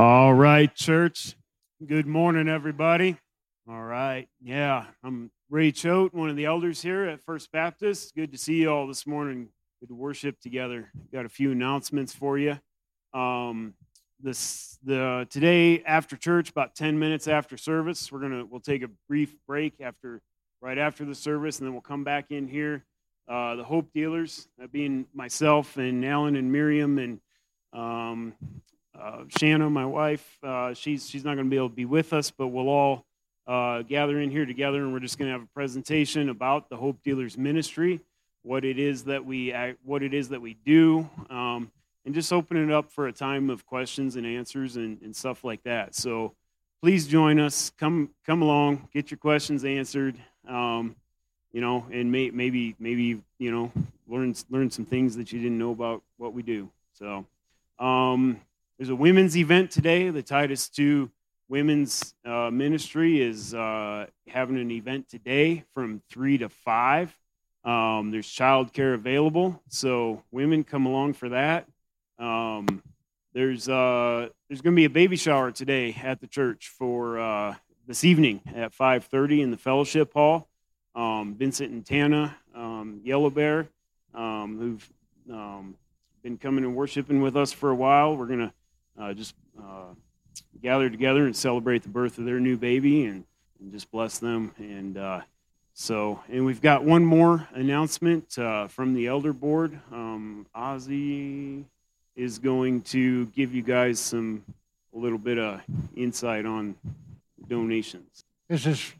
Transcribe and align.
All 0.00 0.32
right, 0.32 0.72
church. 0.72 1.34
Good 1.84 2.06
morning, 2.06 2.48
everybody. 2.48 3.16
All 3.68 3.82
right. 3.82 4.28
Yeah, 4.40 4.84
I'm 5.02 5.32
Ray 5.50 5.72
Choate, 5.72 6.14
one 6.14 6.30
of 6.30 6.36
the 6.36 6.44
elders 6.44 6.80
here 6.80 7.06
at 7.06 7.20
First 7.20 7.50
Baptist. 7.50 8.14
Good 8.14 8.30
to 8.30 8.38
see 8.38 8.60
you 8.60 8.70
all 8.70 8.86
this 8.86 9.08
morning. 9.08 9.48
Good 9.80 9.88
to 9.88 9.96
worship 9.96 10.38
together. 10.40 10.92
Got 11.12 11.24
a 11.24 11.28
few 11.28 11.50
announcements 11.50 12.14
for 12.14 12.38
you. 12.38 12.60
Um, 13.12 13.74
this 14.20 14.78
the 14.84 15.26
today 15.30 15.82
after 15.82 16.16
church, 16.16 16.50
about 16.50 16.76
10 16.76 16.96
minutes 16.96 17.26
after 17.26 17.56
service, 17.56 18.12
we're 18.12 18.20
gonna 18.20 18.44
we'll 18.44 18.60
take 18.60 18.82
a 18.82 18.90
brief 19.08 19.34
break 19.48 19.80
after 19.80 20.22
right 20.60 20.78
after 20.78 21.04
the 21.04 21.14
service, 21.16 21.58
and 21.58 21.66
then 21.66 21.72
we'll 21.72 21.82
come 21.82 22.04
back 22.04 22.26
in 22.30 22.46
here. 22.46 22.84
Uh, 23.28 23.56
the 23.56 23.64
Hope 23.64 23.92
Dealers, 23.92 24.46
that 24.58 24.70
being 24.70 25.06
myself 25.12 25.76
and 25.76 26.04
Alan 26.04 26.36
and 26.36 26.52
Miriam 26.52 27.00
and 27.00 27.20
um, 27.72 28.34
uh, 29.00 29.24
Shanna, 29.38 29.70
my 29.70 29.86
wife, 29.86 30.38
uh, 30.42 30.74
she's 30.74 31.08
she's 31.08 31.24
not 31.24 31.34
going 31.34 31.46
to 31.46 31.50
be 31.50 31.56
able 31.56 31.68
to 31.68 31.74
be 31.74 31.84
with 31.84 32.12
us, 32.12 32.30
but 32.30 32.48
we'll 32.48 32.68
all 32.68 33.04
uh, 33.46 33.82
gather 33.82 34.20
in 34.20 34.30
here 34.30 34.44
together, 34.44 34.78
and 34.82 34.92
we're 34.92 35.00
just 35.00 35.18
going 35.18 35.28
to 35.28 35.32
have 35.32 35.42
a 35.42 35.54
presentation 35.54 36.28
about 36.28 36.68
the 36.68 36.76
Hope 36.76 37.02
Dealers 37.02 37.38
Ministry, 37.38 38.00
what 38.42 38.64
it 38.64 38.78
is 38.78 39.04
that 39.04 39.24
we 39.24 39.54
what 39.84 40.02
it 40.02 40.14
is 40.14 40.30
that 40.30 40.40
we 40.40 40.54
do, 40.54 41.08
um, 41.30 41.70
and 42.04 42.14
just 42.14 42.32
open 42.32 42.56
it 42.56 42.72
up 42.72 42.90
for 42.90 43.06
a 43.06 43.12
time 43.12 43.50
of 43.50 43.64
questions 43.66 44.16
and 44.16 44.26
answers 44.26 44.76
and, 44.76 45.00
and 45.02 45.14
stuff 45.14 45.44
like 45.44 45.62
that. 45.62 45.94
So 45.94 46.34
please 46.82 47.06
join 47.06 47.38
us. 47.38 47.70
Come 47.78 48.10
come 48.26 48.42
along, 48.42 48.88
get 48.92 49.10
your 49.10 49.18
questions 49.18 49.64
answered. 49.64 50.16
Um, 50.48 50.96
you 51.52 51.60
know, 51.60 51.86
and 51.92 52.10
may, 52.10 52.30
maybe 52.30 52.74
maybe 52.80 53.22
you 53.38 53.50
know 53.52 53.70
learn 54.08 54.34
learn 54.50 54.70
some 54.72 54.84
things 54.84 55.16
that 55.16 55.32
you 55.32 55.40
didn't 55.40 55.58
know 55.58 55.70
about 55.70 56.02
what 56.16 56.32
we 56.32 56.42
do. 56.42 56.68
So. 56.94 57.26
Um, 57.78 58.40
there's 58.78 58.90
a 58.90 58.96
women's 58.96 59.36
event 59.36 59.72
today. 59.72 60.08
The 60.10 60.22
Titus 60.22 60.70
II 60.78 61.10
Women's 61.48 62.14
uh, 62.24 62.50
Ministry 62.52 63.20
is 63.20 63.52
uh, 63.52 64.06
having 64.28 64.56
an 64.56 64.70
event 64.70 65.08
today 65.08 65.64
from 65.74 66.00
3 66.10 66.38
to 66.38 66.48
5. 66.48 67.18
Um, 67.64 68.12
there's 68.12 68.28
childcare 68.28 68.94
available, 68.94 69.60
so 69.68 70.22
women 70.30 70.62
come 70.62 70.86
along 70.86 71.14
for 71.14 71.30
that. 71.30 71.66
Um, 72.20 72.82
there's 73.32 73.68
uh, 73.68 74.28
there's 74.48 74.60
going 74.60 74.74
to 74.74 74.80
be 74.80 74.84
a 74.84 74.90
baby 74.90 75.16
shower 75.16 75.50
today 75.50 75.96
at 76.02 76.20
the 76.20 76.28
church 76.28 76.68
for 76.68 77.18
uh, 77.18 77.56
this 77.86 78.04
evening 78.04 78.40
at 78.54 78.72
5:30 78.72 79.42
in 79.42 79.50
the 79.50 79.56
fellowship 79.56 80.12
hall. 80.12 80.48
Um, 80.94 81.34
Vincent 81.34 81.72
and 81.72 81.84
Tana 81.84 82.36
um, 82.54 83.00
Yellow 83.02 83.30
Bear, 83.30 83.68
um, 84.14 84.58
who've 84.58 84.92
um, 85.30 85.76
been 86.22 86.38
coming 86.38 86.64
and 86.64 86.76
worshiping 86.76 87.20
with 87.20 87.36
us 87.36 87.52
for 87.52 87.70
a 87.70 87.74
while, 87.74 88.16
we're 88.16 88.26
to 88.28 88.52
uh, 89.00 89.12
just 89.14 89.34
uh, 89.58 89.94
gather 90.62 90.90
together 90.90 91.24
and 91.26 91.34
celebrate 91.34 91.82
the 91.82 91.88
birth 91.88 92.18
of 92.18 92.24
their 92.24 92.40
new 92.40 92.56
baby 92.56 93.04
and, 93.04 93.24
and 93.60 93.72
just 93.72 93.90
bless 93.90 94.18
them. 94.18 94.52
And 94.58 94.96
uh, 94.96 95.20
so, 95.74 96.20
and 96.28 96.44
we've 96.44 96.60
got 96.60 96.84
one 96.84 97.04
more 97.04 97.48
announcement 97.54 98.38
uh, 98.38 98.66
from 98.68 98.94
the 98.94 99.06
elder 99.06 99.32
board. 99.32 99.78
Um, 99.92 100.46
Ozzy 100.54 101.64
is 102.16 102.38
going 102.38 102.82
to 102.82 103.26
give 103.26 103.54
you 103.54 103.62
guys 103.62 104.00
some 104.00 104.44
a 104.94 104.98
little 104.98 105.18
bit 105.18 105.38
of 105.38 105.60
insight 105.94 106.46
on 106.46 106.74
donations. 107.48 108.24
This 108.48 108.66
is 108.66 108.92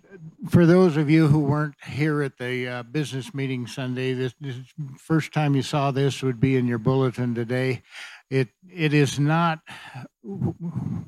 for 0.48 0.66
those 0.66 0.96
of 0.96 1.08
you 1.08 1.26
who 1.26 1.41
weren't 1.41 1.74
here 1.84 2.22
at 2.22 2.38
the 2.38 2.69
uh, 2.69 2.82
business 2.84 3.34
meeting 3.34 3.66
Sunday. 3.66 4.12
This, 4.12 4.34
this 4.41 4.56
first 4.98 5.32
time 5.32 5.54
you 5.54 5.62
saw 5.62 5.91
this 5.91 6.22
would 6.22 6.38
be 6.38 6.56
in 6.56 6.66
your 6.66 6.78
bulletin 6.78 7.34
today. 7.34 7.82
It 8.31 8.48
it 8.71 8.93
is 8.93 9.19
not. 9.19 9.61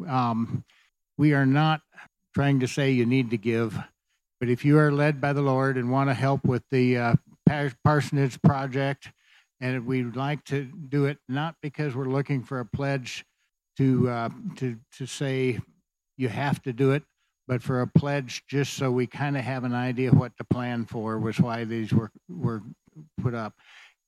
Um, 0.09 0.65
we 1.19 1.35
are 1.35 1.47
not 1.47 1.83
trying 2.35 2.61
to 2.61 2.69
say 2.69 2.91
you 2.93 3.05
need 3.05 3.31
to 3.31 3.37
give, 3.37 3.79
but 4.39 4.49
if 4.49 4.65
you 4.65 4.79
are 4.79 4.91
led 4.91 5.21
by 5.21 5.33
the 5.33 5.43
Lord 5.43 5.77
and 5.77 5.91
want 5.91 6.09
to 6.09 6.15
help 6.15 6.45
with 6.45 6.63
the 6.71 6.97
uh, 6.97 7.15
parsonage 7.85 8.41
project, 8.43 9.11
and 9.61 9.87
we'd 9.87 10.17
like 10.17 10.45
to 10.45 10.65
do 10.65 11.05
it 11.05 11.19
not 11.29 11.57
because 11.61 11.95
we're 11.95 12.05
looking 12.07 12.43
for 12.43 12.61
a 12.61 12.65
pledge 12.65 13.25
to 13.77 14.09
uh, 14.09 14.29
to 14.57 14.79
to 14.97 15.07
say 15.07 15.59
you 16.17 16.29
have 16.29 16.63
to 16.63 16.73
do 16.73 16.93
it, 16.93 17.03
but 17.47 17.63
for 17.63 17.83
a 17.83 17.87
pledge 17.87 18.45
just 18.49 18.75
so 18.75 18.91
we 18.91 19.07
kind 19.07 19.37
of 19.37 19.45
have 19.45 19.65
an 19.65 19.75
idea 19.75 20.11
what 20.11 20.37
to 20.39 20.45
plan 20.45 20.87
for 20.87 21.19
was 21.19 21.39
why 21.39 21.65
these 21.65 21.93
were 21.93 22.11
were 22.29 22.63
put 23.21 23.35
up 23.35 23.55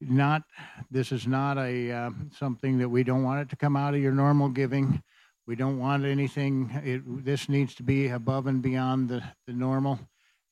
not 0.08 0.42
this 0.90 1.12
is 1.12 1.26
not 1.26 1.58
a 1.58 1.90
uh, 1.90 2.10
something 2.36 2.78
that 2.78 2.88
we 2.88 3.02
don't 3.02 3.22
want 3.22 3.40
it 3.40 3.48
to 3.50 3.56
come 3.56 3.76
out 3.76 3.94
of 3.94 4.00
your 4.00 4.12
normal 4.12 4.48
giving. 4.48 5.02
We 5.46 5.56
don't 5.56 5.78
want 5.78 6.04
anything 6.04 6.70
it, 6.84 7.24
this 7.24 7.48
needs 7.48 7.74
to 7.76 7.82
be 7.82 8.08
above 8.08 8.46
and 8.46 8.62
beyond 8.62 9.08
the, 9.08 9.22
the 9.46 9.52
normal. 9.52 9.98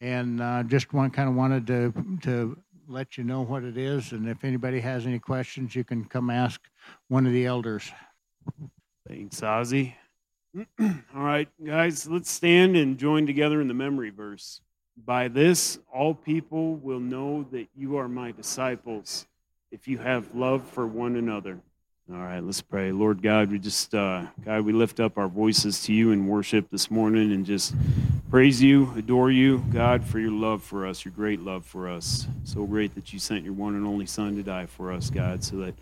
And 0.01 0.41
uh, 0.41 0.63
just 0.65 0.93
one 0.93 1.11
kind 1.11 1.29
of 1.29 1.35
wanted 1.35 1.67
to 1.69 1.93
to 2.23 2.59
let 2.89 3.17
you 3.17 3.25
know 3.25 3.43
what 3.43 3.63
it 3.63 3.77
is. 3.77 4.13
And 4.13 4.29
if 4.29 4.43
anybody 4.45 4.81
has 4.81 5.07
any 5.07 5.19
questions 5.19 5.75
you 5.75 5.85
can 5.85 6.05
come 6.05 6.31
ask 6.31 6.61
one 7.09 7.27
of 7.27 7.33
the 7.33 7.47
elders. 7.47 7.91
Thanks 9.09 9.41
ozzy. 9.41 9.95
All 10.81 10.97
right 11.15 11.49
guys 11.65 12.09
let's 12.09 12.31
stand 12.31 12.77
and 12.77 12.99
join 12.99 13.27
together 13.27 13.61
in 13.61 13.69
the 13.69 13.75
memory 13.75 14.11
verse. 14.11 14.61
By 15.05 15.29
this 15.29 15.79
all 15.93 16.15
people 16.15 16.75
will 16.77 17.01
know 17.01 17.47
that 17.53 17.69
you 17.75 17.97
are 17.97 18.09
my 18.09 18.33
disciples 18.33 19.27
if 19.71 19.87
you 19.87 19.99
have 19.99 20.35
love 20.35 20.65
for 20.71 20.87
one 20.87 21.17
another. 21.17 21.59
All 22.13 22.19
right, 22.19 22.43
let's 22.43 22.61
pray. 22.61 22.91
Lord 22.91 23.23
God, 23.23 23.53
we 23.53 23.61
just, 23.61 23.95
uh, 23.95 24.27
God, 24.45 24.63
we 24.63 24.73
lift 24.73 24.99
up 24.99 25.17
our 25.17 25.29
voices 25.29 25.85
to 25.85 25.93
you 25.93 26.11
in 26.11 26.27
worship 26.27 26.69
this 26.71 26.91
morning 26.91 27.33
and 27.33 27.47
just 27.47 27.73
praise 28.31 28.61
you, 28.61 28.93
adore 28.97 29.31
you, 29.31 29.59
God, 29.73 30.05
for 30.05 30.19
your 30.19 30.33
love 30.33 30.65
for 30.65 30.89
us, 30.89 31.05
your 31.05 31.13
great 31.13 31.41
love 31.41 31.65
for 31.65 31.89
us. 31.89 32.27
So 32.43 32.65
great 32.67 32.97
that 32.97 33.13
you 33.13 33.21
sent 33.21 33.45
your 33.45 33.53
one 33.53 33.77
and 33.77 33.87
only 33.87 34.07
Son 34.07 34.35
to 34.37 34.43
die 34.43 34.67
for 34.67 34.93
us, 34.93 35.09
God, 35.09 35.45
so 35.45 35.59
that, 35.59 35.75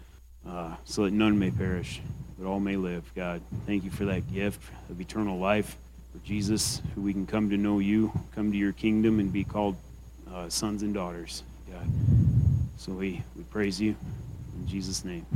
uh, 0.46 0.74
so 0.84 1.04
that 1.04 1.14
none 1.14 1.38
may 1.38 1.50
perish, 1.50 2.02
but 2.38 2.46
all 2.46 2.60
may 2.60 2.76
live, 2.76 3.10
God. 3.14 3.40
Thank 3.64 3.84
you 3.84 3.90
for 3.90 4.04
that 4.04 4.30
gift 4.30 4.60
of 4.90 5.00
eternal 5.00 5.38
life, 5.38 5.78
for 6.12 6.18
Jesus, 6.26 6.82
who 6.94 7.00
we 7.00 7.14
can 7.14 7.26
come 7.26 7.48
to 7.48 7.56
know 7.56 7.78
you, 7.78 8.12
come 8.34 8.52
to 8.52 8.58
your 8.58 8.72
kingdom, 8.72 9.18
and 9.18 9.32
be 9.32 9.44
called 9.44 9.76
uh, 10.30 10.50
sons 10.50 10.82
and 10.82 10.92
daughters, 10.92 11.42
God. 11.70 12.17
So 12.78 12.92
we, 12.92 13.20
we 13.34 13.42
praise 13.42 13.80
you 13.80 13.96
in 14.54 14.66
Jesus' 14.68 15.04
name. 15.04 15.26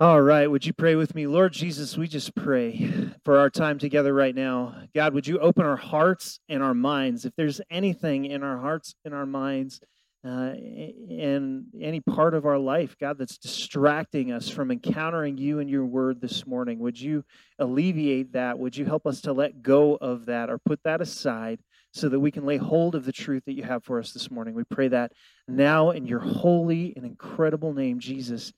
All 0.00 0.22
right. 0.22 0.50
Would 0.50 0.64
you 0.64 0.72
pray 0.72 0.94
with 0.94 1.14
me? 1.14 1.26
Lord 1.26 1.52
Jesus, 1.52 1.98
we 1.98 2.08
just 2.08 2.34
pray 2.34 3.10
for 3.26 3.36
our 3.36 3.50
time 3.50 3.78
together 3.78 4.14
right 4.14 4.34
now. 4.34 4.74
God, 4.94 5.12
would 5.12 5.26
you 5.26 5.38
open 5.38 5.66
our 5.66 5.76
hearts 5.76 6.40
and 6.48 6.62
our 6.62 6.72
minds? 6.72 7.26
If 7.26 7.34
there's 7.36 7.60
anything 7.70 8.24
in 8.24 8.42
our 8.42 8.56
hearts 8.56 8.94
and 9.04 9.12
our 9.12 9.26
minds, 9.26 9.80
uh, 10.24 10.52
in 10.54 11.66
any 11.78 12.00
part 12.00 12.32
of 12.32 12.46
our 12.46 12.58
life, 12.58 12.96
God, 12.98 13.18
that's 13.18 13.36
distracting 13.36 14.32
us 14.32 14.48
from 14.48 14.70
encountering 14.70 15.36
you 15.36 15.58
and 15.58 15.68
your 15.68 15.84
word 15.84 16.22
this 16.22 16.46
morning, 16.46 16.78
would 16.78 16.98
you 16.98 17.22
alleviate 17.58 18.32
that? 18.32 18.58
Would 18.58 18.78
you 18.78 18.86
help 18.86 19.06
us 19.06 19.20
to 19.22 19.34
let 19.34 19.62
go 19.62 19.96
of 19.96 20.24
that 20.26 20.48
or 20.48 20.58
put 20.58 20.80
that 20.84 21.02
aside 21.02 21.60
so 21.92 22.08
that 22.08 22.20
we 22.20 22.30
can 22.30 22.46
lay 22.46 22.56
hold 22.56 22.94
of 22.94 23.04
the 23.04 23.12
truth 23.12 23.44
that 23.46 23.54
you 23.54 23.62
have 23.62 23.84
for 23.84 23.98
us 23.98 24.12
this 24.12 24.30
morning. 24.30 24.54
We 24.54 24.64
pray 24.64 24.88
that 24.88 25.12
now 25.48 25.90
in 25.90 26.06
your 26.06 26.20
holy 26.20 26.92
and 26.96 27.04
incredible 27.04 27.72
name, 27.72 27.98
Jesus. 27.98 28.52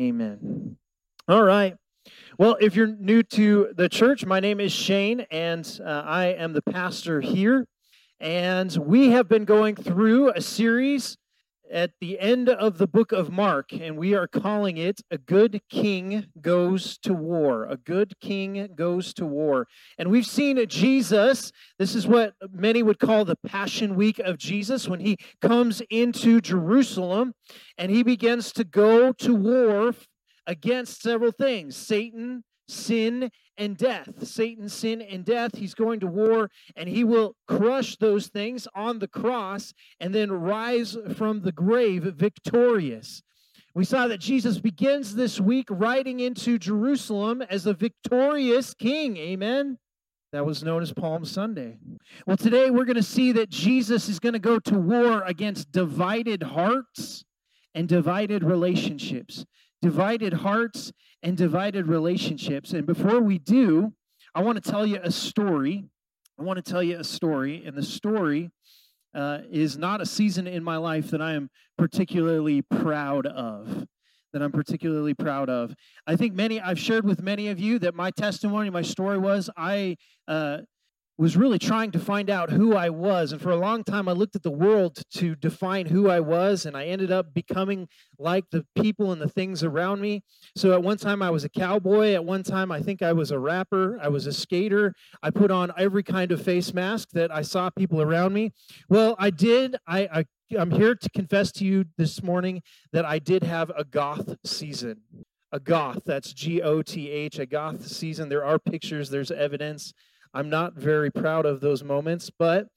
Amen. 0.00 0.76
All 1.28 1.42
right. 1.42 1.76
Well, 2.38 2.56
if 2.60 2.74
you're 2.74 2.88
new 2.88 3.22
to 3.22 3.72
the 3.76 3.88
church, 3.88 4.26
my 4.26 4.40
name 4.40 4.58
is 4.58 4.72
Shane, 4.72 5.20
and 5.30 5.80
uh, 5.84 6.02
I 6.04 6.26
am 6.26 6.52
the 6.52 6.62
pastor 6.62 7.20
here. 7.20 7.66
And 8.18 8.74
we 8.76 9.10
have 9.10 9.28
been 9.28 9.44
going 9.44 9.76
through 9.76 10.30
a 10.30 10.40
series 10.40 11.16
at 11.72 11.92
the 12.00 12.20
end 12.20 12.50
of 12.50 12.76
the 12.76 12.86
book 12.86 13.12
of 13.12 13.32
Mark, 13.32 13.72
and 13.72 13.96
we 13.96 14.14
are 14.14 14.26
calling 14.26 14.76
it 14.76 15.00
A 15.10 15.16
Good 15.16 15.62
King 15.70 16.26
Goes 16.40 16.98
to 16.98 17.14
War. 17.14 17.64
A 17.64 17.78
Good 17.78 18.12
King 18.20 18.68
Goes 18.76 19.14
to 19.14 19.24
War. 19.24 19.66
And 19.96 20.10
we've 20.10 20.26
seen 20.26 20.64
Jesus, 20.68 21.50
this 21.78 21.94
is 21.94 22.06
what 22.06 22.34
many 22.52 22.82
would 22.82 22.98
call 22.98 23.24
the 23.24 23.36
Passion 23.36 23.94
Week 23.94 24.18
of 24.18 24.36
Jesus, 24.36 24.86
when 24.86 25.00
he 25.00 25.16
comes 25.40 25.80
into 25.88 26.40
Jerusalem 26.42 27.34
and 27.78 27.90
he 27.90 28.02
begins 28.02 28.52
to 28.52 28.64
go 28.64 29.12
to 29.12 29.34
war 29.34 29.94
against 30.46 31.00
several 31.00 31.32
things 31.32 31.76
Satan, 31.76 32.44
sin, 32.68 33.30
and 33.56 33.76
death. 33.76 34.26
Satan, 34.26 34.68
sin, 34.68 35.02
and 35.02 35.24
death. 35.24 35.56
He's 35.56 35.74
going 35.74 36.00
to 36.00 36.06
war 36.06 36.50
and 36.76 36.88
he 36.88 37.04
will 37.04 37.36
crush 37.46 37.96
those 37.96 38.28
things 38.28 38.66
on 38.74 38.98
the 38.98 39.08
cross 39.08 39.72
and 40.00 40.14
then 40.14 40.32
rise 40.32 40.96
from 41.16 41.42
the 41.42 41.52
grave 41.52 42.02
victorious. 42.02 43.22
We 43.74 43.84
saw 43.84 44.06
that 44.08 44.20
Jesus 44.20 44.58
begins 44.58 45.14
this 45.14 45.40
week 45.40 45.66
riding 45.70 46.20
into 46.20 46.58
Jerusalem 46.58 47.42
as 47.42 47.66
a 47.66 47.72
victorious 47.72 48.74
king. 48.74 49.16
Amen. 49.16 49.78
That 50.32 50.46
was 50.46 50.62
known 50.62 50.82
as 50.82 50.92
Palm 50.92 51.24
Sunday. 51.24 51.76
Well, 52.26 52.36
today 52.36 52.70
we're 52.70 52.84
going 52.84 52.96
to 52.96 53.02
see 53.02 53.32
that 53.32 53.50
Jesus 53.50 54.08
is 54.08 54.18
going 54.18 54.32
to 54.34 54.38
go 54.38 54.58
to 54.58 54.78
war 54.78 55.22
against 55.26 55.72
divided 55.72 56.42
hearts 56.42 57.24
and 57.74 57.88
divided 57.88 58.42
relationships. 58.42 59.44
Divided 59.82 60.32
hearts 60.32 60.92
and 61.22 61.36
divided 61.36 61.88
relationships. 61.88 62.72
And 62.72 62.86
before 62.86 63.20
we 63.20 63.38
do, 63.38 63.92
I 64.34 64.42
want 64.42 64.62
to 64.62 64.70
tell 64.70 64.86
you 64.86 64.98
a 65.02 65.10
story. 65.10 65.84
I 66.38 66.42
want 66.44 66.64
to 66.64 66.70
tell 66.70 66.82
you 66.82 66.98
a 66.98 67.04
story, 67.04 67.62
and 67.66 67.76
the 67.76 67.82
story 67.82 68.50
uh, 69.14 69.40
is 69.50 69.76
not 69.76 70.00
a 70.00 70.06
season 70.06 70.46
in 70.46 70.64
my 70.64 70.78
life 70.78 71.10
that 71.10 71.20
I 71.20 71.34
am 71.34 71.50
particularly 71.76 72.62
proud 72.62 73.26
of. 73.26 73.86
That 74.32 74.40
I'm 74.40 74.52
particularly 74.52 75.12
proud 75.12 75.50
of. 75.50 75.74
I 76.06 76.16
think 76.16 76.32
many, 76.32 76.58
I've 76.58 76.78
shared 76.78 77.04
with 77.04 77.20
many 77.20 77.48
of 77.48 77.60
you 77.60 77.78
that 77.80 77.94
my 77.94 78.10
testimony, 78.10 78.70
my 78.70 78.80
story 78.80 79.18
was 79.18 79.50
I 79.58 79.98
uh, 80.26 80.60
was 81.18 81.36
really 81.36 81.58
trying 81.58 81.90
to 81.92 81.98
find 81.98 82.30
out 82.30 82.50
who 82.50 82.74
I 82.74 82.88
was. 82.88 83.32
And 83.32 83.40
for 83.40 83.50
a 83.50 83.56
long 83.56 83.84
time, 83.84 84.08
I 84.08 84.12
looked 84.12 84.34
at 84.34 84.42
the 84.42 84.50
world 84.50 85.02
to 85.14 85.34
define 85.36 85.86
who 85.86 86.08
I 86.08 86.20
was, 86.20 86.66
and 86.66 86.76
I 86.76 86.86
ended 86.86 87.12
up 87.12 87.34
becoming 87.34 87.88
like 88.18 88.44
the 88.50 88.64
people 88.74 89.12
and 89.12 89.20
the 89.20 89.28
things 89.28 89.62
around 89.62 90.00
me. 90.00 90.22
So 90.56 90.72
at 90.72 90.82
one 90.82 90.96
time, 90.96 91.22
I 91.22 91.30
was 91.30 91.44
a 91.44 91.48
cowboy. 91.48 92.14
At 92.14 92.24
one 92.24 92.42
time, 92.42 92.72
I 92.72 92.80
think 92.80 93.02
I 93.02 93.12
was 93.12 93.30
a 93.30 93.38
rapper. 93.38 93.98
I 94.00 94.08
was 94.08 94.26
a 94.26 94.32
skater. 94.32 94.94
I 95.22 95.30
put 95.30 95.50
on 95.50 95.70
every 95.76 96.02
kind 96.02 96.32
of 96.32 96.42
face 96.42 96.72
mask 96.72 97.10
that 97.12 97.30
I 97.30 97.42
saw 97.42 97.70
people 97.70 98.00
around 98.00 98.32
me. 98.32 98.52
Well, 98.88 99.14
I 99.18 99.30
did. 99.30 99.76
I, 99.86 100.08
I 100.12 100.24
I'm 100.58 100.70
here 100.70 100.94
to 100.94 101.10
confess 101.10 101.50
to 101.52 101.64
you 101.64 101.86
this 101.96 102.22
morning 102.22 102.62
that 102.92 103.04
I 103.04 103.18
did 103.18 103.42
have 103.42 103.70
a 103.76 103.84
goth 103.84 104.34
season. 104.44 105.02
A 105.50 105.60
goth, 105.60 106.02
that's 106.04 106.32
G 106.32 106.62
O 106.62 106.82
T 106.82 107.10
H, 107.10 107.38
a 107.38 107.46
goth 107.46 107.86
season. 107.86 108.28
There 108.28 108.44
are 108.44 108.58
pictures, 108.58 109.10
there's 109.10 109.30
evidence. 109.30 109.92
I'm 110.34 110.48
not 110.48 110.74
very 110.74 111.10
proud 111.10 111.46
of 111.46 111.60
those 111.60 111.84
moments, 111.84 112.30
but 112.30 112.68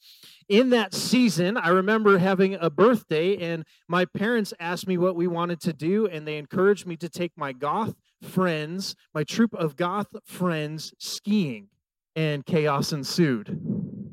in 0.49 0.69
that 0.71 0.93
season, 0.93 1.57
I 1.57 1.69
remember 1.69 2.17
having 2.17 2.55
a 2.55 2.69
birthday, 2.69 3.37
and 3.37 3.65
my 3.87 4.05
parents 4.05 4.53
asked 4.59 4.87
me 4.87 4.97
what 4.97 5.15
we 5.15 5.27
wanted 5.27 5.61
to 5.61 5.73
do, 5.73 6.05
and 6.07 6.27
they 6.27 6.37
encouraged 6.37 6.85
me 6.85 6.97
to 6.97 7.09
take 7.09 7.31
my 7.35 7.53
goth 7.53 7.95
friends, 8.21 8.95
my 9.13 9.23
troop 9.23 9.53
of 9.53 9.75
goth 9.75 10.07
friends, 10.25 10.93
skiing, 10.99 11.69
and 12.15 12.45
chaos 12.45 12.91
ensued. 12.91 14.04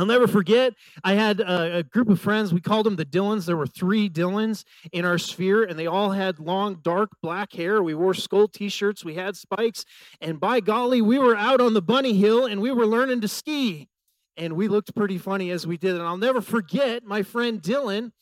I'll 0.00 0.06
never 0.06 0.26
forget, 0.26 0.72
I 1.04 1.12
had 1.12 1.40
a, 1.40 1.76
a, 1.76 1.82
group 1.82 2.08
of 2.08 2.18
friends. 2.18 2.54
We 2.54 2.62
called 2.62 2.86
them 2.86 2.96
the 2.96 3.04
Dylans. 3.04 3.44
There 3.44 3.58
were 3.58 3.66
three 3.66 4.08
Dylans 4.08 4.64
in 4.92 5.04
our 5.04 5.18
sphere, 5.18 5.64
and 5.64 5.78
they 5.78 5.86
all 5.86 6.12
had 6.12 6.38
long, 6.38 6.76
dark 6.76 7.10
black 7.22 7.52
hair. 7.52 7.82
We 7.82 7.92
wore 7.92 8.14
skull 8.14 8.48
t 8.48 8.70
shirts, 8.70 9.04
we 9.04 9.16
had 9.16 9.36
spikes, 9.36 9.84
and 10.22 10.40
by 10.40 10.60
golly, 10.60 11.02
we 11.02 11.18
were 11.18 11.36
out 11.36 11.60
on 11.60 11.74
the 11.74 11.82
bunny 11.82 12.14
hill 12.14 12.46
and 12.46 12.62
we 12.62 12.72
were 12.72 12.86
learning 12.86 13.20
to 13.20 13.28
ski. 13.28 13.90
And 14.38 14.54
we 14.54 14.68
looked 14.68 14.94
pretty 14.94 15.18
funny 15.18 15.50
as 15.50 15.66
we 15.66 15.76
did. 15.76 15.96
And 15.96 16.02
I'll 16.02 16.16
never 16.16 16.40
forget 16.40 17.04
my 17.04 17.22
friend 17.22 17.60
Dylan 17.60 18.12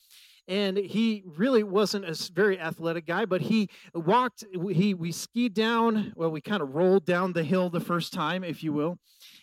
and 0.48 0.78
he 0.78 1.22
really 1.36 1.62
wasn't 1.62 2.06
a 2.06 2.32
very 2.32 2.58
athletic 2.58 3.06
guy 3.06 3.26
but 3.26 3.42
he 3.42 3.68
walked 3.94 4.44
he 4.72 4.94
we 4.94 5.12
skied 5.12 5.52
down 5.52 6.12
well 6.16 6.30
we 6.30 6.40
kind 6.40 6.62
of 6.62 6.74
rolled 6.74 7.04
down 7.04 7.34
the 7.34 7.44
hill 7.44 7.68
the 7.68 7.78
first 7.78 8.12
time 8.12 8.42
if 8.42 8.64
you 8.64 8.72
will 8.72 8.98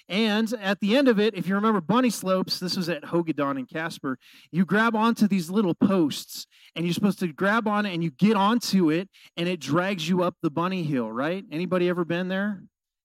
and 0.08 0.54
at 0.62 0.80
the 0.80 0.96
end 0.96 1.08
of 1.08 1.20
it, 1.20 1.34
if 1.34 1.48
you 1.48 1.56
remember 1.56 1.82
bunny 1.82 2.10
slopes, 2.10 2.60
this 2.60 2.78
was 2.78 2.90
at 2.90 3.04
Hogadon 3.04 3.58
and 3.58 3.68
Casper, 3.68 4.20
you 4.52 4.66
grab 4.66 4.96
onto 4.96 5.28
these 5.28 5.50
little 5.50 5.74
posts 5.74 6.46
and 6.76 6.86
you're 6.86 6.94
supposed 6.94 7.20
to 7.20 7.28
grab 7.28 7.68
on 7.68 7.86
and 7.86 8.04
you 8.04 8.12
get 8.12 8.36
onto 8.36 8.92
it 8.92 9.10
and 9.36 9.50
it 9.50 9.60
drags 9.60 10.08
you 10.08 10.22
up 10.22 10.36
the 10.42 10.52
bunny 10.52 10.84
hill, 10.84 11.12
right? 11.12 11.44
Anybody 11.52 11.90
ever 11.90 12.06
been 12.06 12.28
there? 12.28 12.62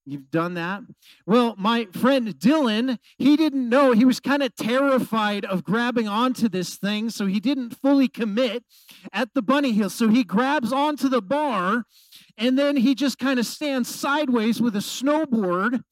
You've 0.07 0.31
done 0.31 0.55
that? 0.55 0.83
Well, 1.27 1.55
my 1.57 1.87
friend 1.93 2.29
Dylan, 2.29 2.99
he 3.17 3.37
didn't 3.37 3.69
know. 3.69 3.93
He 3.93 4.05
was 4.05 4.19
kind 4.19 4.43
of 4.43 4.55
terrified 4.57 5.45
of 5.45 5.63
grabbing 5.63 6.09
onto 6.09 6.49
this 6.49 6.77
thing, 6.77 7.11
so 7.11 7.27
he 7.27 7.39
didn't 7.39 7.77
fully 7.81 8.09
commit 8.09 8.65
at 9.13 9.35
the 9.35 9.43
bunny 9.43 9.73
hill. 9.73 9.91
So 9.91 10.09
he 10.09 10.25
grabs 10.25 10.73
onto 10.73 11.09
the 11.09 11.23
bar 11.23 11.85
and 12.37 12.59
then 12.59 12.77
he 12.77 12.95
just 12.95 13.19
kind 13.19 13.39
of 13.39 13.47
stands 13.47 13.95
sideways 13.95 14.61
with 14.61 14.75
a 14.75 14.81
snowboard 14.81 15.83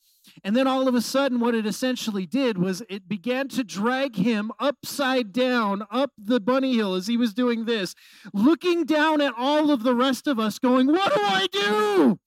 and 0.45 0.57
then 0.57 0.67
all 0.67 0.89
of 0.89 0.95
a 0.95 1.01
sudden, 1.01 1.41
what 1.41 1.55
it 1.55 1.67
essentially 1.67 2.27
did 2.27 2.59
was 2.59 2.83
it 2.89 3.09
began 3.09 3.49
to 3.49 3.65
drag 3.65 4.17
him 4.17 4.53
upside 4.59 5.33
down 5.33 5.87
up 5.91 6.13
the 6.19 6.41
bunny 6.41 6.75
hill 6.75 6.95
as 6.95 7.07
he 7.07 7.17
was 7.17 7.35
doing 7.35 7.65
this, 7.65 7.95
looking 8.33 8.85
down 8.85 9.21
at 9.21 9.35
all 9.37 9.71
of 9.71 9.83
the 9.83 9.95
rest 9.95 10.27
of 10.27 10.39
us, 10.39 10.59
going, 10.59 10.87
What 10.87 11.15
do 11.15 11.21
I 11.21 11.47
do? 11.51 12.19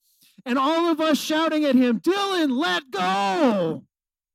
And 0.46 0.58
all 0.58 0.88
of 0.88 1.00
us 1.00 1.20
shouting 1.20 1.66
at 1.66 1.76
him, 1.76 2.00
Dylan, 2.00 2.52
let 2.52 2.90
go. 2.90 3.84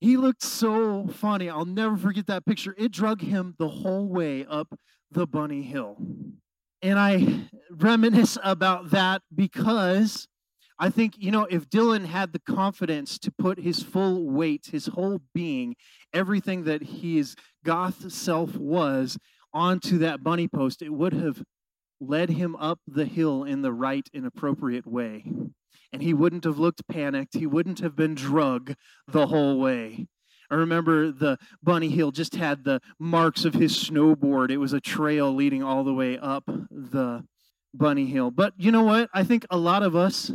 He 0.00 0.17
looked 0.17 0.43
so 0.43 1.08
funny. 1.08 1.49
I'll 1.49 1.64
never 1.64 1.96
forget 1.96 2.26
that 2.26 2.44
picture. 2.46 2.75
It 2.78 2.93
drug 2.93 3.23
him 3.23 3.55
the 3.58 3.69
whole 3.69 4.06
way 4.06 4.46
up 4.46 4.78
the 5.11 5.26
bunny 5.26 5.62
hill. 5.62 5.96
And 6.82 6.99
I 6.99 7.49
reminisce 7.70 8.38
about 8.44 8.90
that 8.90 9.23
because 9.34 10.28
I 10.78 10.90
think, 10.90 11.14
you 11.17 11.31
know, 11.31 11.46
if 11.49 11.70
Dylan 11.70 12.05
had 12.05 12.32
the 12.32 12.38
confidence 12.38 13.19
to 13.20 13.32
put 13.32 13.58
his 13.58 13.82
full 13.82 14.31
weight, 14.31 14.69
his 14.73 14.87
whole 14.87 15.20
being, 15.34 15.75
everything 16.12 16.64
that 16.64 16.82
his 16.82 17.34
goth 17.64 18.12
self 18.12 18.56
was 18.56 19.17
onto 19.55 19.99
that 19.99 20.23
bunny 20.23 20.49
post, 20.49 20.82
it 20.82 20.93
would 20.93 21.14
have 21.14 21.43
led 21.99 22.28
him 22.28 22.55
up 22.56 22.81
the 22.87 23.06
hill 23.06 23.43
in 23.43 23.62
the 23.62 23.73
right 23.73 24.06
and 24.12 24.26
appropriate 24.26 24.87
way. 24.87 25.25
And 25.93 26.02
he 26.02 26.12
wouldn't 26.12 26.44
have 26.44 26.58
looked 26.58 26.87
panicked. 26.88 27.34
He 27.34 27.46
wouldn't 27.46 27.81
have 27.81 27.96
been 27.96 28.14
drug 28.14 28.75
the 29.08 29.28
whole 29.28 29.58
way. 29.58 30.06
I 30.50 30.56
remember 30.56 31.11
the 31.11 31.38
bunny 31.62 31.88
hill 31.88 32.11
just 32.11 32.34
had 32.34 32.64
the 32.64 32.81
marks 32.99 33.44
of 33.44 33.55
his 33.55 33.73
snowboard. 33.73 34.50
It 34.50 34.58
was 34.58 34.75
a 34.75 34.81
trail 34.81 35.34
leading 35.34 35.62
all 35.62 35.84
the 35.84 35.94
way 35.94 36.19
up 36.19 36.44
the 36.46 37.25
bunny 37.73 38.06
hill. 38.06 38.31
But 38.31 38.52
you 38.56 38.70
know 38.70 38.82
what? 38.82 39.08
I 39.12 39.25
think 39.25 39.46
a 39.50 39.56
lot 39.56 39.82
of 39.82 39.96
us 39.96 40.31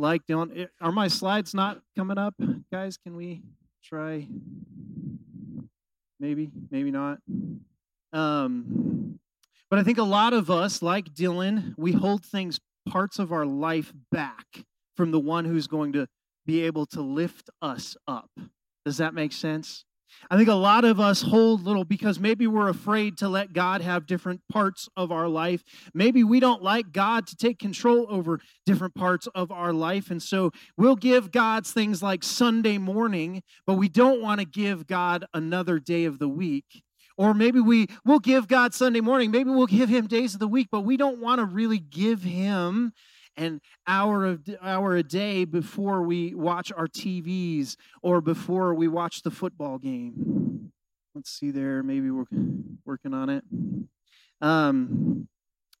like 0.00 0.22
don't 0.26 0.56
eh, 0.56 0.66
are 0.80 0.92
my 0.92 1.08
slides 1.08 1.54
not 1.54 1.80
coming 1.96 2.18
up 2.18 2.34
guys? 2.72 2.96
Can 2.96 3.16
we 3.16 3.42
try? 3.84 4.26
Maybe 6.18 6.50
maybe 6.70 6.90
not. 6.90 7.18
Um 8.12 9.18
but 9.68 9.78
i 9.78 9.84
think 9.84 9.98
a 9.98 10.02
lot 10.02 10.32
of 10.32 10.50
us 10.50 10.82
like 10.82 11.14
dylan 11.14 11.74
we 11.78 11.92
hold 11.92 12.24
things 12.24 12.58
parts 12.88 13.18
of 13.20 13.30
our 13.30 13.46
life 13.46 13.92
back 14.10 14.64
from 14.96 15.12
the 15.12 15.20
one 15.20 15.44
who's 15.44 15.66
going 15.66 15.92
to 15.92 16.06
be 16.46 16.62
able 16.62 16.86
to 16.86 17.00
lift 17.00 17.48
us 17.62 17.96
up. 18.08 18.30
Does 18.84 18.96
that 18.96 19.14
make 19.14 19.32
sense 19.32 19.84
I 20.30 20.36
think 20.36 20.48
a 20.48 20.54
lot 20.54 20.84
of 20.84 21.00
us 21.00 21.22
hold 21.22 21.64
little 21.64 21.84
because 21.84 22.18
maybe 22.18 22.46
we're 22.46 22.68
afraid 22.68 23.16
to 23.18 23.28
let 23.28 23.52
God 23.52 23.80
have 23.80 24.06
different 24.06 24.40
parts 24.48 24.88
of 24.96 25.10
our 25.10 25.28
life. 25.28 25.64
Maybe 25.94 26.22
we 26.24 26.40
don't 26.40 26.62
like 26.62 26.92
God 26.92 27.26
to 27.28 27.36
take 27.36 27.58
control 27.58 28.06
over 28.08 28.40
different 28.66 28.94
parts 28.94 29.26
of 29.34 29.50
our 29.50 29.72
life. 29.72 30.10
And 30.10 30.22
so 30.22 30.52
we'll 30.76 30.96
give 30.96 31.30
God's 31.30 31.72
things 31.72 32.02
like 32.02 32.22
Sunday 32.22 32.78
morning, 32.78 33.42
but 33.66 33.74
we 33.74 33.88
don't 33.88 34.22
want 34.22 34.40
to 34.40 34.46
give 34.46 34.86
God 34.86 35.24
another 35.34 35.78
day 35.78 36.04
of 36.04 36.18
the 36.18 36.28
week. 36.28 36.82
Or 37.16 37.34
maybe 37.34 37.60
we 37.60 37.86
will 38.04 38.18
give 38.18 38.48
God 38.48 38.72
Sunday 38.72 39.00
morning. 39.00 39.30
Maybe 39.30 39.50
we'll 39.50 39.66
give 39.66 39.90
him 39.90 40.06
days 40.06 40.32
of 40.32 40.40
the 40.40 40.48
week, 40.48 40.68
but 40.72 40.80
we 40.82 40.96
don't 40.96 41.20
want 41.20 41.40
to 41.40 41.44
really 41.44 41.78
give 41.78 42.22
him 42.22 42.92
an 43.40 43.60
hour 43.86 44.26
of 44.26 44.46
hour 44.60 44.96
a 44.96 45.02
day 45.02 45.46
before 45.46 46.02
we 46.02 46.34
watch 46.34 46.70
our 46.76 46.86
TVs 46.86 47.76
or 48.02 48.20
before 48.20 48.74
we 48.74 48.86
watch 48.86 49.22
the 49.22 49.30
football 49.30 49.78
game. 49.78 50.70
Let's 51.14 51.30
see 51.30 51.50
there. 51.50 51.82
Maybe 51.82 52.10
we're 52.10 52.26
working 52.84 53.14
on 53.14 53.30
it. 53.30 53.44
Um, 54.42 55.26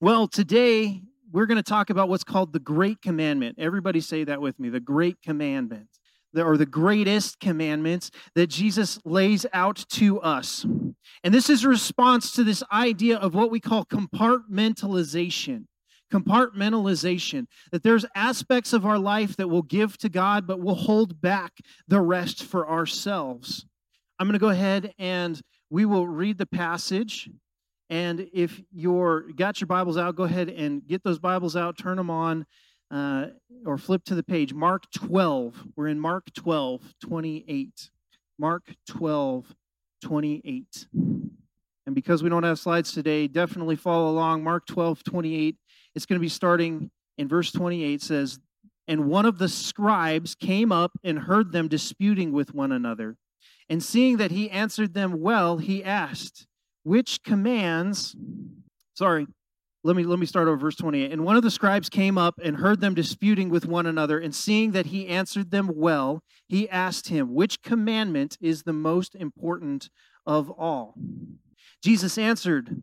well, 0.00 0.26
today 0.26 1.02
we're 1.30 1.44
going 1.44 1.56
to 1.56 1.62
talk 1.62 1.90
about 1.90 2.08
what's 2.08 2.24
called 2.24 2.54
the 2.54 2.58
Great 2.58 3.02
Commandment. 3.02 3.56
Everybody 3.58 4.00
say 4.00 4.24
that 4.24 4.40
with 4.40 4.58
me 4.58 4.70
the 4.70 4.80
Great 4.80 5.20
Commandment, 5.22 5.88
or 6.34 6.56
the 6.56 6.66
greatest 6.66 7.40
commandments 7.40 8.10
that 8.34 8.46
Jesus 8.46 8.98
lays 9.04 9.44
out 9.52 9.84
to 9.90 10.18
us. 10.20 10.64
And 11.22 11.34
this 11.34 11.50
is 11.50 11.64
a 11.64 11.68
response 11.68 12.32
to 12.32 12.44
this 12.44 12.62
idea 12.72 13.18
of 13.18 13.34
what 13.34 13.50
we 13.50 13.60
call 13.60 13.84
compartmentalization 13.84 15.66
compartmentalization, 16.12 17.46
that 17.72 17.82
there's 17.82 18.04
aspects 18.14 18.72
of 18.72 18.84
our 18.84 18.98
life 18.98 19.36
that 19.36 19.48
we'll 19.48 19.62
give 19.62 19.96
to 19.98 20.08
God, 20.08 20.46
but 20.46 20.60
we'll 20.60 20.74
hold 20.74 21.20
back 21.20 21.58
the 21.88 22.00
rest 22.00 22.42
for 22.42 22.68
ourselves. 22.68 23.66
I'm 24.18 24.26
going 24.26 24.34
to 24.34 24.38
go 24.38 24.48
ahead 24.48 24.92
and 24.98 25.40
we 25.70 25.84
will 25.84 26.06
read 26.06 26.38
the 26.38 26.46
passage. 26.46 27.30
And 27.88 28.28
if 28.32 28.60
you're 28.72 29.32
got 29.32 29.60
your 29.60 29.66
Bibles 29.66 29.96
out, 29.96 30.16
go 30.16 30.24
ahead 30.24 30.48
and 30.48 30.86
get 30.86 31.02
those 31.02 31.18
Bibles 31.18 31.56
out, 31.56 31.78
turn 31.78 31.96
them 31.96 32.10
on, 32.10 32.46
uh, 32.90 33.28
or 33.64 33.78
flip 33.78 34.04
to 34.04 34.14
the 34.14 34.22
page. 34.22 34.52
Mark 34.52 34.84
12. 34.92 35.64
We're 35.76 35.88
in 35.88 35.98
Mark 35.98 36.32
12, 36.34 36.94
28. 37.00 37.90
Mark 38.38 38.74
12, 38.88 39.54
28. 40.02 40.86
And 40.92 41.94
because 41.94 42.22
we 42.22 42.28
don't 42.28 42.42
have 42.42 42.58
slides 42.58 42.92
today, 42.92 43.26
definitely 43.26 43.76
follow 43.76 44.10
along. 44.10 44.44
Mark 44.44 44.66
12, 44.66 45.02
28 45.02 45.56
it's 45.94 46.06
going 46.06 46.18
to 46.18 46.24
be 46.24 46.28
starting 46.28 46.90
in 47.18 47.28
verse 47.28 47.52
28 47.52 48.00
says, 48.00 48.38
And 48.88 49.06
one 49.08 49.26
of 49.26 49.38
the 49.38 49.48
scribes 49.48 50.34
came 50.34 50.72
up 50.72 50.92
and 51.04 51.20
heard 51.20 51.52
them 51.52 51.68
disputing 51.68 52.32
with 52.32 52.54
one 52.54 52.72
another. 52.72 53.16
And 53.68 53.82
seeing 53.82 54.16
that 54.16 54.30
he 54.30 54.50
answered 54.50 54.94
them 54.94 55.20
well, 55.20 55.58
he 55.58 55.84
asked, 55.84 56.46
Which 56.82 57.22
commands, 57.22 58.16
sorry, 58.94 59.26
let 59.82 59.96
me 59.96 60.04
let 60.04 60.18
me 60.18 60.26
start 60.26 60.46
over 60.46 60.58
verse 60.58 60.76
28 60.76 61.10
and 61.10 61.24
one 61.24 61.36
of 61.36 61.42
the 61.42 61.50
scribes 61.50 61.88
came 61.88 62.18
up 62.18 62.38
and 62.42 62.56
heard 62.58 62.80
them 62.80 62.94
disputing 62.94 63.48
with 63.48 63.64
one 63.64 63.86
another. 63.86 64.18
And 64.18 64.34
seeing 64.34 64.72
that 64.72 64.86
he 64.86 65.08
answered 65.08 65.50
them 65.50 65.70
well 65.74 66.22
he 66.48 66.68
asked 66.68 67.08
him 67.08 67.34
which 67.34 67.62
commandment 67.62 68.36
is 68.40 68.64
the 68.64 68.74
most 68.74 69.14
important 69.14 69.88
of 70.26 70.50
all 70.50 70.94
jesus 71.82 72.18
answered 72.18 72.82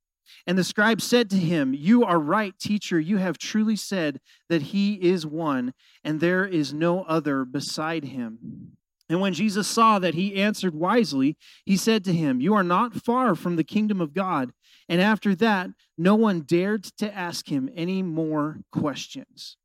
And 0.47 0.57
the 0.57 0.63
scribe 0.63 1.01
said 1.01 1.29
to 1.31 1.37
him, 1.37 1.73
You 1.73 2.03
are 2.03 2.19
right, 2.19 2.57
teacher. 2.59 2.99
You 2.99 3.17
have 3.17 3.37
truly 3.37 3.75
said 3.75 4.19
that 4.49 4.61
he 4.61 4.95
is 4.95 5.25
one, 5.25 5.73
and 6.03 6.19
there 6.19 6.45
is 6.45 6.73
no 6.73 7.03
other 7.03 7.45
beside 7.45 8.05
him. 8.05 8.77
And 9.11 9.19
when 9.19 9.33
Jesus 9.33 9.67
saw 9.67 9.99
that 9.99 10.13
he 10.13 10.41
answered 10.41 10.73
wisely, 10.73 11.35
he 11.65 11.75
said 11.75 12.05
to 12.05 12.13
him, 12.13 12.39
You 12.39 12.53
are 12.53 12.63
not 12.63 12.93
far 12.93 13.35
from 13.35 13.57
the 13.57 13.63
kingdom 13.63 13.99
of 13.99 14.13
God. 14.13 14.53
And 14.87 15.01
after 15.01 15.35
that, 15.35 15.69
no 15.97 16.15
one 16.15 16.41
dared 16.41 16.85
to 16.97 17.13
ask 17.13 17.49
him 17.49 17.69
any 17.75 18.01
more 18.01 18.61
questions. 18.71 19.57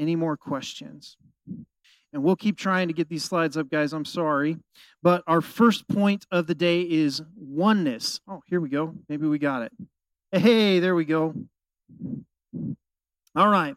Any 0.00 0.16
more 0.16 0.36
questions. 0.36 1.16
And 2.12 2.24
we'll 2.24 2.36
keep 2.36 2.56
trying 2.56 2.88
to 2.88 2.94
get 2.94 3.08
these 3.08 3.24
slides 3.24 3.56
up, 3.56 3.70
guys. 3.70 3.92
I'm 3.92 4.04
sorry. 4.04 4.58
But 5.02 5.22
our 5.26 5.40
first 5.40 5.86
point 5.88 6.26
of 6.30 6.46
the 6.46 6.54
day 6.54 6.80
is 6.80 7.22
oneness. 7.36 8.20
Oh, 8.28 8.42
here 8.46 8.60
we 8.60 8.68
go. 8.68 8.94
Maybe 9.08 9.26
we 9.26 9.38
got 9.38 9.62
it. 9.62 9.72
Hey, 10.30 10.78
there 10.78 10.94
we 10.94 11.06
go. 11.06 11.32
All 13.34 13.48
right. 13.48 13.74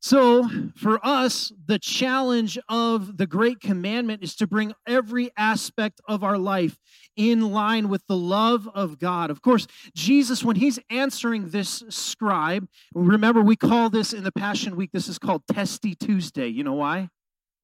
So, 0.00 0.46
for 0.76 1.00
us, 1.02 1.52
the 1.64 1.78
challenge 1.78 2.58
of 2.68 3.16
the 3.16 3.26
Great 3.26 3.60
Commandment 3.60 4.22
is 4.22 4.36
to 4.36 4.46
bring 4.46 4.74
every 4.86 5.30
aspect 5.38 6.02
of 6.06 6.22
our 6.22 6.36
life 6.36 6.76
in 7.16 7.50
line 7.50 7.88
with 7.88 8.06
the 8.06 8.16
love 8.16 8.68
of 8.74 8.98
God. 8.98 9.30
Of 9.30 9.40
course, 9.40 9.66
Jesus, 9.94 10.44
when 10.44 10.56
he's 10.56 10.78
answering 10.90 11.48
this 11.48 11.82
scribe, 11.88 12.68
remember 12.94 13.40
we 13.40 13.56
call 13.56 13.88
this 13.88 14.12
in 14.12 14.22
the 14.22 14.32
Passion 14.32 14.76
Week, 14.76 14.90
this 14.92 15.08
is 15.08 15.18
called 15.18 15.44
Testy 15.50 15.94
Tuesday. 15.94 16.48
You 16.48 16.64
know 16.64 16.74
why? 16.74 17.08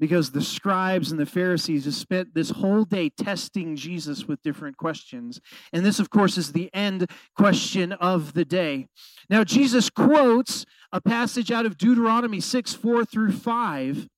Because 0.01 0.31
the 0.31 0.43
scribes 0.43 1.11
and 1.11 1.21
the 1.21 1.27
Pharisees 1.27 1.85
have 1.85 1.95
spent 1.95 2.35
this 2.35 2.51
whole 2.51 2.85
day 2.85 3.11
testing 3.11 3.77
Jesus 3.77 4.25
with 4.25 4.43
different 4.43 4.79
questions. 4.79 5.41
And 5.75 5.85
this, 5.85 6.01
of 6.01 6.09
course, 6.09 6.39
is 6.39 6.53
the 6.53 6.71
end 6.75 7.07
question 7.37 7.93
of 7.93 8.33
the 8.33 8.47
day. 8.47 8.89
Now, 9.29 9.45
Jesus 9.45 9.91
quotes 9.91 10.65
a 10.91 11.03
passage 11.03 11.53
out 11.53 11.67
of 11.67 11.77
Deuteronomy 11.77 12.41
6 12.41 12.75
4 12.75 13.05
through 13.05 13.33
5 13.33 14.09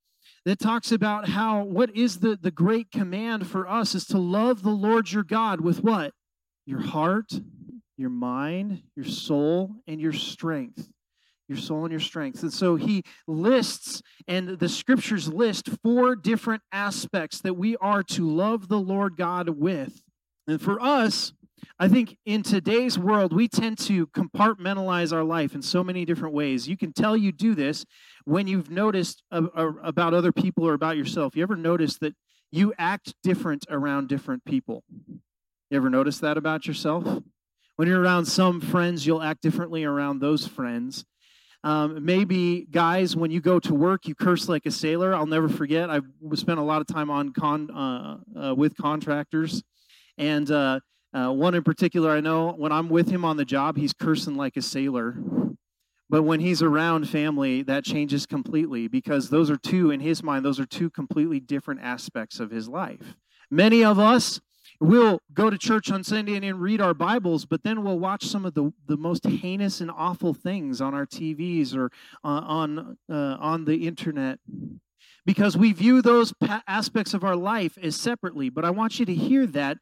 that 0.44 0.60
talks 0.60 0.92
about 0.92 1.28
how 1.28 1.64
what 1.64 1.94
is 1.94 2.20
the, 2.20 2.38
the 2.40 2.50
great 2.52 2.92
command 2.92 3.48
for 3.48 3.68
us 3.68 3.94
is 3.94 4.06
to 4.06 4.18
love 4.18 4.62
the 4.62 4.70
Lord 4.70 5.10
your 5.10 5.24
God 5.24 5.60
with 5.60 5.82
what? 5.82 6.12
Your 6.64 6.80
heart, 6.80 7.32
your 7.96 8.10
mind, 8.10 8.82
your 8.94 9.04
soul, 9.04 9.72
and 9.88 10.00
your 10.00 10.12
strength 10.12 10.88
your 11.52 11.60
soul 11.60 11.84
and 11.84 11.90
your 11.90 12.00
strength. 12.00 12.42
And 12.42 12.52
so 12.52 12.76
he 12.76 13.04
lists, 13.26 14.02
and 14.26 14.58
the 14.58 14.68
scriptures 14.68 15.28
list 15.28 15.68
four 15.82 16.16
different 16.16 16.62
aspects 16.72 17.40
that 17.42 17.54
we 17.54 17.76
are 17.76 18.02
to 18.04 18.28
love 18.28 18.68
the 18.68 18.80
Lord 18.80 19.16
God 19.16 19.48
with. 19.50 20.02
And 20.46 20.60
for 20.60 20.80
us, 20.80 21.32
I 21.78 21.88
think 21.88 22.16
in 22.26 22.42
today's 22.42 22.98
world, 22.98 23.32
we 23.32 23.48
tend 23.48 23.78
to 23.80 24.06
compartmentalize 24.08 25.12
our 25.12 25.24
life 25.24 25.54
in 25.54 25.62
so 25.62 25.84
many 25.84 26.04
different 26.04 26.34
ways. 26.34 26.68
You 26.68 26.76
can 26.76 26.92
tell 26.92 27.16
you 27.16 27.32
do 27.32 27.54
this 27.54 27.84
when 28.24 28.46
you've 28.46 28.70
noticed 28.70 29.22
uh, 29.30 29.42
uh, 29.54 29.72
about 29.82 30.14
other 30.14 30.32
people 30.32 30.66
or 30.66 30.74
about 30.74 30.96
yourself. 30.96 31.36
You 31.36 31.42
ever 31.42 31.56
notice 31.56 31.98
that 31.98 32.14
you 32.50 32.72
act 32.78 33.14
different 33.22 33.64
around 33.70 34.08
different 34.08 34.44
people? 34.44 34.82
You 35.70 35.76
ever 35.76 35.90
notice 35.90 36.18
that 36.18 36.36
about 36.36 36.66
yourself? 36.66 37.22
When 37.76 37.88
you're 37.88 38.00
around 38.00 38.26
some 38.26 38.60
friends, 38.60 39.06
you'll 39.06 39.22
act 39.22 39.42
differently 39.42 39.84
around 39.84 40.20
those 40.20 40.46
friends. 40.46 41.04
Um, 41.64 42.04
maybe 42.04 42.66
guys, 42.70 43.14
when 43.14 43.30
you 43.30 43.40
go 43.40 43.60
to 43.60 43.74
work, 43.74 44.08
you 44.08 44.14
curse 44.14 44.48
like 44.48 44.66
a 44.66 44.70
sailor. 44.70 45.14
I'll 45.14 45.26
never 45.26 45.48
forget. 45.48 45.90
I 45.90 46.00
spent 46.34 46.58
a 46.58 46.62
lot 46.62 46.80
of 46.80 46.88
time 46.88 47.08
on 47.10 47.32
con 47.32 47.70
uh, 47.70 48.16
uh, 48.36 48.54
with 48.54 48.76
contractors, 48.76 49.62
and 50.18 50.50
uh, 50.50 50.80
uh, 51.14 51.30
one 51.30 51.54
in 51.54 51.62
particular, 51.62 52.10
I 52.10 52.20
know 52.20 52.52
when 52.52 52.72
I'm 52.72 52.88
with 52.88 53.08
him 53.08 53.24
on 53.24 53.36
the 53.36 53.44
job, 53.44 53.76
he's 53.76 53.92
cursing 53.92 54.36
like 54.36 54.56
a 54.56 54.62
sailor. 54.62 55.16
But 56.08 56.24
when 56.24 56.40
he's 56.40 56.60
around 56.60 57.08
family, 57.08 57.62
that 57.62 57.84
changes 57.84 58.26
completely 58.26 58.86
because 58.86 59.30
those 59.30 59.50
are 59.50 59.56
two, 59.56 59.90
in 59.90 60.00
his 60.00 60.22
mind, 60.22 60.44
those 60.44 60.60
are 60.60 60.66
two 60.66 60.90
completely 60.90 61.40
different 61.40 61.80
aspects 61.80 62.38
of 62.38 62.50
his 62.50 62.68
life. 62.68 63.16
Many 63.50 63.82
of 63.82 63.98
us 63.98 64.38
we'll 64.82 65.20
go 65.32 65.48
to 65.48 65.56
church 65.56 65.90
on 65.90 66.02
Sunday 66.02 66.34
and 66.34 66.60
read 66.60 66.80
our 66.80 66.92
Bibles, 66.92 67.46
but 67.46 67.62
then 67.62 67.84
we'll 67.84 67.98
watch 67.98 68.24
some 68.26 68.44
of 68.44 68.54
the, 68.54 68.72
the 68.86 68.96
most 68.96 69.24
heinous 69.24 69.80
and 69.80 69.90
awful 69.90 70.34
things 70.34 70.80
on 70.80 70.92
our 70.92 71.06
TVs 71.06 71.74
or 71.76 71.86
uh, 72.24 72.42
on, 72.44 72.98
uh, 73.08 73.36
on 73.38 73.64
the 73.64 73.86
internet 73.86 74.40
because 75.24 75.56
we 75.56 75.72
view 75.72 76.02
those 76.02 76.32
aspects 76.66 77.14
of 77.14 77.24
our 77.24 77.36
life 77.36 77.78
as 77.82 77.96
separately. 77.96 78.50
But 78.50 78.64
I 78.64 78.70
want 78.70 78.98
you 78.98 79.06
to 79.06 79.14
hear 79.14 79.46
that 79.46 79.78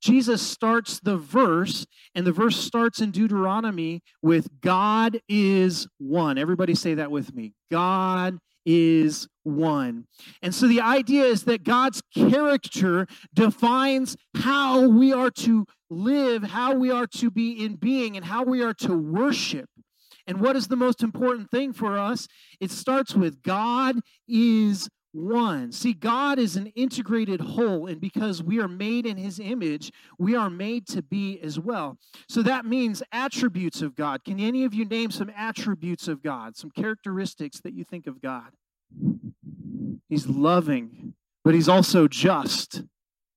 Jesus 0.00 0.42
starts 0.42 1.00
the 1.00 1.16
verse, 1.16 1.86
and 2.14 2.26
the 2.26 2.32
verse 2.32 2.56
starts 2.56 3.00
in 3.00 3.10
Deuteronomy 3.10 4.02
with 4.20 4.60
God 4.60 5.20
is 5.28 5.86
one. 5.98 6.38
Everybody 6.38 6.74
say 6.74 6.94
that 6.94 7.10
with 7.10 7.34
me 7.34 7.54
God 7.70 8.38
is 8.64 9.26
one. 9.42 10.06
And 10.40 10.54
so 10.54 10.68
the 10.68 10.80
idea 10.80 11.24
is 11.24 11.44
that 11.44 11.64
God's 11.64 12.00
character 12.14 13.06
defines 13.34 14.16
how 14.36 14.86
we 14.86 15.12
are 15.12 15.30
to 15.30 15.66
live, 15.90 16.44
how 16.44 16.74
we 16.74 16.90
are 16.90 17.06
to 17.06 17.30
be 17.30 17.64
in 17.64 17.74
being, 17.74 18.16
and 18.16 18.24
how 18.24 18.44
we 18.44 18.62
are 18.62 18.74
to 18.74 18.96
worship. 18.96 19.68
And 20.32 20.40
what 20.40 20.56
is 20.56 20.68
the 20.68 20.76
most 20.76 21.02
important 21.02 21.50
thing 21.50 21.74
for 21.74 21.98
us? 21.98 22.26
It 22.58 22.70
starts 22.70 23.14
with 23.14 23.42
God 23.42 23.96
is 24.26 24.88
one. 25.12 25.72
See, 25.72 25.92
God 25.92 26.38
is 26.38 26.56
an 26.56 26.68
integrated 26.68 27.42
whole, 27.42 27.86
and 27.86 28.00
because 28.00 28.42
we 28.42 28.58
are 28.58 28.66
made 28.66 29.04
in 29.04 29.18
his 29.18 29.38
image, 29.38 29.92
we 30.18 30.34
are 30.34 30.48
made 30.48 30.86
to 30.86 31.02
be 31.02 31.38
as 31.40 31.60
well. 31.60 31.98
So 32.30 32.42
that 32.44 32.64
means 32.64 33.02
attributes 33.12 33.82
of 33.82 33.94
God. 33.94 34.24
Can 34.24 34.40
any 34.40 34.64
of 34.64 34.72
you 34.72 34.86
name 34.86 35.10
some 35.10 35.30
attributes 35.36 36.08
of 36.08 36.22
God, 36.22 36.56
some 36.56 36.70
characteristics 36.70 37.60
that 37.60 37.74
you 37.74 37.84
think 37.84 38.06
of 38.06 38.22
God? 38.22 38.52
He's 40.08 40.26
loving, 40.26 41.12
but 41.44 41.52
he's 41.52 41.68
also 41.68 42.08
just. 42.08 42.84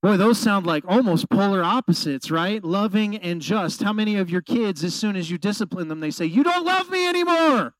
Boy, 0.05 0.17
those 0.17 0.37
sound 0.37 0.67
like 0.67 0.83
almost 0.87 1.31
polar 1.31 1.63
opposites, 1.63 2.29
right? 2.29 2.63
Loving 2.63 3.17
and 3.17 3.41
just. 3.41 3.81
How 3.81 3.91
many 3.91 4.17
of 4.17 4.29
your 4.29 4.43
kids, 4.43 4.83
as 4.83 4.93
soon 4.93 5.15
as 5.15 5.31
you 5.31 5.39
discipline 5.39 5.87
them, 5.87 5.99
they 5.99 6.11
say, 6.11 6.25
You 6.25 6.43
don't 6.43 6.63
love 6.63 6.91
me 6.91 7.07
anymore? 7.07 7.73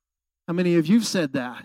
How 0.48 0.54
many 0.56 0.76
of 0.76 0.88
you've 0.88 1.06
said 1.06 1.34
that? 1.34 1.64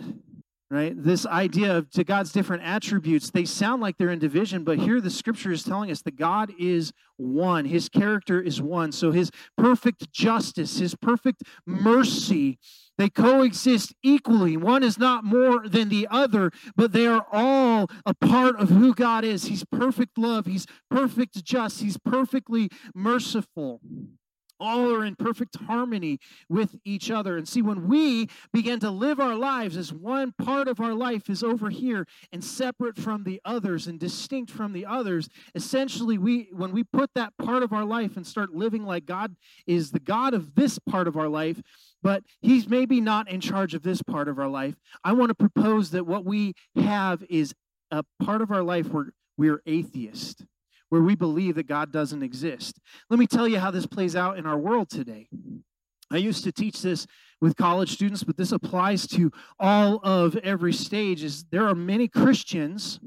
Right? 0.70 0.94
This 0.96 1.26
idea 1.26 1.76
of 1.76 1.90
to 1.90 2.04
God's 2.04 2.32
different 2.32 2.62
attributes, 2.62 3.30
they 3.30 3.44
sound 3.44 3.82
like 3.82 3.98
they're 3.98 4.10
in 4.10 4.20
division, 4.20 4.62
but 4.62 4.78
here 4.78 5.00
the 5.00 5.10
scripture 5.10 5.50
is 5.50 5.64
telling 5.64 5.90
us 5.90 6.02
that 6.02 6.16
God 6.16 6.52
is 6.58 6.92
one. 7.16 7.64
His 7.64 7.88
character 7.88 8.40
is 8.40 8.62
one. 8.62 8.92
So 8.92 9.10
his 9.10 9.30
perfect 9.56 10.12
justice, 10.12 10.78
his 10.78 10.94
perfect 10.94 11.42
mercy, 11.66 12.58
they 12.98 13.08
coexist 13.08 13.94
equally. 14.02 14.56
One 14.56 14.84
is 14.84 14.96
not 14.96 15.24
more 15.24 15.66
than 15.66 15.88
the 15.88 16.06
other, 16.08 16.52
but 16.76 16.92
they 16.92 17.06
are 17.06 17.26
all 17.32 17.88
a 18.06 18.14
part 18.14 18.56
of 18.56 18.68
who 18.68 18.94
God 18.94 19.24
is. 19.24 19.46
He's 19.46 19.64
perfect 19.64 20.16
love, 20.16 20.46
he's 20.46 20.66
perfect 20.88 21.42
just, 21.44 21.80
he's 21.80 21.98
perfectly 21.98 22.68
merciful 22.94 23.80
all 24.60 24.92
are 24.94 25.04
in 25.04 25.16
perfect 25.16 25.56
harmony 25.66 26.18
with 26.48 26.76
each 26.84 27.10
other. 27.10 27.36
And 27.36 27.48
see, 27.48 27.62
when 27.62 27.88
we 27.88 28.28
begin 28.52 28.80
to 28.80 28.90
live 28.90 29.18
our 29.18 29.34
lives 29.34 29.76
as 29.76 29.92
one 29.92 30.32
part 30.32 30.68
of 30.68 30.80
our 30.80 30.94
life 30.94 31.28
is 31.30 31.42
over 31.42 31.70
here 31.70 32.06
and 32.32 32.44
separate 32.44 32.96
from 32.96 33.24
the 33.24 33.40
others 33.44 33.86
and 33.86 33.98
distinct 33.98 34.50
from 34.50 34.72
the 34.72 34.86
others, 34.86 35.28
essentially, 35.54 36.18
we 36.18 36.48
when 36.52 36.72
we 36.72 36.84
put 36.84 37.10
that 37.14 37.32
part 37.38 37.62
of 37.62 37.72
our 37.72 37.84
life 37.84 38.16
and 38.16 38.26
start 38.26 38.54
living 38.54 38.84
like 38.84 39.06
God 39.06 39.34
is 39.66 39.90
the 39.90 40.00
God 40.00 40.34
of 40.34 40.54
this 40.54 40.78
part 40.78 41.08
of 41.08 41.16
our 41.16 41.28
life, 41.28 41.60
but 42.02 42.22
he's 42.40 42.68
maybe 42.68 43.00
not 43.00 43.28
in 43.28 43.40
charge 43.40 43.74
of 43.74 43.82
this 43.82 44.02
part 44.02 44.28
of 44.28 44.38
our 44.38 44.48
life. 44.48 44.76
I 45.04 45.12
want 45.12 45.30
to 45.30 45.34
propose 45.34 45.90
that 45.90 46.06
what 46.06 46.24
we 46.24 46.54
have 46.76 47.24
is 47.28 47.54
a 47.90 48.04
part 48.22 48.42
of 48.42 48.50
our 48.50 48.62
life 48.62 48.88
where 48.88 49.12
we're 49.36 49.62
atheist 49.66 50.44
where 50.90 51.00
we 51.00 51.16
believe 51.16 51.54
that 51.54 51.66
God 51.66 51.90
doesn't 51.90 52.22
exist. 52.22 52.78
Let 53.08 53.18
me 53.18 53.26
tell 53.26 53.48
you 53.48 53.58
how 53.58 53.70
this 53.70 53.86
plays 53.86 54.14
out 54.14 54.38
in 54.38 54.46
our 54.46 54.58
world 54.58 54.90
today. 54.90 55.28
I 56.12 56.18
used 56.18 56.44
to 56.44 56.52
teach 56.52 56.82
this 56.82 57.06
with 57.40 57.56
college 57.56 57.92
students, 57.92 58.24
but 58.24 58.36
this 58.36 58.52
applies 58.52 59.06
to 59.08 59.30
all 59.58 60.00
of 60.02 60.36
every 60.36 60.72
stage. 60.72 61.24
Is 61.24 61.44
there 61.50 61.66
are 61.66 61.74
many 61.74 62.08
Christians 62.08 63.00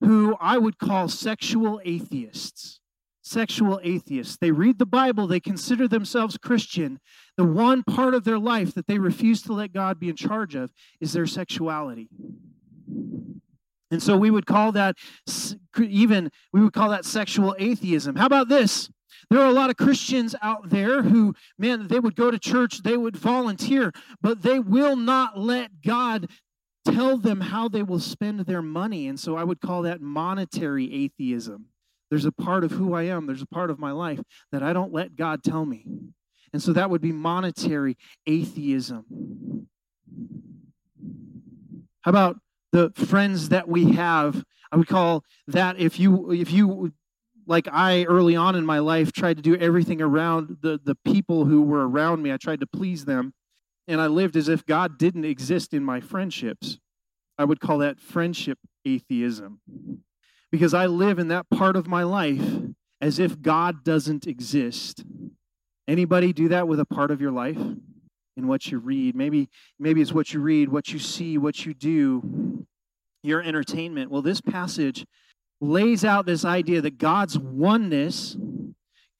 who 0.00 0.36
I 0.40 0.58
would 0.58 0.78
call 0.78 1.08
sexual 1.08 1.80
atheists. 1.84 2.80
Sexual 3.22 3.80
atheists. 3.82 4.38
They 4.40 4.52
read 4.52 4.78
the 4.78 4.86
Bible, 4.86 5.26
they 5.26 5.40
consider 5.40 5.86
themselves 5.86 6.38
Christian. 6.38 6.98
The 7.36 7.44
one 7.44 7.82
part 7.82 8.14
of 8.14 8.24
their 8.24 8.38
life 8.38 8.74
that 8.74 8.86
they 8.86 8.98
refuse 8.98 9.42
to 9.42 9.52
let 9.52 9.74
God 9.74 10.00
be 10.00 10.08
in 10.08 10.16
charge 10.16 10.54
of 10.54 10.72
is 11.00 11.12
their 11.12 11.26
sexuality. 11.26 12.08
And 13.90 14.02
so 14.02 14.16
we 14.16 14.30
would 14.30 14.46
call 14.46 14.72
that 14.72 14.96
even 15.78 16.30
we 16.52 16.60
would 16.62 16.72
call 16.72 16.90
that 16.90 17.04
sexual 17.04 17.56
atheism. 17.58 18.16
How 18.16 18.26
about 18.26 18.48
this? 18.48 18.90
There 19.30 19.40
are 19.40 19.46
a 19.46 19.52
lot 19.52 19.70
of 19.70 19.76
Christians 19.76 20.34
out 20.40 20.70
there 20.70 21.02
who, 21.02 21.34
man, 21.58 21.88
they 21.88 22.00
would 22.00 22.16
go 22.16 22.30
to 22.30 22.38
church, 22.38 22.82
they 22.82 22.96
would 22.96 23.16
volunteer, 23.16 23.92
but 24.22 24.42
they 24.42 24.58
will 24.58 24.96
not 24.96 25.38
let 25.38 25.82
God 25.82 26.28
tell 26.84 27.18
them 27.18 27.40
how 27.40 27.68
they 27.68 27.82
will 27.82 28.00
spend 28.00 28.40
their 28.40 28.62
money. 28.62 29.06
And 29.08 29.20
so 29.20 29.36
I 29.36 29.44
would 29.44 29.60
call 29.60 29.82
that 29.82 30.00
monetary 30.00 31.04
atheism. 31.04 31.66
There's 32.10 32.24
a 32.24 32.32
part 32.32 32.64
of 32.64 32.70
who 32.70 32.94
I 32.94 33.02
am, 33.02 33.26
there's 33.26 33.42
a 33.42 33.46
part 33.46 33.70
of 33.70 33.78
my 33.78 33.92
life 33.92 34.20
that 34.50 34.62
I 34.62 34.72
don't 34.72 34.92
let 34.92 35.14
God 35.14 35.42
tell 35.42 35.66
me. 35.66 35.84
And 36.52 36.62
so 36.62 36.72
that 36.72 36.88
would 36.88 37.02
be 37.02 37.12
monetary 37.12 37.98
atheism. 38.26 39.66
How 42.00 42.10
about 42.10 42.38
the 42.72 42.92
friends 42.94 43.48
that 43.50 43.68
we 43.68 43.92
have? 43.92 44.44
I 44.70 44.76
would 44.76 44.88
call 44.88 45.24
that 45.46 45.78
if 45.78 45.98
you 45.98 46.30
if 46.32 46.52
you 46.52 46.92
like 47.46 47.66
I 47.70 48.04
early 48.04 48.36
on 48.36 48.54
in 48.54 48.66
my 48.66 48.78
life 48.78 49.12
tried 49.12 49.36
to 49.36 49.42
do 49.42 49.56
everything 49.56 50.02
around 50.02 50.58
the 50.60 50.78
the 50.82 50.94
people 50.94 51.46
who 51.46 51.62
were 51.62 51.88
around 51.88 52.22
me. 52.22 52.32
I 52.32 52.36
tried 52.36 52.60
to 52.60 52.66
please 52.66 53.04
them, 53.04 53.32
and 53.86 54.00
I 54.00 54.06
lived 54.06 54.36
as 54.36 54.48
if 54.48 54.66
God 54.66 54.98
didn't 54.98 55.24
exist 55.24 55.72
in 55.72 55.84
my 55.84 56.00
friendships. 56.00 56.78
I 57.38 57.44
would 57.44 57.60
call 57.60 57.78
that 57.78 58.00
friendship 58.00 58.58
atheism. 58.84 59.60
Because 60.50 60.74
I 60.74 60.86
live 60.86 61.18
in 61.18 61.28
that 61.28 61.48
part 61.50 61.76
of 61.76 61.86
my 61.86 62.02
life 62.02 62.62
as 63.00 63.18
if 63.18 63.40
God 63.40 63.84
doesn't 63.84 64.26
exist. 64.26 65.04
Anybody 65.86 66.32
do 66.32 66.48
that 66.48 66.66
with 66.66 66.80
a 66.80 66.84
part 66.84 67.10
of 67.10 67.20
your 67.20 67.30
life? 67.30 67.58
In 68.38 68.46
what 68.46 68.70
you 68.70 68.78
read. 68.78 69.16
Maybe 69.16 69.50
maybe 69.80 70.00
it's 70.00 70.12
what 70.12 70.32
you 70.32 70.38
read, 70.38 70.68
what 70.68 70.92
you 70.92 71.00
see, 71.00 71.36
what 71.38 71.66
you 71.66 71.74
do, 71.74 72.64
your 73.24 73.42
entertainment. 73.42 74.12
Well, 74.12 74.22
this 74.22 74.40
passage 74.40 75.04
lays 75.60 76.04
out 76.04 76.24
this 76.24 76.44
idea 76.44 76.80
that 76.82 76.98
God's 76.98 77.36
oneness, 77.36 78.36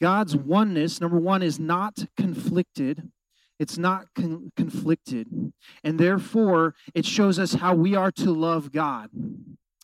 God's 0.01 0.37
oneness, 0.37 1.01
number 1.01 1.19
one, 1.19 1.43
is 1.43 1.59
not 1.59 2.07
conflicted. 2.17 3.11
It's 3.59 3.77
not 3.77 4.07
con- 4.15 4.53
conflicted. 4.57 5.53
And 5.83 5.99
therefore, 5.99 6.77
it 6.95 7.05
shows 7.05 7.41
us 7.41 7.55
how 7.55 7.75
we 7.75 7.97
are 7.97 8.13
to 8.13 8.31
love 8.31 8.71
God. 8.71 9.11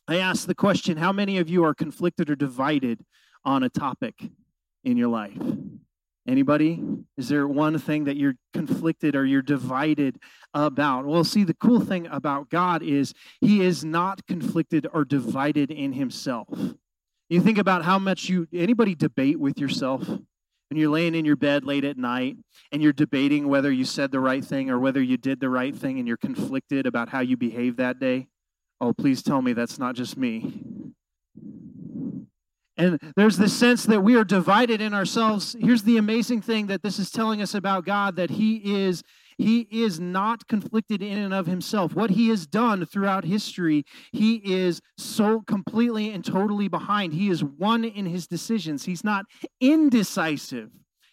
I 0.07 0.19
ask 0.19 0.47
the 0.47 0.55
question 0.55 0.99
how 0.99 1.13
many 1.13 1.39
of 1.39 1.49
you 1.49 1.65
are 1.65 1.75
conflicted 1.75 2.31
or 2.31 2.37
divided 2.37 3.05
on 3.45 3.65
a 3.65 3.69
topic 3.69 4.31
in 4.85 4.97
your 4.97 5.09
life? 5.09 5.43
Anybody? 6.27 6.83
Is 7.19 7.29
there 7.29 7.47
one 7.47 7.79
thing 7.79 8.05
that 8.05 8.17
you're 8.17 8.37
conflicted 8.55 9.15
or 9.15 9.27
you're 9.27 9.43
divided 9.43 10.19
about? 10.55 11.05
Well, 11.05 11.25
see, 11.25 11.45
the 11.45 11.55
cool 11.55 11.81
thing 11.81 12.07
about 12.07 12.49
God 12.49 12.83
is 12.83 13.13
he 13.41 13.61
is 13.61 13.85
not 13.85 14.27
conflicted 14.27 14.87
or 14.93 15.05
divided 15.05 15.71
in 15.71 15.93
himself. 15.93 16.49
You 17.29 17.41
think 17.41 17.59
about 17.59 17.85
how 17.85 17.99
much 17.99 18.29
you 18.29 18.49
anybody 18.53 18.95
debate 18.95 19.39
with 19.39 19.59
yourself 19.59 20.09
when 20.09 20.81
you're 20.81 20.91
laying 20.91 21.15
in 21.15 21.25
your 21.25 21.37
bed 21.37 21.65
late 21.65 21.85
at 21.85 21.99
night 21.99 22.37
and 22.73 22.83
you're 22.83 22.93
debating 22.93 23.49
whether 23.49 23.71
you 23.71 23.85
said 23.85 24.11
the 24.11 24.21
right 24.21 24.45
thing 24.45 24.71
or 24.71 24.79
whether 24.79 25.03
you 25.03 25.17
did 25.17 25.41
the 25.41 25.51
right 25.51 25.75
thing 25.75 25.99
and 25.99 26.09
you're 26.09 26.17
conflicted 26.17 26.87
about 26.87 27.11
how 27.11 27.21
you 27.21 27.37
behaved 27.37 27.77
that 27.79 28.01
day. 28.01 28.29
Oh, 28.81 28.93
please 28.93 29.23
tell 29.23 29.43
me 29.43 29.53
that's 29.53 29.79
not 29.79 29.95
just 29.95 30.17
me. 30.17 30.65
And 32.77 32.99
there's 33.17 33.37
this 33.37 33.57
sense 33.57 33.85
that 33.85 34.03
we 34.03 34.17
are 34.17 34.25
divided 34.25 34.81
in 34.81 34.95
ourselves. 34.95 35.55
Here's 35.61 35.83
the 35.85 35.97
amazing 35.97 36.43
thing 36.43 36.67
that 36.67 36.83
this 36.83 36.99
is 36.99 37.11
telling 37.11 37.41
us 37.41 37.55
about 37.55 37.85
God 37.85 38.17
that 38.17 38.31
He 38.31 38.85
is. 38.85 39.03
He 39.37 39.67
is 39.71 39.99
not 39.99 40.47
conflicted 40.47 41.03
in 41.03 41.19
and 41.19 41.35
of 41.35 41.47
himself. 41.47 41.93
What 41.93 42.11
he 42.11 42.29
has 42.29 42.47
done 42.47 42.87
throughout 42.87 43.25
history, 43.25 43.85
he 44.13 44.37
is 44.37 44.81
so 44.97 45.41
completely 45.41 46.11
and 46.11 46.25
totally 46.25 46.69
behind. 46.69 47.15
He 47.15 47.31
is 47.31 47.43
one 47.43 47.85
in 47.85 48.07
his 48.07 48.29
decisions. 48.29 48.85
He's 48.85 49.03
not 49.03 49.25
indecisive. 49.61 50.71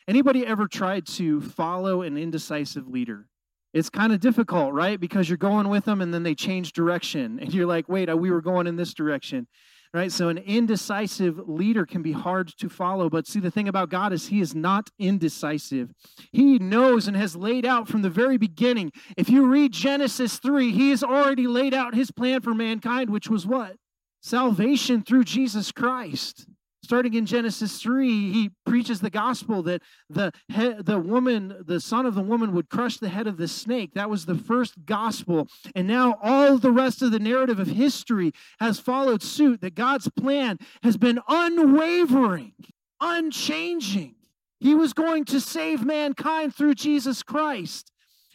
Anybody 0.07 0.45
ever 0.45 0.67
tried 0.67 1.07
to 1.07 1.41
follow 1.41 2.03
an 2.03 2.15
indecisive 2.15 2.87
leader? 2.87 3.27
It's 3.73 3.89
kind 3.89 4.13
of 4.13 4.19
difficult, 4.19 4.73
right? 4.73 4.99
Because 4.99 5.29
you're 5.29 5.37
going 5.37 5.69
with 5.69 5.85
them 5.85 6.01
and 6.01 6.13
then 6.13 6.21
they 6.23 6.35
change 6.35 6.73
direction. 6.73 7.39
And 7.39 7.51
you're 7.51 7.65
like, 7.65 7.89
wait, 7.89 8.15
we 8.15 8.29
were 8.29 8.41
going 8.41 8.67
in 8.67 8.75
this 8.75 8.93
direction 8.93 9.47
right? 9.93 10.11
So 10.11 10.29
an 10.29 10.37
indecisive 10.37 11.49
leader 11.49 11.85
can 11.85 12.01
be 12.01 12.13
hard 12.13 12.47
to 12.57 12.69
follow. 12.69 13.09
But 13.09 13.27
see, 13.27 13.39
the 13.39 13.51
thing 13.51 13.67
about 13.67 13.89
God 13.89 14.13
is 14.13 14.27
he 14.27 14.39
is 14.39 14.55
not 14.55 14.89
indecisive. 14.97 15.93
He 16.31 16.59
knows 16.59 17.07
and 17.07 17.17
has 17.17 17.35
laid 17.35 17.65
out 17.65 17.87
from 17.87 18.01
the 18.01 18.09
very 18.09 18.37
beginning. 18.37 18.91
If 19.17 19.29
you 19.29 19.45
read 19.45 19.73
Genesis 19.73 20.39
3, 20.39 20.71
he 20.71 20.91
has 20.91 21.03
already 21.03 21.47
laid 21.47 21.73
out 21.73 21.95
his 21.95 22.11
plan 22.11 22.41
for 22.41 22.53
mankind, 22.53 23.09
which 23.09 23.29
was 23.29 23.45
what? 23.45 23.75
Salvation 24.21 25.01
through 25.01 25.23
Jesus 25.23 25.71
Christ 25.71 26.47
starting 26.91 27.13
in 27.13 27.25
Genesis 27.25 27.81
3, 27.81 28.33
he 28.33 28.51
preaches 28.65 28.99
the 28.99 29.09
gospel 29.09 29.63
that 29.63 29.81
the 30.09 30.29
head, 30.49 30.85
the 30.85 30.99
woman, 30.99 31.55
the 31.65 31.79
son 31.79 32.05
of 32.05 32.15
the 32.15 32.21
woman 32.21 32.51
would 32.51 32.67
crush 32.67 32.97
the 32.97 33.07
head 33.07 33.27
of 33.27 33.37
the 33.37 33.47
snake. 33.47 33.93
That 33.93 34.09
was 34.09 34.25
the 34.25 34.35
first 34.35 34.73
gospel. 34.85 35.47
And 35.73 35.87
now 35.87 36.17
all 36.21 36.57
the 36.57 36.69
rest 36.69 37.01
of 37.01 37.11
the 37.11 37.19
narrative 37.19 37.59
of 37.59 37.67
history 37.67 38.33
has 38.59 38.77
followed 38.77 39.23
suit 39.23 39.61
that 39.61 39.73
God's 39.73 40.09
plan 40.19 40.57
has 40.83 40.97
been 40.97 41.21
unwavering, 41.29 42.51
unchanging. 42.99 44.15
He 44.59 44.75
was 44.75 44.91
going 44.91 45.23
to 45.25 45.39
save 45.39 45.85
mankind 45.85 46.53
through 46.53 46.75
Jesus 46.75 47.23
Christ. 47.23 47.89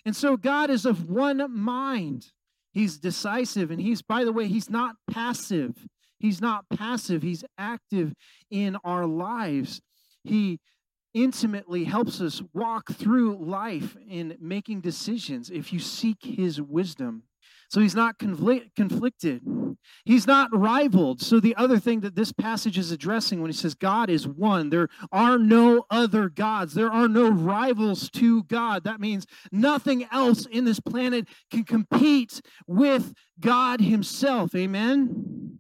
And 0.06 0.16
so 0.16 0.38
God 0.38 0.70
is 0.70 0.86
of 0.86 1.10
one 1.10 1.44
mind. 1.54 2.32
He's 2.72 2.96
decisive 2.96 3.70
and 3.70 3.82
he's 3.82 4.00
by 4.00 4.24
the 4.24 4.32
way, 4.32 4.48
he's 4.48 4.70
not 4.70 4.96
passive. 5.10 5.76
He's 6.18 6.40
not 6.40 6.68
passive, 6.68 7.22
He's 7.22 7.44
active 7.58 8.14
in 8.50 8.76
our 8.84 9.06
lives. 9.06 9.80
He 10.24 10.60
intimately 11.14 11.84
helps 11.84 12.20
us 12.20 12.42
walk 12.52 12.92
through 12.92 13.36
life 13.44 13.96
in 14.08 14.36
making 14.40 14.80
decisions 14.82 15.50
if 15.50 15.72
you 15.72 15.78
seek 15.78 16.18
His 16.22 16.60
wisdom. 16.60 17.22
So 17.68 17.80
he's 17.80 17.94
not 17.94 18.18
conflicted. 18.18 19.42
He's 20.04 20.26
not 20.26 20.56
rivaled. 20.56 21.20
So, 21.20 21.40
the 21.40 21.56
other 21.56 21.78
thing 21.78 22.00
that 22.00 22.14
this 22.14 22.32
passage 22.32 22.78
is 22.78 22.92
addressing 22.92 23.40
when 23.40 23.50
he 23.50 23.56
says 23.56 23.74
God 23.74 24.08
is 24.08 24.26
one, 24.26 24.70
there 24.70 24.88
are 25.10 25.38
no 25.38 25.84
other 25.90 26.28
gods. 26.28 26.74
There 26.74 26.90
are 26.90 27.08
no 27.08 27.28
rivals 27.28 28.08
to 28.10 28.44
God. 28.44 28.84
That 28.84 29.00
means 29.00 29.26
nothing 29.50 30.06
else 30.12 30.46
in 30.46 30.64
this 30.64 30.80
planet 30.80 31.28
can 31.50 31.64
compete 31.64 32.40
with 32.66 33.12
God 33.40 33.80
himself. 33.80 34.54
Amen? 34.54 35.58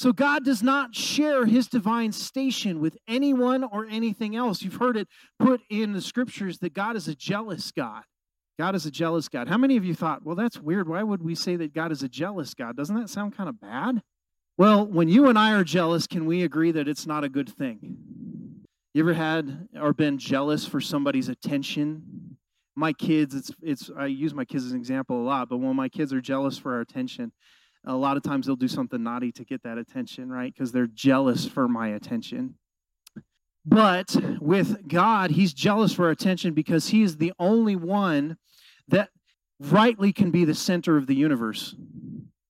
So 0.00 0.14
God 0.14 0.46
does 0.46 0.62
not 0.62 0.94
share 0.94 1.44
his 1.44 1.68
divine 1.68 2.12
station 2.12 2.80
with 2.80 2.96
anyone 3.06 3.62
or 3.62 3.84
anything 3.84 4.34
else. 4.34 4.62
You've 4.62 4.76
heard 4.76 4.96
it 4.96 5.08
put 5.38 5.60
in 5.68 5.92
the 5.92 6.00
scriptures 6.00 6.56
that 6.60 6.72
God 6.72 6.96
is 6.96 7.06
a 7.06 7.14
jealous 7.14 7.70
God. 7.70 8.04
God 8.58 8.74
is 8.74 8.86
a 8.86 8.90
jealous 8.90 9.28
God. 9.28 9.46
How 9.46 9.58
many 9.58 9.76
of 9.76 9.84
you 9.84 9.94
thought, 9.94 10.24
well, 10.24 10.36
that's 10.36 10.58
weird. 10.58 10.88
Why 10.88 11.02
would 11.02 11.22
we 11.22 11.34
say 11.34 11.54
that 11.56 11.74
God 11.74 11.92
is 11.92 12.02
a 12.02 12.08
jealous 12.08 12.54
God? 12.54 12.78
Doesn't 12.78 12.96
that 12.96 13.10
sound 13.10 13.36
kind 13.36 13.50
of 13.50 13.60
bad? 13.60 14.00
Well, 14.56 14.86
when 14.86 15.10
you 15.10 15.28
and 15.28 15.38
I 15.38 15.52
are 15.52 15.64
jealous, 15.64 16.06
can 16.06 16.24
we 16.24 16.44
agree 16.44 16.72
that 16.72 16.88
it's 16.88 17.06
not 17.06 17.22
a 17.22 17.28
good 17.28 17.50
thing? 17.50 17.98
You 18.94 19.02
ever 19.02 19.12
had 19.12 19.68
or 19.78 19.92
been 19.92 20.16
jealous 20.16 20.64
for 20.64 20.80
somebody's 20.80 21.28
attention? 21.28 22.38
My 22.74 22.94
kids, 22.94 23.34
it's 23.34 23.50
it's 23.60 23.90
I 23.94 24.06
use 24.06 24.32
my 24.32 24.46
kids 24.46 24.64
as 24.64 24.72
an 24.72 24.78
example 24.78 25.20
a 25.20 25.24
lot, 25.24 25.50
but 25.50 25.58
when 25.58 25.76
my 25.76 25.90
kids 25.90 26.14
are 26.14 26.22
jealous 26.22 26.56
for 26.56 26.72
our 26.76 26.80
attention, 26.80 27.32
a 27.86 27.94
lot 27.94 28.16
of 28.16 28.22
times 28.22 28.46
they'll 28.46 28.56
do 28.56 28.68
something 28.68 29.02
naughty 29.02 29.32
to 29.32 29.44
get 29.44 29.62
that 29.62 29.78
attention, 29.78 30.30
right? 30.30 30.52
Because 30.52 30.72
they're 30.72 30.86
jealous 30.86 31.46
for 31.46 31.66
my 31.66 31.88
attention. 31.88 32.54
But 33.64 34.16
with 34.40 34.88
God, 34.88 35.30
He's 35.30 35.52
jealous 35.52 35.92
for 35.92 36.10
attention 36.10 36.54
because 36.54 36.88
He 36.88 37.02
is 37.02 37.16
the 37.16 37.32
only 37.38 37.76
one 37.76 38.36
that 38.88 39.10
rightly 39.58 40.12
can 40.12 40.30
be 40.30 40.44
the 40.44 40.54
center 40.54 40.96
of 40.96 41.06
the 41.06 41.14
universe. 41.14 41.74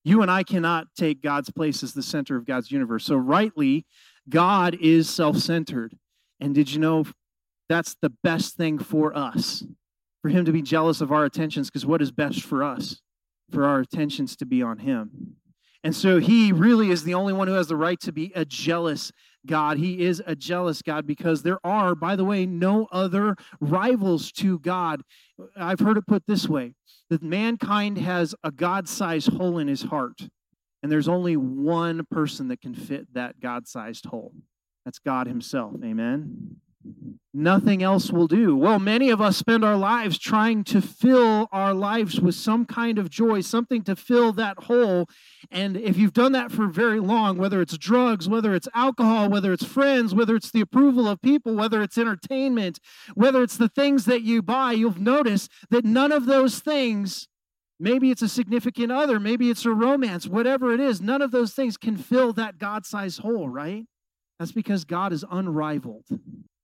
You 0.03 0.21
and 0.21 0.31
I 0.31 0.43
cannot 0.43 0.87
take 0.97 1.21
God's 1.21 1.51
place 1.51 1.83
as 1.83 1.93
the 1.93 2.01
center 2.01 2.35
of 2.35 2.45
God's 2.45 2.71
universe. 2.71 3.05
So, 3.05 3.15
rightly, 3.15 3.85
God 4.29 4.77
is 4.81 5.09
self 5.09 5.37
centered. 5.37 5.95
And 6.39 6.55
did 6.55 6.71
you 6.71 6.79
know 6.79 7.05
that's 7.69 7.95
the 8.01 8.11
best 8.23 8.55
thing 8.55 8.79
for 8.79 9.15
us? 9.15 9.63
For 10.21 10.29
Him 10.29 10.45
to 10.45 10.51
be 10.51 10.61
jealous 10.61 11.01
of 11.01 11.11
our 11.11 11.25
attentions, 11.25 11.69
because 11.69 11.85
what 11.85 12.01
is 12.01 12.11
best 12.11 12.41
for 12.41 12.63
us? 12.63 13.01
For 13.51 13.65
our 13.65 13.79
attentions 13.79 14.35
to 14.37 14.45
be 14.45 14.61
on 14.61 14.79
him. 14.79 15.35
And 15.83 15.95
so 15.95 16.19
he 16.19 16.51
really 16.51 16.91
is 16.91 17.03
the 17.03 17.15
only 17.15 17.33
one 17.33 17.47
who 17.47 17.55
has 17.55 17.67
the 17.67 17.75
right 17.75 17.99
to 18.01 18.11
be 18.11 18.31
a 18.35 18.45
jealous 18.45 19.11
God. 19.47 19.77
He 19.77 20.01
is 20.05 20.21
a 20.25 20.35
jealous 20.35 20.81
God 20.81 21.07
because 21.07 21.41
there 21.41 21.59
are, 21.63 21.95
by 21.95 22.15
the 22.15 22.25
way, 22.25 22.45
no 22.45 22.87
other 22.91 23.35
rivals 23.59 24.31
to 24.33 24.59
God. 24.59 25.01
I've 25.57 25.79
heard 25.79 25.97
it 25.97 26.05
put 26.05 26.27
this 26.27 26.47
way 26.47 26.73
that 27.09 27.23
mankind 27.23 27.97
has 27.97 28.35
a 28.43 28.51
God 28.51 28.87
sized 28.87 29.33
hole 29.33 29.57
in 29.57 29.67
his 29.67 29.83
heart. 29.83 30.21
And 30.83 30.91
there's 30.91 31.07
only 31.07 31.37
one 31.37 32.05
person 32.09 32.47
that 32.47 32.61
can 32.61 32.73
fit 32.73 33.13
that 33.13 33.39
God 33.39 33.67
sized 33.67 34.05
hole. 34.05 34.33
That's 34.85 34.99
God 34.99 35.27
Himself. 35.27 35.75
Amen. 35.83 36.57
Nothing 37.33 37.81
else 37.81 38.11
will 38.11 38.27
do. 38.27 38.57
Well, 38.57 38.77
many 38.77 39.09
of 39.09 39.21
us 39.21 39.37
spend 39.37 39.63
our 39.63 39.77
lives 39.77 40.19
trying 40.19 40.65
to 40.65 40.81
fill 40.81 41.47
our 41.53 41.73
lives 41.73 42.19
with 42.19 42.35
some 42.35 42.65
kind 42.65 42.97
of 42.97 43.09
joy, 43.09 43.39
something 43.39 43.83
to 43.83 43.95
fill 43.95 44.33
that 44.33 44.63
hole. 44.63 45.07
And 45.49 45.77
if 45.77 45.95
you've 45.95 46.11
done 46.11 46.33
that 46.33 46.51
for 46.51 46.67
very 46.67 46.99
long, 46.99 47.37
whether 47.37 47.61
it's 47.61 47.77
drugs, 47.77 48.27
whether 48.27 48.53
it's 48.53 48.67
alcohol, 48.75 49.29
whether 49.29 49.53
it's 49.53 49.63
friends, 49.63 50.13
whether 50.13 50.35
it's 50.35 50.51
the 50.51 50.59
approval 50.59 51.07
of 51.07 51.21
people, 51.21 51.55
whether 51.55 51.81
it's 51.81 51.97
entertainment, 51.97 52.79
whether 53.13 53.41
it's 53.43 53.57
the 53.57 53.69
things 53.69 54.03
that 54.05 54.23
you 54.23 54.41
buy, 54.41 54.73
you'll 54.73 54.99
notice 54.99 55.47
that 55.69 55.85
none 55.85 56.11
of 56.11 56.25
those 56.25 56.59
things, 56.59 57.29
maybe 57.79 58.11
it's 58.11 58.21
a 58.21 58.27
significant 58.27 58.91
other, 58.91 59.21
maybe 59.21 59.49
it's 59.49 59.65
a 59.65 59.71
romance, 59.71 60.27
whatever 60.27 60.73
it 60.73 60.81
is, 60.81 60.99
none 60.99 61.21
of 61.21 61.31
those 61.31 61.53
things 61.53 61.77
can 61.77 61.95
fill 61.95 62.33
that 62.33 62.57
God 62.57 62.85
sized 62.85 63.21
hole, 63.21 63.47
right? 63.47 63.85
That's 64.37 64.51
because 64.51 64.83
God 64.83 65.13
is 65.13 65.23
unrivaled. 65.31 66.07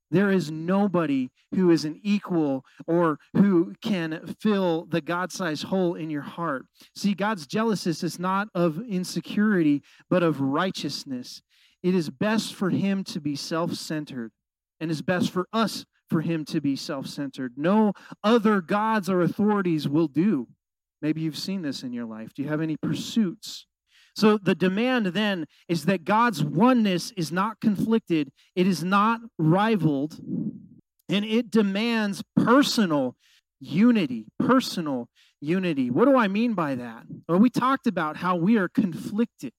There 0.09 0.31
is 0.31 0.49
nobody 0.49 1.29
who 1.53 1.69
is 1.69 1.83
an 1.85 1.99
equal 2.01 2.63
or 2.85 3.19
who 3.33 3.73
can 3.81 4.35
fill 4.39 4.85
the 4.85 5.01
God 5.01 5.31
sized 5.31 5.65
hole 5.65 5.95
in 5.95 6.09
your 6.09 6.21
heart. 6.21 6.65
See, 6.95 7.13
God's 7.13 7.45
jealousy 7.45 7.89
is 7.89 8.19
not 8.19 8.47
of 8.55 8.79
insecurity, 8.87 9.83
but 10.09 10.23
of 10.23 10.39
righteousness. 10.39 11.41
It 11.83 11.93
is 11.93 12.09
best 12.09 12.53
for 12.53 12.69
him 12.69 13.03
to 13.05 13.19
be 13.19 13.35
self 13.35 13.73
centered, 13.73 14.31
and 14.79 14.89
it's 14.89 15.01
best 15.01 15.31
for 15.31 15.47
us 15.51 15.85
for 16.09 16.21
him 16.21 16.45
to 16.45 16.61
be 16.61 16.75
self 16.75 17.07
centered. 17.07 17.53
No 17.57 17.93
other 18.23 18.61
gods 18.61 19.09
or 19.09 19.21
authorities 19.21 19.87
will 19.87 20.07
do. 20.07 20.47
Maybe 21.01 21.21
you've 21.21 21.37
seen 21.37 21.61
this 21.61 21.83
in 21.83 21.93
your 21.93 22.05
life. 22.05 22.33
Do 22.33 22.41
you 22.41 22.49
have 22.49 22.61
any 22.61 22.77
pursuits? 22.77 23.66
So 24.17 24.39
the 24.39 24.55
demand 24.55 25.05
then 25.07 25.45
is 25.67 25.85
that 25.85 26.03
God's 26.03 26.43
oneness 26.43 27.11
is 27.15 27.31
not 27.31 27.61
conflicted, 27.61 28.31
it 28.55 28.65
is 28.65 28.83
not 28.83 29.21
rivaled, 29.37 30.19
and 31.07 31.23
it 31.23 31.51
demands 31.51 32.23
personal 32.35 33.15
unity. 33.59 34.25
Personal 34.39 35.07
unity. 35.39 35.91
What 35.91 36.05
do 36.05 36.17
I 36.17 36.27
mean 36.27 36.55
by 36.55 36.73
that? 36.73 37.03
Well, 37.29 37.37
we 37.37 37.51
talked 37.51 37.85
about 37.85 38.17
how 38.17 38.35
we 38.37 38.57
are 38.57 38.67
conflicted. 38.67 39.53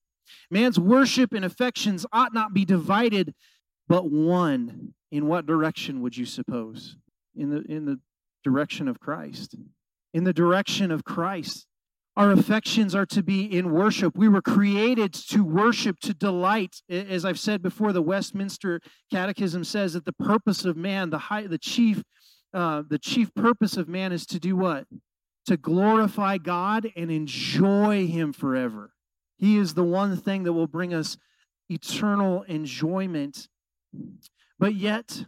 Man's 0.51 0.77
worship 0.77 1.33
and 1.33 1.45
affections 1.45 2.05
ought 2.13 2.35
not 2.35 2.53
be 2.53 2.65
divided, 2.65 3.35
but 3.87 4.11
one. 4.11 4.93
In 5.13 5.29
what 5.29 5.47
direction 5.47 6.03
would 6.03 6.17
you 6.17 6.27
suppose? 6.27 6.97
In 7.37 7.51
the 7.51 7.63
in 7.63 7.85
the 7.85 8.01
direction 8.43 8.89
of 8.89 8.99
Christ. 8.99 9.55
In 10.13 10.25
the 10.25 10.33
direction 10.33 10.91
of 10.91 11.05
Christ. 11.05 11.69
Our 12.19 12.33
affections 12.33 12.97
are 12.97 13.07
to 13.07 13.23
be 13.23 13.45
in 13.45 13.71
worship. 13.71 14.17
We 14.17 14.29
were 14.29 14.43
created 14.43 15.13
to 15.29 15.45
worship, 15.45 16.01
to 16.01 16.13
delight. 16.13 16.83
As 16.91 17.25
I've 17.25 17.39
said 17.39 17.63
before, 17.63 17.93
the 17.93 18.03
Westminster 18.03 18.81
Catechism 19.13 19.63
says 19.63 19.93
that 19.93 20.05
the 20.05 20.13
purpose 20.13 20.65
of 20.65 20.77
man, 20.77 21.11
the 21.11 21.19
high, 21.19 21.47
the 21.47 21.59
chief, 21.59 22.03
uh, 22.53 22.83
the 22.91 22.99
chief 22.99 23.33
purpose 23.37 23.77
of 23.77 23.89
man 23.89 24.11
is 24.11 24.27
to 24.27 24.41
do 24.41 24.57
what? 24.57 24.89
To 25.47 25.57
glorify 25.57 26.39
God 26.39 26.91
and 26.97 27.09
enjoy 27.09 28.09
Him 28.09 28.33
forever. 28.33 28.91
He 29.37 29.57
is 29.57 29.75
the 29.75 29.85
one 29.85 30.17
thing 30.17 30.43
that 30.43 30.55
will 30.55 30.67
bring 30.67 30.93
us 30.93 31.17
eternal 31.69 32.43
enjoyment. 32.49 33.47
But 34.59 34.75
yet, 34.75 35.25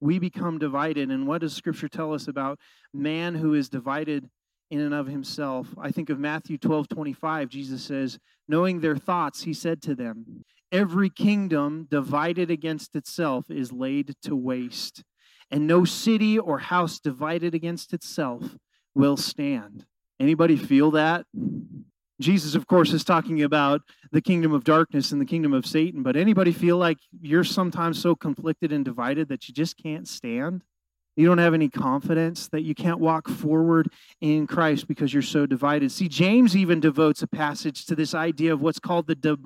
we 0.00 0.18
become 0.18 0.58
divided. 0.58 1.10
And 1.10 1.26
what 1.26 1.42
does 1.42 1.52
Scripture 1.52 1.88
tell 1.88 2.14
us 2.14 2.26
about 2.26 2.58
man 2.94 3.34
who 3.34 3.52
is 3.52 3.68
divided 3.68 4.30
in 4.70 4.80
and 4.80 4.94
of 4.94 5.06
himself. 5.06 5.68
I 5.78 5.90
think 5.90 6.10
of 6.10 6.18
Matthew 6.18 6.58
12 6.58 6.88
25. 6.88 7.48
Jesus 7.48 7.82
says, 7.82 8.18
Knowing 8.48 8.80
their 8.80 8.96
thoughts, 8.96 9.42
he 9.42 9.52
said 9.52 9.82
to 9.82 9.94
them, 9.94 10.44
Every 10.72 11.10
kingdom 11.10 11.86
divided 11.90 12.50
against 12.50 12.96
itself 12.96 13.50
is 13.50 13.72
laid 13.72 14.14
to 14.22 14.34
waste, 14.34 15.04
and 15.50 15.66
no 15.66 15.84
city 15.84 16.38
or 16.38 16.58
house 16.58 16.98
divided 16.98 17.54
against 17.54 17.92
itself 17.92 18.56
will 18.94 19.16
stand. 19.16 19.86
Anybody 20.18 20.56
feel 20.56 20.90
that? 20.92 21.26
Jesus, 22.20 22.54
of 22.54 22.66
course, 22.66 22.92
is 22.92 23.04
talking 23.04 23.42
about 23.42 23.82
the 24.10 24.22
kingdom 24.22 24.52
of 24.52 24.64
darkness 24.64 25.12
and 25.12 25.20
the 25.20 25.26
kingdom 25.26 25.52
of 25.52 25.66
Satan, 25.66 26.02
but 26.02 26.16
anybody 26.16 26.50
feel 26.50 26.78
like 26.78 26.96
you're 27.20 27.44
sometimes 27.44 28.00
so 28.00 28.14
conflicted 28.14 28.72
and 28.72 28.84
divided 28.84 29.28
that 29.28 29.48
you 29.48 29.54
just 29.54 29.76
can't 29.76 30.08
stand? 30.08 30.62
You 31.16 31.26
don't 31.26 31.38
have 31.38 31.54
any 31.54 31.70
confidence 31.70 32.48
that 32.48 32.62
you 32.62 32.74
can't 32.74 33.00
walk 33.00 33.26
forward 33.26 33.90
in 34.20 34.46
Christ 34.46 34.86
because 34.86 35.14
you're 35.14 35.22
so 35.22 35.46
divided. 35.46 35.90
See, 35.90 36.08
James 36.08 36.54
even 36.54 36.78
devotes 36.78 37.22
a 37.22 37.26
passage 37.26 37.86
to 37.86 37.96
this 37.96 38.14
idea 38.14 38.52
of 38.52 38.60
what's 38.60 38.78
called 38.78 39.06
the, 39.06 39.38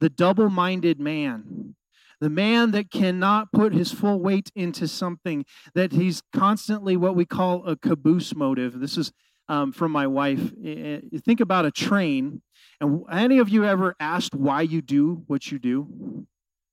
the 0.00 0.10
double 0.10 0.50
minded 0.50 0.98
man. 0.98 1.76
The 2.20 2.30
man 2.30 2.72
that 2.72 2.90
cannot 2.90 3.52
put 3.52 3.72
his 3.72 3.92
full 3.92 4.20
weight 4.20 4.50
into 4.54 4.86
something, 4.86 5.44
that 5.74 5.92
he's 5.92 6.22
constantly 6.32 6.96
what 6.96 7.16
we 7.16 7.24
call 7.24 7.66
a 7.66 7.76
caboose 7.76 8.34
motive. 8.34 8.80
This 8.80 8.96
is 8.96 9.12
um, 9.48 9.72
from 9.72 9.92
my 9.92 10.06
wife. 10.06 10.52
Think 11.24 11.40
about 11.40 11.66
a 11.66 11.70
train. 11.70 12.42
And 12.80 13.04
any 13.10 13.38
of 13.38 13.48
you 13.48 13.64
ever 13.64 13.94
asked 14.00 14.34
why 14.34 14.62
you 14.62 14.82
do 14.82 15.24
what 15.26 15.50
you 15.50 15.58
do? 15.58 16.26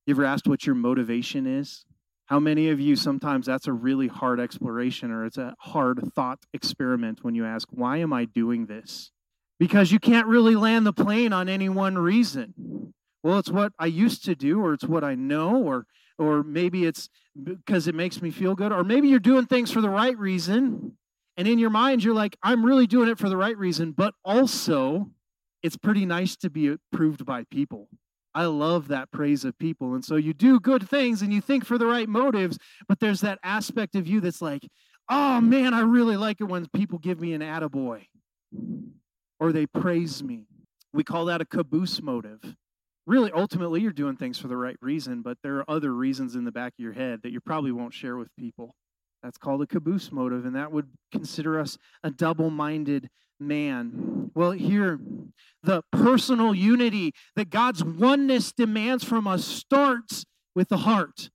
You 0.06 0.16
ever 0.16 0.26
asked 0.26 0.48
what 0.48 0.66
your 0.66 0.76
motivation 0.76 1.46
is? 1.46 1.86
How 2.30 2.40
many 2.40 2.70
of 2.70 2.80
you 2.80 2.96
sometimes 2.96 3.48
that's 3.48 3.66
a 3.66 3.74
really 3.74 4.08
hard 4.08 4.40
exploration 4.40 5.10
or 5.10 5.26
it's 5.26 5.40
a 5.40 5.56
hard 5.58 6.14
thought 6.14 6.38
experiment 6.54 7.24
when 7.24 7.34
you 7.34 7.44
ask, 7.44 7.68
why 7.72 7.98
am 7.98 8.14
I 8.14 8.26
doing 8.26 8.68
this? 8.68 9.10
Because 9.60 9.92
you 9.92 10.00
can't 10.00 10.28
really 10.28 10.56
land 10.56 10.86
the 10.86 10.94
plane 10.94 11.34
on 11.34 11.50
any 11.50 11.70
one 11.70 11.98
reason. 11.98 12.94
Well, 13.24 13.40
it's 13.40 13.50
what 13.50 13.74
I 13.80 13.88
used 13.88 14.24
to 14.26 14.36
do, 14.36 14.62
or 14.62 14.74
it's 14.74 14.86
what 14.86 15.04
I 15.04 15.16
know, 15.16 15.64
or 15.64 15.88
or 16.20 16.44
maybe 16.44 16.86
it's 16.86 17.10
because 17.42 17.88
it 17.88 17.96
makes 17.96 18.22
me 18.22 18.30
feel 18.30 18.54
good, 18.54 18.72
or 18.72 18.84
maybe 18.84 19.08
you're 19.08 19.20
doing 19.20 19.48
things 19.48 19.72
for 19.72 19.82
the 19.82 19.90
right 19.90 20.18
reason. 20.18 20.98
And 21.36 21.48
in 21.48 21.58
your 21.58 21.72
mind, 21.72 22.04
you're 22.04 22.14
like, 22.14 22.38
I'm 22.44 22.64
really 22.64 22.86
doing 22.86 23.10
it 23.10 23.18
for 23.18 23.28
the 23.28 23.38
right 23.38 23.58
reason, 23.58 23.92
but 23.92 24.14
also 24.24 25.10
it's 25.64 25.78
pretty 25.78 26.06
nice 26.06 26.36
to 26.38 26.50
be 26.52 26.68
approved 26.68 27.26
by 27.26 27.46
people. 27.46 27.88
I 28.36 28.46
love 28.46 28.88
that 28.90 29.12
praise 29.12 29.44
of 29.44 29.58
people. 29.58 29.96
And 29.96 30.06
so 30.06 30.16
you 30.16 30.34
do 30.34 30.60
good 30.60 30.88
things 30.88 31.22
and 31.22 31.34
you 31.34 31.42
think 31.42 31.66
for 31.66 31.78
the 31.78 31.86
right 31.86 32.08
motives, 32.08 32.58
but 32.88 33.00
there's 33.00 33.22
that 33.22 33.40
aspect 33.44 33.96
of 33.96 34.08
you 34.08 34.22
that's 34.22 34.42
like, 34.42 34.68
oh 35.10 35.42
man, 35.42 35.74
I 35.74 35.82
really 35.82 36.18
like 36.18 36.40
it 36.40 36.46
when 36.46 36.68
people 36.76 37.00
give 37.00 37.20
me 37.20 37.34
an 37.34 37.42
attaboy 37.42 38.06
or 39.40 39.52
they 39.52 39.66
praise 39.66 40.24
me. 40.24 40.46
We 40.94 41.04
call 41.04 41.26
that 41.26 41.42
a 41.42 41.46
caboose 41.46 42.02
motive. 42.02 42.56
Really, 43.08 43.32
ultimately, 43.32 43.82
you're 43.82 43.92
doing 43.92 44.18
things 44.18 44.38
for 44.38 44.48
the 44.48 44.58
right 44.58 44.78
reason, 44.82 45.24
but 45.24 45.38
there 45.42 45.58
are 45.58 45.70
other 45.70 45.94
reasons 45.94 46.36
in 46.36 46.44
the 46.44 46.52
back 46.52 46.74
of 46.78 46.84
your 46.84 46.94
head 46.94 47.22
that 47.24 47.32
you 47.32 47.40
probably 47.42 47.72
won't 47.72 47.94
share 47.94 48.18
with 48.18 48.30
people. 48.38 48.76
That's 49.24 49.38
called 49.38 49.62
a 49.64 49.68
caboose 49.68 50.12
motive, 50.12 50.46
and 50.46 50.56
that 50.56 50.72
would 50.72 50.90
consider 51.12 51.60
us 51.60 51.78
a 52.04 52.12
double 52.12 52.52
minded 52.52 53.10
man. 53.40 54.32
Well, 54.34 54.52
here, 54.52 55.00
the 55.64 55.84
personal 55.92 56.54
unity 56.54 57.14
that 57.36 57.50
God's 57.50 57.84
oneness 57.84 58.52
demands 58.52 59.04
from 59.04 59.28
us 59.28 59.46
starts 59.46 60.26
with 60.56 60.70
the 60.70 60.78
heart. 60.78 61.30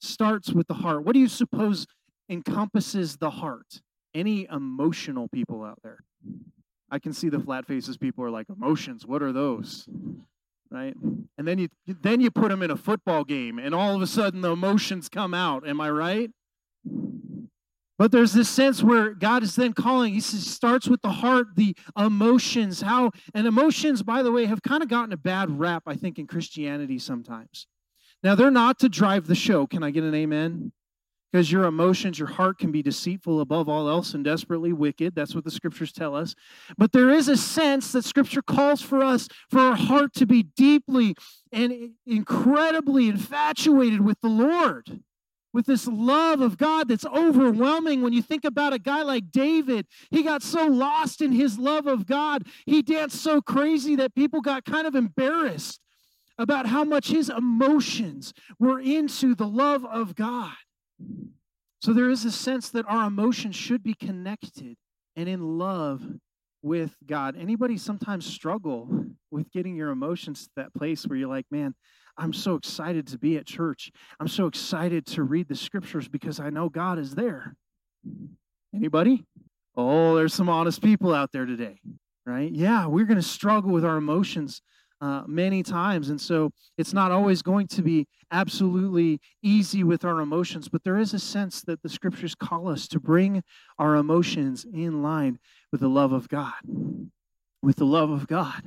Starts 0.00 0.52
with 0.52 0.68
the 0.68 0.74
heart. 0.74 1.04
What 1.04 1.14
do 1.14 1.20
you 1.20 1.28
suppose 1.28 1.86
encompasses 2.28 3.16
the 3.16 3.30
heart? 3.30 3.80
Any 4.14 4.46
emotional 4.50 5.28
people 5.28 5.64
out 5.64 5.80
there? 5.82 5.98
I 6.90 6.98
can 6.98 7.12
see 7.12 7.28
the 7.28 7.40
flat 7.40 7.66
faces 7.66 7.96
people 7.96 8.24
are 8.24 8.30
like, 8.30 8.46
emotions, 8.48 9.06
what 9.06 9.22
are 9.22 9.32
those? 9.32 9.86
Right? 10.70 10.94
And 11.36 11.46
then 11.46 11.58
you 11.58 11.68
then 11.86 12.20
you 12.20 12.30
put 12.30 12.48
them 12.50 12.62
in 12.62 12.70
a 12.70 12.76
football 12.76 13.24
game 13.24 13.58
and 13.58 13.74
all 13.74 13.94
of 13.94 14.02
a 14.02 14.06
sudden 14.06 14.40
the 14.42 14.52
emotions 14.52 15.08
come 15.08 15.34
out. 15.34 15.66
Am 15.66 15.80
I 15.80 15.90
right? 15.90 16.30
But 17.98 18.12
there's 18.12 18.32
this 18.32 18.48
sense 18.48 18.80
where 18.80 19.12
God 19.12 19.42
is 19.42 19.56
then 19.56 19.72
calling. 19.72 20.14
He 20.14 20.20
says, 20.20 20.46
starts 20.46 20.86
with 20.86 21.02
the 21.02 21.10
heart, 21.10 21.48
the 21.56 21.76
emotions. 21.98 22.80
How 22.80 23.10
and 23.34 23.46
emotions, 23.46 24.04
by 24.04 24.22
the 24.22 24.30
way, 24.30 24.46
have 24.46 24.62
kind 24.62 24.84
of 24.84 24.88
gotten 24.88 25.12
a 25.12 25.16
bad 25.16 25.58
rap, 25.58 25.82
I 25.86 25.96
think, 25.96 26.18
in 26.18 26.28
Christianity 26.28 27.00
sometimes. 27.00 27.66
Now 28.22 28.36
they're 28.36 28.52
not 28.52 28.78
to 28.80 28.88
drive 28.88 29.26
the 29.26 29.34
show. 29.34 29.66
Can 29.66 29.82
I 29.82 29.90
get 29.90 30.04
an 30.04 30.14
amen? 30.14 30.72
Because 31.30 31.52
your 31.52 31.64
emotions, 31.64 32.18
your 32.18 32.28
heart 32.28 32.58
can 32.58 32.72
be 32.72 32.82
deceitful 32.82 33.40
above 33.40 33.68
all 33.68 33.88
else 33.88 34.14
and 34.14 34.24
desperately 34.24 34.72
wicked. 34.72 35.14
That's 35.14 35.34
what 35.34 35.44
the 35.44 35.50
scriptures 35.50 35.92
tell 35.92 36.14
us. 36.14 36.34
But 36.78 36.92
there 36.92 37.10
is 37.10 37.28
a 37.28 37.36
sense 37.36 37.92
that 37.92 38.04
scripture 38.04 38.40
calls 38.40 38.80
for 38.80 39.02
us, 39.02 39.28
for 39.50 39.58
our 39.58 39.76
heart 39.76 40.14
to 40.14 40.26
be 40.26 40.44
deeply 40.44 41.16
and 41.52 41.90
incredibly 42.06 43.08
infatuated 43.08 44.00
with 44.00 44.20
the 44.22 44.28
Lord 44.28 45.02
with 45.52 45.66
this 45.66 45.86
love 45.86 46.40
of 46.40 46.58
God 46.58 46.88
that's 46.88 47.06
overwhelming. 47.06 48.02
When 48.02 48.12
you 48.12 48.22
think 48.22 48.44
about 48.44 48.72
a 48.72 48.78
guy 48.78 49.02
like 49.02 49.30
David, 49.30 49.86
he 50.10 50.22
got 50.22 50.42
so 50.42 50.66
lost 50.66 51.22
in 51.22 51.32
his 51.32 51.58
love 51.58 51.86
of 51.86 52.06
God, 52.06 52.46
he 52.66 52.82
danced 52.82 53.22
so 53.22 53.40
crazy 53.40 53.96
that 53.96 54.14
people 54.14 54.40
got 54.40 54.64
kind 54.64 54.86
of 54.86 54.94
embarrassed 54.94 55.80
about 56.38 56.66
how 56.66 56.84
much 56.84 57.08
his 57.08 57.28
emotions 57.28 58.32
were 58.58 58.78
into 58.80 59.34
the 59.34 59.48
love 59.48 59.84
of 59.84 60.14
God. 60.14 60.54
So 61.80 61.92
there 61.92 62.10
is 62.10 62.24
a 62.24 62.30
sense 62.30 62.70
that 62.70 62.86
our 62.88 63.06
emotions 63.06 63.56
should 63.56 63.82
be 63.82 63.94
connected 63.94 64.76
and 65.16 65.28
in 65.28 65.58
love 65.58 66.02
with 66.62 66.96
God. 67.06 67.36
Anybody 67.36 67.76
sometimes 67.76 68.26
struggle 68.26 69.06
with 69.30 69.50
getting 69.52 69.76
your 69.76 69.90
emotions 69.90 70.44
to 70.44 70.50
that 70.56 70.74
place 70.74 71.06
where 71.06 71.18
you're 71.18 71.28
like, 71.28 71.46
man, 71.50 71.74
I'm 72.18 72.32
so 72.32 72.56
excited 72.56 73.06
to 73.08 73.18
be 73.18 73.36
at 73.36 73.46
church. 73.46 73.90
I'm 74.18 74.28
so 74.28 74.46
excited 74.46 75.06
to 75.06 75.22
read 75.22 75.48
the 75.48 75.54
scriptures 75.54 76.08
because 76.08 76.40
I 76.40 76.50
know 76.50 76.68
God 76.68 76.98
is 76.98 77.14
there. 77.14 77.54
Anybody? 78.74 79.24
Oh, 79.76 80.16
there's 80.16 80.34
some 80.34 80.48
honest 80.48 80.82
people 80.82 81.14
out 81.14 81.30
there 81.30 81.46
today, 81.46 81.80
right? 82.26 82.50
Yeah, 82.50 82.86
we're 82.86 83.04
going 83.04 83.16
to 83.16 83.22
struggle 83.22 83.70
with 83.70 83.84
our 83.84 83.96
emotions 83.96 84.60
uh, 85.00 85.22
many 85.28 85.62
times. 85.62 86.10
And 86.10 86.20
so 86.20 86.50
it's 86.76 86.92
not 86.92 87.12
always 87.12 87.40
going 87.40 87.68
to 87.68 87.82
be 87.82 88.08
absolutely 88.32 89.20
easy 89.42 89.84
with 89.84 90.04
our 90.04 90.20
emotions, 90.20 90.68
but 90.68 90.82
there 90.82 90.98
is 90.98 91.14
a 91.14 91.18
sense 91.20 91.62
that 91.62 91.82
the 91.82 91.88
scriptures 91.88 92.34
call 92.34 92.68
us 92.68 92.88
to 92.88 92.98
bring 92.98 93.44
our 93.78 93.94
emotions 93.94 94.66
in 94.72 95.02
line 95.02 95.38
with 95.70 95.80
the 95.80 95.88
love 95.88 96.12
of 96.12 96.28
God. 96.28 96.54
With 97.62 97.76
the 97.76 97.86
love 97.86 98.10
of 98.10 98.26
God. 98.26 98.62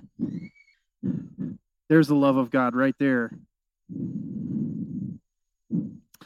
There's 1.91 2.07
the 2.07 2.15
love 2.15 2.37
of 2.37 2.49
God 2.49 2.73
right 2.73 2.95
there. 2.99 3.33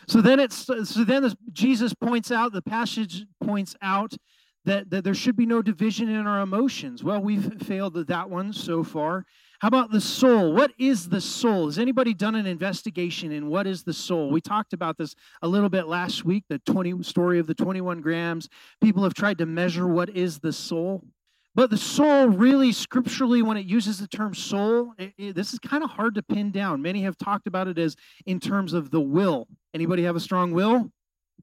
So 0.07 0.21
then 0.21 0.39
it's 0.39 0.57
so 0.57 1.03
then 1.03 1.33
Jesus 1.53 1.91
points 1.91 2.31
out 2.31 2.53
the 2.53 2.61
passage 2.61 3.25
points 3.43 3.75
out 3.81 4.13
that, 4.65 4.91
that 4.91 5.03
there 5.03 5.15
should 5.15 5.35
be 5.35 5.47
no 5.47 5.63
division 5.63 6.07
in 6.07 6.27
our 6.27 6.41
emotions. 6.41 7.03
Well, 7.03 7.19
we've 7.19 7.63
failed 7.63 7.97
at 7.97 8.05
that 8.09 8.29
one 8.29 8.53
so 8.53 8.83
far. 8.83 9.25
How 9.59 9.69
about 9.69 9.89
the 9.89 10.01
soul? 10.01 10.53
What 10.53 10.71
is 10.77 11.09
the 11.09 11.19
soul? 11.19 11.65
Has 11.65 11.79
anybody 11.79 12.13
done 12.13 12.35
an 12.35 12.45
investigation 12.45 13.31
in 13.31 13.47
what 13.47 13.65
is 13.65 13.81
the 13.81 13.93
soul? 13.93 14.29
We 14.29 14.41
talked 14.41 14.73
about 14.73 14.99
this 14.99 15.15
a 15.41 15.47
little 15.47 15.69
bit 15.69 15.87
last 15.87 16.23
week, 16.25 16.43
the 16.47 16.59
20 16.59 17.01
story 17.01 17.39
of 17.39 17.47
the 17.47 17.55
21 17.55 18.01
grams. 18.01 18.49
People 18.81 19.01
have 19.01 19.15
tried 19.15 19.39
to 19.39 19.47
measure 19.47 19.87
what 19.87 20.09
is 20.09 20.37
the 20.37 20.53
soul. 20.53 21.03
But 21.55 21.69
the 21.69 21.77
soul, 21.77 22.27
really, 22.27 22.73
scripturally, 22.73 23.41
when 23.41 23.55
it 23.55 23.65
uses 23.65 23.99
the 23.99 24.07
term 24.07 24.33
soul, 24.33 24.93
it, 24.97 25.13
it, 25.17 25.35
this 25.35 25.53
is 25.53 25.59
kind 25.59 25.83
of 25.83 25.89
hard 25.89 26.15
to 26.15 26.21
pin 26.23 26.51
down. 26.51 26.81
Many 26.81 27.03
have 27.03 27.17
talked 27.17 27.47
about 27.47 27.67
it 27.67 27.79
as 27.79 27.95
in 28.25 28.39
terms 28.39 28.73
of 28.73 28.91
the 28.91 28.99
will. 28.99 29.47
Anybody 29.73 30.03
have 30.03 30.15
a 30.15 30.19
strong 30.19 30.51
will? 30.51 30.91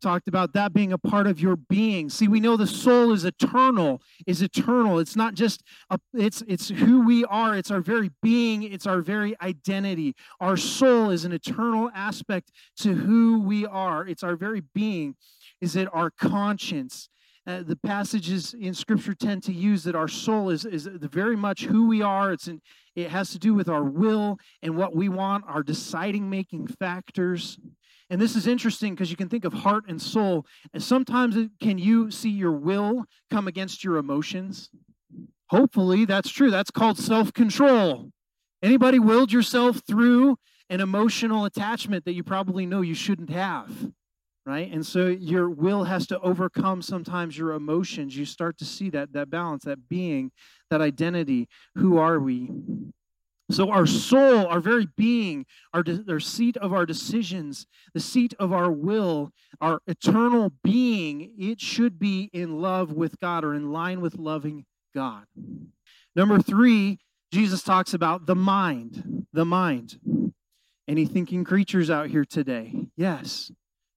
talked 0.03 0.29
about 0.29 0.53
that 0.53 0.75
being 0.75 0.93
a 0.93 0.99
part 0.99 1.27
of 1.27 1.41
your 1.41 1.57
being. 1.57 2.11
See 2.11 2.29
we 2.29 2.41
know 2.41 2.57
the 2.57 2.67
soul 2.67 3.13
is 3.13 3.25
eternal 3.25 4.03
is 4.27 4.43
eternal. 4.43 4.99
It's 4.99 5.17
not 5.17 5.35
just 5.35 5.63
a, 5.89 5.99
it's 6.13 6.43
it's 6.47 6.69
who 6.69 7.07
we 7.07 7.25
are. 7.25 7.57
It's 7.57 7.71
our 7.71 7.81
very 7.81 8.11
being. 8.21 8.65
It's 8.65 8.87
our 8.87 9.01
very 9.01 9.41
identity. 9.41 10.15
Our 10.41 10.57
soul 10.57 11.11
is 11.11 11.25
an 11.25 11.33
eternal 11.33 11.91
aspect 11.95 12.51
to 12.79 12.95
who 12.95 13.41
we 13.41 13.65
are. 13.65 14.07
It's 14.07 14.23
our 14.23 14.37
very 14.37 14.63
being. 14.75 15.15
Is 15.61 15.77
it 15.77 15.89
our 15.93 16.11
conscience 16.11 17.09
uh, 17.47 17.63
the 17.63 17.77
passages 17.77 18.55
in 18.55 18.73
scripture 18.73 19.15
tend 19.15 19.43
to 19.43 19.53
use 19.53 19.83
that 19.85 19.95
our 19.95 20.09
soul 20.09 20.51
is 20.51 20.65
is 20.65 20.87
very 20.87 21.37
much 21.37 21.65
who 21.65 21.89
we 21.89 22.03
are 22.03 22.33
it's 22.33 22.49
in, 22.49 22.61
it 22.95 23.11
has 23.11 23.31
to 23.31 23.39
do 23.39 23.55
with 23.55 23.69
our 23.69 23.85
will 23.85 24.39
and 24.63 24.77
what 24.77 24.95
we 24.95 25.09
want 25.09 25.45
our 25.49 25.63
deciding 25.63 26.29
making 26.31 26.67
factors 26.67 27.59
and 28.13 28.21
this 28.21 28.37
is 28.37 28.47
interesting 28.47 28.95
because 28.95 29.11
you 29.11 29.17
can 29.17 29.31
think 29.31 29.47
of 29.47 29.55
heart 29.55 29.85
and 29.89 30.01
soul. 30.01 30.45
And 30.75 30.83
sometimes 30.83 31.35
can 31.63 31.79
you 31.79 32.11
see 32.11 32.29
your 32.29 32.53
will 32.53 33.07
come 33.31 33.49
against 33.49 33.83
your 33.83 33.97
emotions? 33.97 34.69
Hopefully 35.49 36.05
that's 36.05 36.29
true. 36.29 36.51
That's 36.51 36.71
called 36.71 36.99
self-control. 36.99 38.11
Anybody 38.63 38.99
willed 38.99 39.33
yourself 39.33 39.81
through 39.87 40.37
an 40.69 40.83
emotional 40.83 41.47
attachment 41.47 42.05
that 42.05 42.13
you 42.13 42.23
probably 42.23 42.67
know 42.67 42.83
you 42.83 42.93
shouldn't 42.93 43.31
have? 43.31 43.71
Right? 44.45 44.73
And 44.73 44.85
so 44.85 45.07
your 45.07 45.49
will 45.49 45.85
has 45.85 46.07
to 46.09 46.19
overcome 46.19 46.83
sometimes 46.83 47.39
your 47.39 47.53
emotions. 47.53 48.17
You 48.17 48.25
start 48.25 48.59
to 48.59 48.65
see 48.65 48.91
that 48.91 49.13
that 49.13 49.31
balance, 49.31 49.65
that 49.65 49.89
being, 49.89 50.33
that 50.69 50.81
identity. 50.81 51.49
Who 51.77 51.99
are 51.99 52.19
we? 52.19 52.51
So, 53.53 53.71
our 53.71 53.87
soul, 53.87 54.47
our 54.47 54.61
very 54.61 54.87
being, 54.97 55.45
our, 55.75 55.83
de- 55.83 56.05
our 56.09 56.21
seat 56.21 56.57
of 56.57 56.73
our 56.73 56.87
decisions, 56.87 57.67
the 57.93 58.01
seat 58.01 58.33
of 58.39 58.51
our 58.51 58.71
will, 58.71 59.31
our 59.61 59.81
eternal 59.87 60.53
being, 60.65 61.35
it 61.39 61.61
should 61.61 61.99
be 61.99 62.31
in 62.33 62.63
love 62.63 62.93
with 62.93 63.21
God 63.21 63.45
or 63.45 63.55
in 63.55 63.71
line 63.71 64.01
with 64.01 64.17
loving 64.17 64.65
God. 64.95 65.25
Number 66.17 66.41
three, 66.41 66.99
Jesus 67.31 67.63
talks 67.63 67.93
about 67.93 68.25
the 68.25 68.35
mind. 68.35 69.27
The 69.35 69.45
mind. 69.45 69.99
Any 70.89 71.05
thinking 71.05 71.45
creatures 71.45 71.91
out 71.91 72.09
here 72.09 72.25
today? 72.25 72.73
Yes. 72.97 73.51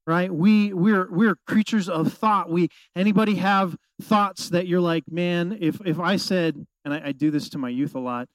Right? 0.07 0.31
We 0.31 0.71
we're 0.71 1.11
we're 1.11 1.35
creatures 1.47 1.89
of 1.89 2.13
thought. 2.13 2.49
We 2.49 2.69
anybody 2.95 3.35
have 3.35 3.75
thoughts 4.01 4.49
that 4.49 4.67
you're 4.67 4.81
like, 4.81 5.03
man, 5.09 5.57
if 5.59 5.79
if 5.83 5.99
I 5.99 6.17
said, 6.17 6.65
and 6.83 6.93
I, 6.93 7.07
I 7.07 7.11
do 7.11 7.31
this 7.31 7.49
to 7.49 7.57
my 7.57 7.69
youth 7.69 7.95
a 7.95 7.99
lot, 7.99 8.27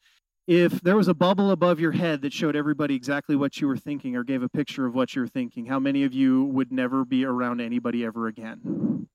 if 0.50 0.80
there 0.80 0.96
was 0.96 1.06
a 1.06 1.14
bubble 1.14 1.52
above 1.52 1.78
your 1.78 1.92
head 1.92 2.22
that 2.22 2.32
showed 2.32 2.56
everybody 2.56 2.96
exactly 2.96 3.36
what 3.36 3.60
you 3.60 3.68
were 3.68 3.76
thinking 3.76 4.16
or 4.16 4.24
gave 4.24 4.42
a 4.42 4.48
picture 4.48 4.84
of 4.84 4.96
what 4.96 5.14
you 5.14 5.22
were 5.22 5.28
thinking, 5.28 5.66
how 5.66 5.78
many 5.78 6.02
of 6.02 6.12
you 6.12 6.44
would 6.46 6.72
never 6.72 7.04
be 7.04 7.24
around 7.24 7.60
anybody 7.60 8.04
ever 8.04 8.26
again? 8.26 9.06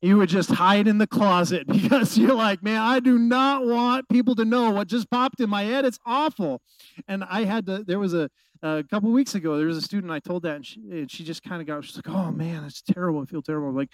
You 0.00 0.16
would 0.16 0.30
just 0.30 0.48
hide 0.48 0.88
in 0.88 0.96
the 0.96 1.06
closet 1.06 1.66
because 1.70 2.16
you're 2.16 2.34
like, 2.34 2.62
man, 2.62 2.80
I 2.80 3.00
do 3.00 3.18
not 3.18 3.66
want 3.66 4.08
people 4.08 4.34
to 4.36 4.44
know 4.46 4.70
what 4.70 4.88
just 4.88 5.10
popped 5.10 5.38
in 5.38 5.50
my 5.50 5.64
head. 5.64 5.84
It's 5.84 5.98
awful. 6.06 6.62
And 7.06 7.22
I 7.24 7.44
had 7.44 7.66
to, 7.66 7.84
there 7.84 7.98
was 7.98 8.14
a, 8.14 8.30
a 8.62 8.84
couple 8.90 9.10
weeks 9.10 9.34
ago, 9.34 9.56
there 9.56 9.66
was 9.66 9.76
a 9.76 9.82
student 9.82 10.12
I 10.12 10.20
told 10.20 10.42
that, 10.42 10.56
and 10.56 10.66
she, 10.66 10.80
and 10.90 11.10
she 11.10 11.24
just 11.24 11.42
kind 11.42 11.60
of 11.60 11.66
got, 11.66 11.84
she's 11.84 11.96
like, 11.96 12.08
oh 12.08 12.30
man, 12.30 12.64
it's 12.64 12.82
terrible. 12.82 13.22
I 13.22 13.24
feel 13.24 13.42
terrible. 13.42 13.68
I'm 13.68 13.76
like, 13.76 13.90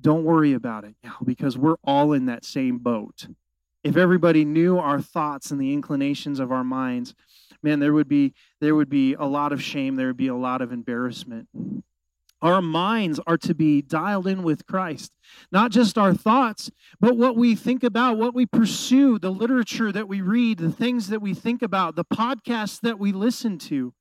don't 0.00 0.24
worry 0.24 0.52
about 0.52 0.84
it 0.84 0.94
now 1.02 1.16
because 1.24 1.58
we're 1.58 1.76
all 1.84 2.12
in 2.12 2.26
that 2.26 2.44
same 2.44 2.78
boat 2.78 3.26
if 3.84 3.96
everybody 3.96 4.44
knew 4.44 4.78
our 4.78 5.00
thoughts 5.00 5.50
and 5.50 5.60
the 5.60 5.72
inclinations 5.72 6.40
of 6.40 6.52
our 6.52 6.64
minds 6.64 7.14
man 7.62 7.80
there 7.80 7.92
would 7.92 8.08
be 8.08 8.32
there 8.60 8.74
would 8.74 8.88
be 8.88 9.14
a 9.14 9.24
lot 9.24 9.52
of 9.52 9.62
shame 9.62 9.96
there 9.96 10.08
would 10.08 10.16
be 10.16 10.28
a 10.28 10.34
lot 10.34 10.62
of 10.62 10.72
embarrassment 10.72 11.48
our 12.40 12.62
minds 12.62 13.18
are 13.26 13.38
to 13.38 13.52
be 13.52 13.82
dialed 13.82 14.28
in 14.28 14.44
with 14.44 14.64
Christ. 14.64 15.12
Not 15.50 15.72
just 15.72 15.98
our 15.98 16.14
thoughts, 16.14 16.70
but 17.00 17.16
what 17.16 17.34
we 17.36 17.56
think 17.56 17.82
about, 17.82 18.16
what 18.16 18.32
we 18.32 18.46
pursue, 18.46 19.18
the 19.18 19.32
literature 19.32 19.90
that 19.90 20.06
we 20.06 20.20
read, 20.20 20.58
the 20.58 20.70
things 20.70 21.08
that 21.08 21.20
we 21.20 21.34
think 21.34 21.62
about, 21.62 21.96
the 21.96 22.04
podcasts 22.04 22.80
that 22.82 23.00
we 23.00 23.10
listen 23.10 23.58
to. 23.58 23.92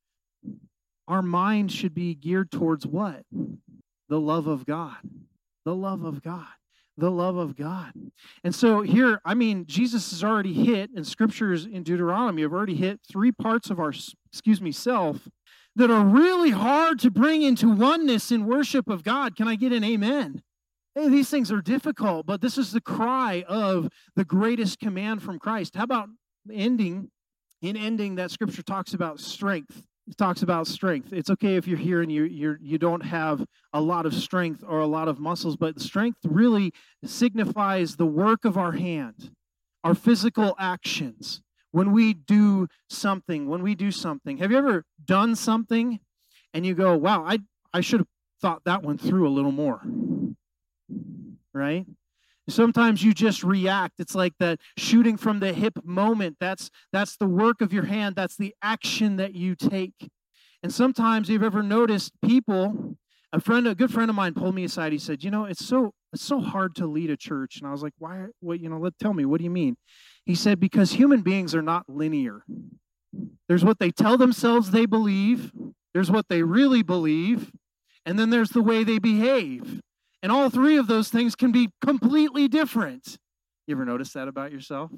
Our 1.08 1.22
mind 1.22 1.72
should 1.72 1.94
be 1.94 2.16
geared 2.16 2.52
towards 2.52 2.86
what? 2.86 3.24
The 4.10 4.20
love 4.20 4.48
of 4.48 4.66
God. 4.66 4.98
The 5.66 5.76
love 5.76 6.04
of 6.04 6.22
God 6.22 6.48
the 6.98 7.12
love 7.12 7.38
of 7.38 7.56
God. 7.56 7.94
And 8.44 8.54
so 8.54 8.82
here, 8.82 9.22
I 9.24 9.36
mean, 9.36 9.66
Jesus 9.68 10.10
has 10.12 10.24
already 10.24 10.54
hit, 10.54 10.90
and 10.96 11.06
scriptures 11.06 11.66
in 11.66 11.84
Deuteronomy 11.84 12.42
have 12.42 12.54
already 12.54 12.76
hit 12.76 13.00
three 13.10 13.32
parts 13.32 13.70
of 13.70 13.80
our, 13.80 13.94
excuse 14.32 14.60
me, 14.60 14.72
self 14.72 15.28
that 15.76 15.92
are 15.92 16.04
really 16.04 16.50
hard 16.50 17.00
to 17.00 17.12
bring 17.12 17.44
into 17.44 17.70
oneness 17.70 18.32
in 18.32 18.48
worship 18.48 18.90
of 18.90 19.04
God. 19.04 19.36
Can 19.36 19.48
I 19.48 19.56
get 19.56 19.72
an 19.72 19.84
amen? 19.84 20.42
Hey, 20.96 21.08
these 21.08 21.30
things 21.30 21.52
are 21.52 21.62
difficult, 21.62 22.26
but 22.26 22.42
this 22.42 22.58
is 22.58 22.72
the 22.72 22.82
cry 22.82 23.46
of 23.48 23.90
the 24.16 24.26
greatest 24.26 24.80
command 24.80 25.22
from 25.22 25.38
Christ. 25.38 25.76
How 25.76 25.84
about 25.84 26.10
ending? 26.52 27.12
In 27.62 27.78
ending, 27.78 28.16
that 28.16 28.32
scripture 28.32 28.64
talks 28.64 28.96
about 28.96 29.20
strength 29.20 29.84
talks 30.16 30.42
about 30.42 30.68
strength. 30.68 31.12
It's 31.12 31.30
okay 31.30 31.56
if 31.56 31.68
you're 31.68 31.78
here 31.78 32.02
and 32.02 32.12
you 32.12 32.24
you're 32.24 32.58
you 32.62 32.78
don't 32.78 33.02
have 33.02 33.46
a 33.74 33.82
lot 33.82 34.06
of 34.06 34.14
strength 34.14 34.64
or 34.66 34.80
a 34.80 34.88
lot 34.88 35.08
of 35.08 35.20
muscles, 35.20 35.58
but 35.58 35.82
strength 35.82 36.20
really 36.24 36.72
signifies 37.04 37.96
the 37.96 38.06
work 38.06 38.46
of 38.46 38.58
our 38.58 38.74
hand, 38.74 39.32
our 39.84 39.96
physical 39.96 40.56
actions. 40.60 41.42
When 41.72 41.92
we 41.92 42.14
do 42.14 42.68
something, 42.90 43.48
when 43.48 43.62
we 43.62 43.76
do 43.76 43.92
something. 43.92 44.38
Have 44.38 44.52
you 44.52 44.58
ever 44.58 44.86
done 45.04 45.36
something 45.36 46.00
and 46.54 46.66
you 46.66 46.74
go, 46.74 46.96
"Wow, 46.96 47.24
I 47.26 47.40
I 47.74 47.82
should 47.82 48.00
have 48.02 48.08
thought 48.42 48.64
that 48.66 48.84
one 48.84 48.98
through 48.98 49.28
a 49.28 49.30
little 49.30 49.52
more." 49.52 49.82
Right? 51.54 51.86
Sometimes 52.50 53.04
you 53.04 53.14
just 53.14 53.44
react. 53.44 54.00
It's 54.00 54.16
like 54.16 54.34
that 54.40 54.60
shooting 54.78 55.18
from 55.18 55.40
the 55.40 55.54
hip 55.54 55.74
moment. 55.84 56.38
That's 56.40 56.70
that's 56.94 57.18
the 57.18 57.28
work 57.28 57.62
of 57.62 57.74
your 57.74 57.86
hand. 57.86 58.16
That's 58.16 58.38
the 58.38 58.56
action 58.62 59.18
that 59.18 59.36
you 59.36 59.56
take. 59.56 60.10
And 60.64 60.74
sometimes 60.74 61.30
you've 61.30 61.44
ever 61.44 61.62
noticed 61.62 62.14
people, 62.24 62.98
a 63.34 63.40
friend, 63.42 63.68
a 63.68 63.76
good 63.76 63.92
friend 63.92 64.10
of 64.10 64.16
mine 64.16 64.34
pulled 64.34 64.56
me 64.56 64.64
aside. 64.64 64.92
He 64.92 64.98
said, 64.98 65.24
"You 65.24 65.32
know, 65.32 65.46
it's 65.46 65.66
so 65.66 65.94
it's 66.14 66.24
so 66.24 66.40
hard 66.40 66.74
to 66.76 66.88
lead 66.88 67.10
a 67.10 67.18
church." 67.18 67.58
And 67.58 67.68
I 67.68 67.72
was 67.72 67.84
like, 67.84 67.94
"Why? 68.00 68.28
What? 68.40 68.62
You 68.62 68.70
know, 68.70 68.80
let 68.80 68.98
tell 68.98 69.14
me. 69.14 69.26
What 69.26 69.40
do 69.40 69.44
you 69.44 69.50
mean?" 69.50 69.76
He 70.26 70.34
said, 70.34 70.60
"Because 70.60 70.94
human 70.94 71.22
beings 71.22 71.54
are 71.54 71.62
not 71.62 71.90
linear. 71.90 72.44
There's 73.48 73.66
what 73.66 73.80
they 73.80 73.92
tell 73.92 74.18
themselves 74.18 74.72
they 74.72 74.86
believe. 74.86 75.52
There's 75.94 76.12
what 76.12 76.28
they 76.30 76.44
really 76.44 76.82
believe, 76.82 77.52
and 78.06 78.18
then 78.18 78.30
there's 78.30 78.52
the 78.52 78.64
way 78.64 78.84
they 78.84 79.00
behave." 79.00 79.82
And 80.24 80.32
all 80.32 80.50
three 80.50 80.78
of 80.78 80.88
those 80.88 81.10
things 81.10 81.36
can 81.36 81.52
be 81.52 81.70
completely 81.82 82.48
different. 82.48 83.18
You 83.68 83.76
ever 83.76 83.86
notice 83.86 84.14
that 84.14 84.28
about 84.28 84.52
yourself? 84.52 84.92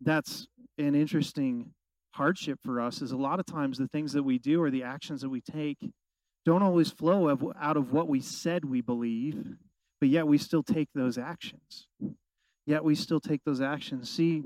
That's 0.00 0.46
an 0.78 0.94
interesting 0.94 1.70
hardship 2.14 2.60
for 2.64 2.80
us 2.80 3.02
is 3.02 3.10
a 3.10 3.16
lot 3.16 3.40
of 3.40 3.46
times 3.46 3.76
the 3.76 3.88
things 3.88 4.12
that 4.12 4.22
we 4.22 4.38
do 4.38 4.62
or 4.62 4.70
the 4.70 4.84
actions 4.84 5.20
that 5.20 5.28
we 5.28 5.40
take 5.40 5.78
don't 6.44 6.62
always 6.62 6.90
flow 6.90 7.52
out 7.60 7.76
of 7.76 7.92
what 7.92 8.08
we 8.08 8.20
said 8.20 8.64
we 8.64 8.80
believe, 8.80 9.56
but 10.00 10.08
yet 10.08 10.26
we 10.26 10.38
still 10.38 10.62
take 10.62 10.88
those 10.94 11.18
actions. 11.18 11.88
Yet 12.66 12.84
we 12.84 12.94
still 12.94 13.20
take 13.20 13.42
those 13.44 13.60
actions. 13.60 14.10
See, 14.10 14.42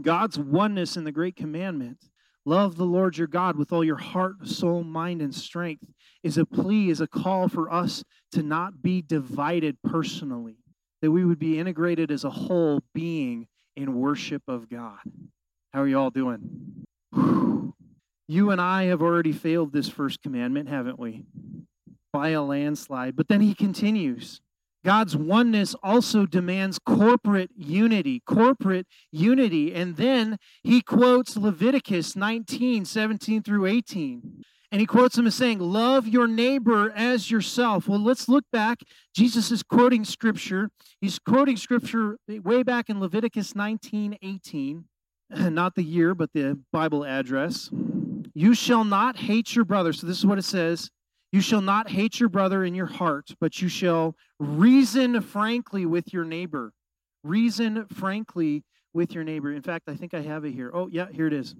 God's 0.00 0.38
oneness 0.38 0.96
in 0.96 1.04
the 1.04 1.12
great 1.12 1.36
commandment. 1.36 1.98
Love 2.46 2.76
the 2.76 2.84
Lord 2.84 3.16
your 3.16 3.26
God 3.26 3.56
with 3.56 3.72
all 3.72 3.84
your 3.84 3.96
heart, 3.96 4.46
soul, 4.46 4.84
mind, 4.84 5.22
and 5.22 5.34
strength 5.34 5.86
is 6.22 6.36
a 6.36 6.44
plea, 6.44 6.90
is 6.90 7.00
a 7.00 7.06
call 7.06 7.48
for 7.48 7.72
us 7.72 8.04
to 8.32 8.42
not 8.42 8.82
be 8.82 9.00
divided 9.00 9.76
personally, 9.82 10.56
that 11.00 11.10
we 11.10 11.24
would 11.24 11.38
be 11.38 11.58
integrated 11.58 12.10
as 12.10 12.24
a 12.24 12.30
whole 12.30 12.82
being 12.94 13.46
in 13.76 13.94
worship 13.94 14.42
of 14.48 14.68
God. 14.68 15.00
How 15.72 15.82
are 15.82 15.88
you 15.88 15.98
all 15.98 16.10
doing? 16.10 16.84
You 18.26 18.50
and 18.50 18.60
I 18.60 18.84
have 18.84 19.02
already 19.02 19.32
failed 19.32 19.72
this 19.72 19.88
first 19.88 20.22
commandment, 20.22 20.68
haven't 20.68 20.98
we? 20.98 21.24
By 22.12 22.30
a 22.30 22.42
landslide. 22.42 23.16
But 23.16 23.28
then 23.28 23.40
he 23.40 23.54
continues. 23.54 24.40
God's 24.84 25.16
oneness 25.16 25.74
also 25.82 26.26
demands 26.26 26.78
corporate 26.78 27.50
unity, 27.56 28.20
corporate 28.26 28.86
unity. 29.10 29.74
And 29.74 29.96
then 29.96 30.36
he 30.62 30.82
quotes 30.82 31.36
Leviticus 31.36 32.14
19, 32.14 32.84
17 32.84 33.42
through 33.42 33.66
18. 33.66 34.44
And 34.70 34.80
he 34.80 34.86
quotes 34.86 35.16
him 35.16 35.26
as 35.26 35.34
saying, 35.34 35.60
Love 35.60 36.06
your 36.06 36.26
neighbor 36.26 36.92
as 36.94 37.30
yourself. 37.30 37.88
Well, 37.88 38.00
let's 38.02 38.28
look 38.28 38.44
back. 38.52 38.80
Jesus 39.14 39.50
is 39.50 39.62
quoting 39.62 40.04
scripture. 40.04 40.68
He's 41.00 41.18
quoting 41.18 41.56
scripture 41.56 42.18
way 42.28 42.62
back 42.62 42.90
in 42.90 43.00
Leviticus 43.00 43.54
19, 43.54 44.18
18. 44.20 44.84
Not 45.30 45.76
the 45.76 45.84
year, 45.84 46.14
but 46.14 46.32
the 46.34 46.58
Bible 46.72 47.04
address. 47.04 47.70
You 48.34 48.52
shall 48.52 48.82
not 48.82 49.16
hate 49.16 49.54
your 49.54 49.64
brother. 49.64 49.92
So 49.92 50.08
this 50.08 50.18
is 50.18 50.26
what 50.26 50.38
it 50.38 50.44
says 50.44 50.90
you 51.34 51.40
shall 51.40 51.60
not 51.60 51.90
hate 51.90 52.20
your 52.20 52.28
brother 52.28 52.64
in 52.64 52.76
your 52.76 52.86
heart, 52.86 53.34
but 53.40 53.60
you 53.60 53.68
shall 53.68 54.14
reason 54.38 55.20
frankly 55.20 55.84
with 55.84 56.12
your 56.12 56.24
neighbor. 56.24 56.72
Reason 57.24 57.86
frankly 57.86 58.62
with 58.92 59.12
your 59.12 59.24
neighbor. 59.24 59.52
In 59.52 59.60
fact, 59.60 59.88
I 59.88 59.96
think 59.96 60.14
I 60.14 60.20
have 60.20 60.44
it 60.44 60.52
here. 60.52 60.70
Oh, 60.72 60.88
yeah, 60.92 61.08
here 61.10 61.26
it 61.26 61.32
is. 61.32 61.56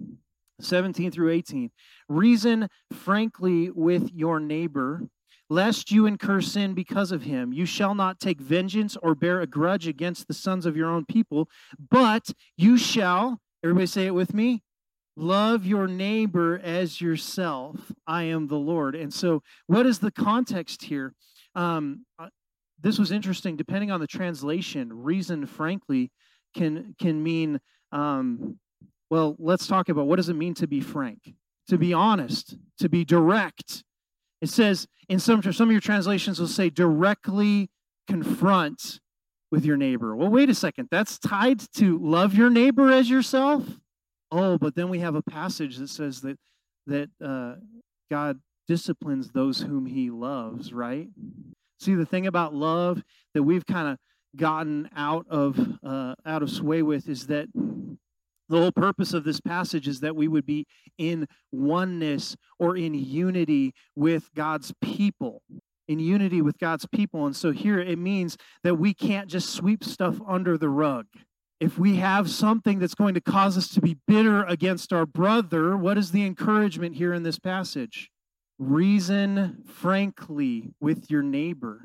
17 0.61 1.11
through 1.11 1.29
18. 1.29 1.71
Reason 2.07 2.69
frankly 2.93 3.69
with 3.69 4.13
your 4.13 4.39
neighbor, 4.39 5.09
lest 5.49 5.91
you 5.91 6.05
incur 6.05 6.39
sin 6.39 6.73
because 6.73 7.11
of 7.11 7.23
him. 7.23 7.51
You 7.51 7.65
shall 7.65 7.95
not 7.95 8.21
take 8.21 8.39
vengeance 8.39 8.95
or 9.03 9.13
bear 9.13 9.41
a 9.41 9.47
grudge 9.47 9.89
against 9.89 10.29
the 10.29 10.33
sons 10.33 10.65
of 10.65 10.77
your 10.77 10.89
own 10.89 11.03
people, 11.03 11.49
but 11.91 12.29
you 12.55 12.77
shall, 12.77 13.41
everybody 13.61 13.87
say 13.87 14.05
it 14.05 14.15
with 14.15 14.33
me, 14.33 14.63
Love 15.17 15.65
your 15.65 15.87
neighbor 15.87 16.59
as 16.61 16.99
yourself. 16.99 17.91
I 18.05 18.23
am 18.23 18.47
the 18.47 18.57
Lord. 18.57 18.95
And 18.95 19.13
so, 19.13 19.41
what 19.67 19.85
is 19.85 19.99
the 19.99 20.11
context 20.11 20.83
here? 20.83 21.13
Um, 21.55 22.05
uh, 22.19 22.27
this 22.81 22.99
was 22.99 23.11
interesting. 23.11 23.55
Depending 23.55 23.91
on 23.91 24.01
the 24.01 24.07
translation, 24.07 24.91
reason, 24.91 25.45
frankly, 25.45 26.11
can 26.55 26.95
can 26.99 27.23
mean. 27.23 27.59
Um, 27.91 28.59
well, 29.09 29.35
let's 29.39 29.67
talk 29.67 29.87
about 29.87 30.07
what 30.07 30.17
does 30.17 30.29
it 30.29 30.35
mean 30.35 30.55
to 30.55 30.67
be 30.67 30.81
frank, 30.81 31.35
to 31.69 31.77
be 31.77 31.93
honest, 31.93 32.57
to 32.79 32.89
be 32.89 33.05
direct. 33.05 33.83
It 34.41 34.49
says 34.49 34.87
in 35.07 35.19
some 35.19 35.41
some 35.53 35.69
of 35.69 35.71
your 35.71 35.81
translations 35.81 36.39
will 36.39 36.47
say 36.47 36.69
directly 36.69 37.69
confront 38.07 38.99
with 39.51 39.63
your 39.63 39.77
neighbor. 39.77 40.15
Well, 40.15 40.29
wait 40.29 40.49
a 40.49 40.55
second. 40.55 40.89
That's 40.91 41.17
tied 41.17 41.61
to 41.75 41.97
love 41.99 42.33
your 42.33 42.49
neighbor 42.49 42.91
as 42.91 43.09
yourself. 43.09 43.63
Oh, 44.37 44.57
but 44.57 44.75
then 44.75 44.89
we 44.89 44.99
have 44.99 45.15
a 45.15 45.21
passage 45.21 45.77
that 45.77 45.87
says 45.87 46.19
that 46.21 46.37
that 46.87 47.09
uh, 47.23 47.55
God 48.11 48.39
disciplines 48.67 49.31
those 49.31 49.61
whom 49.61 49.85
He 49.85 50.09
loves. 50.09 50.73
Right? 50.73 51.07
See, 51.79 51.95
the 51.95 52.05
thing 52.05 52.27
about 52.27 52.53
love 52.53 53.01
that 53.33 53.43
we've 53.43 53.65
kind 53.65 53.87
of 53.87 53.97
gotten 54.35 54.89
out 54.93 55.25
of 55.29 55.57
uh, 55.81 56.15
out 56.25 56.43
of 56.43 56.49
sway 56.49 56.81
with 56.81 57.07
is 57.07 57.27
that 57.27 57.47
the 57.53 58.57
whole 58.57 58.73
purpose 58.73 59.13
of 59.13 59.23
this 59.23 59.39
passage 59.39 59.87
is 59.87 60.01
that 60.01 60.17
we 60.17 60.27
would 60.27 60.45
be 60.45 60.67
in 60.97 61.27
oneness 61.53 62.35
or 62.59 62.75
in 62.75 62.93
unity 62.93 63.73
with 63.95 64.29
God's 64.35 64.73
people. 64.81 65.43
In 65.87 65.99
unity 65.99 66.41
with 66.41 66.57
God's 66.57 66.85
people. 66.87 67.25
And 67.25 67.35
so 67.35 67.51
here 67.51 67.79
it 67.79 67.97
means 67.97 68.37
that 68.63 68.75
we 68.75 68.93
can't 68.93 69.29
just 69.29 69.51
sweep 69.51 69.83
stuff 69.83 70.19
under 70.27 70.57
the 70.57 70.69
rug 70.69 71.05
if 71.59 71.77
we 71.77 71.95
have 71.97 72.29
something 72.29 72.79
that's 72.79 72.95
going 72.95 73.13
to 73.13 73.21
cause 73.21 73.57
us 73.57 73.69
to 73.69 73.81
be 73.81 73.97
bitter 74.07 74.43
against 74.43 74.91
our 74.91 75.05
brother, 75.05 75.77
what 75.77 75.97
is 75.97 76.11
the 76.11 76.25
encouragement 76.25 76.95
here 76.95 77.13
in 77.13 77.23
this 77.23 77.39
passage? 77.39 78.09
Reason 78.59 79.63
frankly 79.65 80.73
with 80.79 81.09
your 81.09 81.23
neighbor. 81.23 81.81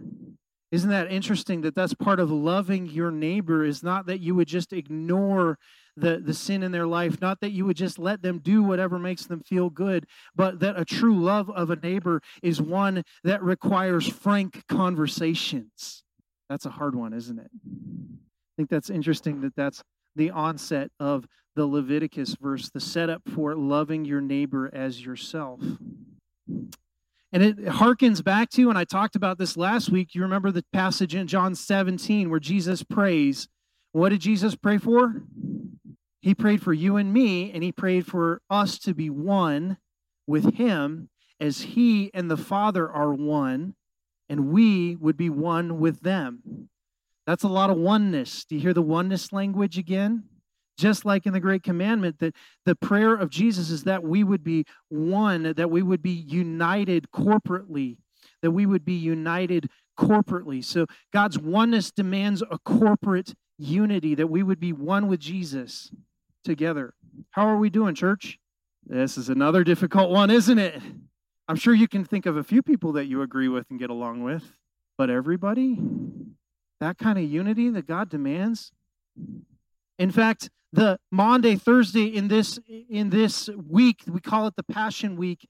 Isn't 0.73 0.91
that 0.91 1.11
interesting 1.11 1.63
that 1.63 1.75
that's 1.75 1.95
part 1.95 2.21
of 2.21 2.31
loving 2.31 2.87
your 2.87 3.11
neighbor 3.11 3.65
is 3.65 3.83
not 3.83 4.07
that 4.07 4.21
you 4.21 4.37
would 4.37 4.47
just 4.47 4.73
ignore 4.73 5.59
the, 5.97 6.19
the 6.19 6.35
sin 6.35 6.63
in 6.63 6.71
their 6.71 6.87
life, 6.87 7.21
not 7.21 7.41
that 7.41 7.51
you 7.51 7.67
would 7.67 7.77
just 7.77 7.99
let 7.99 8.23
them 8.23 8.39
do 8.39 8.63
whatever 8.63 8.99
makes 8.99 9.27
them 9.27 9.41
feel 9.41 9.69
good, 9.69 10.07
but 10.37 10.61
that 10.61 10.79
a 10.79 10.85
true 10.85 11.21
love 11.21 11.51
of 11.51 11.71
a 11.71 11.77
neighbor 11.77 12.23
is 12.43 12.63
one 12.63 13.03
that 13.25 13.43
requires 13.43 14.09
frank 14.09 14.65
conversations. 14.69 16.05
That's 16.49 16.67
a 16.67 16.71
hard 16.71 16.95
one, 16.95 17.13
isn't 17.13 17.39
it? 17.39 17.51
Think 18.61 18.69
that's 18.69 18.91
interesting 18.91 19.41
that 19.41 19.57
that's 19.57 19.83
the 20.17 20.29
onset 20.29 20.91
of 21.01 21.27
the 21.57 21.65
Leviticus 21.65 22.37
verse, 22.39 22.69
the 22.69 22.79
setup 22.79 23.23
for 23.27 23.55
loving 23.55 24.05
your 24.05 24.21
neighbor 24.21 24.69
as 24.75 25.03
yourself. 25.03 25.63
And 27.33 27.43
it 27.43 27.57
harkens 27.65 28.23
back 28.23 28.51
to, 28.51 28.69
and 28.69 28.77
I 28.77 28.85
talked 28.85 29.17
about 29.17 29.39
this 29.39 29.57
last 29.57 29.89
week. 29.89 30.15
You 30.15 30.21
remember 30.21 30.51
the 30.51 30.63
passage 30.75 31.15
in 31.15 31.27
John 31.27 31.55
17 31.55 32.29
where 32.29 32.39
Jesus 32.39 32.83
prays. 32.83 33.49
What 33.93 34.11
did 34.11 34.21
Jesus 34.21 34.57
pray 34.57 34.77
for? 34.77 35.23
He 36.21 36.35
prayed 36.35 36.63
for 36.63 36.75
you 36.75 36.97
and 36.97 37.15
me, 37.15 37.51
and 37.51 37.63
he 37.63 37.73
prayed 37.73 38.07
for 38.07 38.43
us 38.51 38.79
to 38.81 38.93
be 38.93 39.09
one 39.09 39.79
with 40.27 40.57
him 40.57 41.09
as 41.41 41.63
he 41.63 42.11
and 42.13 42.31
the 42.31 42.37
Father 42.37 42.91
are 42.91 43.15
one, 43.15 43.75
and 44.29 44.49
we 44.49 44.97
would 44.97 45.17
be 45.17 45.31
one 45.31 45.81
with 45.81 46.03
them. 46.03 46.69
That's 47.31 47.45
a 47.45 47.49
lot 47.49 47.71
of 47.71 47.77
oneness. 47.77 48.45
Do 48.45 48.57
you 48.57 48.61
hear 48.61 48.75
the 48.75 48.83
oneness 48.83 49.33
language 49.33 49.79
again? 49.79 50.25
Just 50.77 51.05
like 51.05 51.27
in 51.27 51.33
the 51.33 51.39
Great 51.39 51.63
Commandment, 51.63 52.19
that 52.19 52.35
the 52.67 52.75
prayer 52.75 53.15
of 53.15 53.31
Jesus 53.31 53.71
is 53.71 53.85
that 53.85 54.03
we 54.03 54.25
would 54.25 54.43
be 54.43 54.65
one, 54.89 55.55
that 55.57 55.71
we 55.71 55.81
would 55.81 56.03
be 56.03 56.11
united 56.11 57.13
corporately, 57.15 57.99
that 58.43 58.51
we 58.51 58.67
would 58.67 58.85
be 58.85 58.95
united 58.95 59.69
corporately. 59.97 60.65
So 60.65 60.87
God's 61.13 61.39
oneness 61.39 61.93
demands 61.93 62.43
a 62.51 62.59
corporate 62.65 63.35
unity, 63.57 64.17
that 64.17 64.27
we 64.27 64.43
would 64.43 64.59
be 64.59 64.73
one 64.73 65.07
with 65.07 65.21
Jesus 65.21 65.93
together. 66.43 66.95
How 67.31 67.47
are 67.47 67.59
we 67.59 67.71
doing, 67.71 67.95
church? 67.95 68.41
This 68.85 69.17
is 69.17 69.29
another 69.29 69.63
difficult 69.63 70.11
one, 70.11 70.33
isn't 70.33 70.59
it? 70.59 70.83
I'm 71.47 71.55
sure 71.55 71.75
you 71.75 71.87
can 71.87 72.05
think 72.05 72.27
of 72.27 72.37
a 72.37 72.43
few 72.43 72.61
people 72.61 72.91
that 72.95 73.07
you 73.07 73.23
agree 73.23 73.47
with 73.47 73.67
and 73.71 73.79
get 73.79 73.91
along 73.91 74.25
with, 74.25 74.43
but 74.99 75.11
everybody? 75.11 75.79
That 76.81 76.99
kind 76.99 77.19
of 77.19 77.25
unity 77.25 77.69
that 77.71 77.87
God 77.87 78.09
demands. 78.09 78.73
In 79.99 80.11
fact, 80.11 80.51
the 80.73 80.99
Maundy, 81.11 81.57
Thursday 81.57 82.07
in 82.07 82.29
this 82.29 82.59
in 82.89 83.11
this 83.11 83.49
week, 83.49 84.03
we 84.07 84.21
call 84.21 84.47
it 84.47 84.57
the 84.57 84.63
Passion 84.63 85.17
Week. 85.17 85.49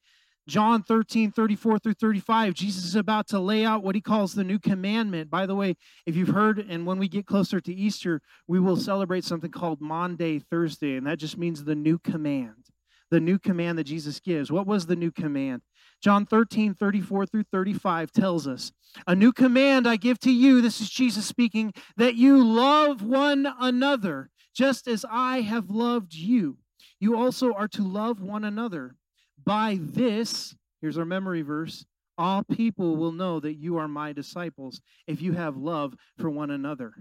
John 0.48 0.82
13, 0.82 1.30
34 1.30 1.78
through 1.78 1.94
35, 1.94 2.54
Jesus 2.54 2.84
is 2.84 2.96
about 2.96 3.28
to 3.28 3.38
lay 3.38 3.64
out 3.64 3.84
what 3.84 3.94
he 3.94 4.00
calls 4.00 4.34
the 4.34 4.42
new 4.42 4.58
commandment. 4.58 5.30
By 5.30 5.46
the 5.46 5.54
way, 5.54 5.76
if 6.06 6.16
you've 6.16 6.30
heard, 6.30 6.58
and 6.58 6.84
when 6.84 6.98
we 6.98 7.06
get 7.06 7.26
closer 7.26 7.60
to 7.60 7.72
Easter, 7.72 8.20
we 8.48 8.58
will 8.58 8.76
celebrate 8.76 9.22
something 9.22 9.52
called 9.52 9.80
Maundy, 9.80 10.40
Thursday, 10.40 10.96
and 10.96 11.06
that 11.06 11.18
just 11.18 11.38
means 11.38 11.62
the 11.62 11.76
new 11.76 11.98
command. 11.98 12.66
The 13.10 13.20
new 13.20 13.38
command 13.38 13.78
that 13.78 13.84
Jesus 13.84 14.18
gives. 14.18 14.50
What 14.50 14.66
was 14.66 14.86
the 14.86 14.96
new 14.96 15.12
command? 15.12 15.62
John 16.00 16.24
13, 16.24 16.74
34 16.74 17.26
through 17.26 17.44
35 17.52 18.10
tells 18.12 18.46
us, 18.46 18.72
A 19.06 19.14
new 19.14 19.32
command 19.32 19.86
I 19.86 19.96
give 19.96 20.18
to 20.20 20.32
you, 20.32 20.60
this 20.60 20.80
is 20.80 20.88
Jesus 20.88 21.26
speaking, 21.26 21.74
that 21.96 22.14
you 22.14 22.42
love 22.42 23.02
one 23.02 23.46
another, 23.60 24.30
just 24.54 24.88
as 24.88 25.04
I 25.10 25.42
have 25.42 25.70
loved 25.70 26.14
you. 26.14 26.58
You 26.98 27.16
also 27.16 27.52
are 27.52 27.68
to 27.68 27.82
love 27.82 28.20
one 28.20 28.44
another. 28.44 28.96
By 29.44 29.79
this, 29.81 30.54
here's 30.81 30.98
our 30.98 31.04
memory 31.04 31.42
verse, 31.42 31.85
all 32.16 32.44
people 32.44 32.96
will 32.96 33.12
know 33.12 33.40
that 33.40 33.54
you 33.54 33.79
are 33.79 33.88
my 33.88 34.12
disciples 34.12 34.81
if 35.06 35.22
you 35.22 35.33
have 35.33 35.56
love 35.56 35.94
for 36.18 36.29
one 36.29 36.50
another. 36.50 36.92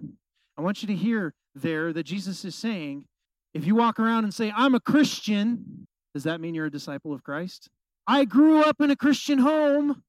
I 0.57 0.61
want 0.61 0.82
you 0.82 0.88
to 0.88 0.95
hear 0.95 1.34
there 1.55 1.91
that 1.93 2.03
Jesus 2.03 2.45
is 2.45 2.55
saying, 2.55 3.05
if 3.53 3.65
you 3.65 3.76
walk 3.76 3.99
around 3.99 4.26
and 4.26 4.34
say, 4.34 4.53
I'm 4.55 4.76
a 4.76 4.80
Christian, 4.80 5.88
does 6.13 6.24
that 6.24 6.39
mean 6.39 6.53
you're 6.53 6.67
a 6.67 6.71
disciple 6.71 7.13
of 7.13 7.24
Christ? 7.24 7.69
I 8.10 8.26
grew 8.26 8.64
up 8.64 8.82
in 8.82 8.89
a 8.89 8.95
Christian 8.95 9.38
home. 9.38 10.01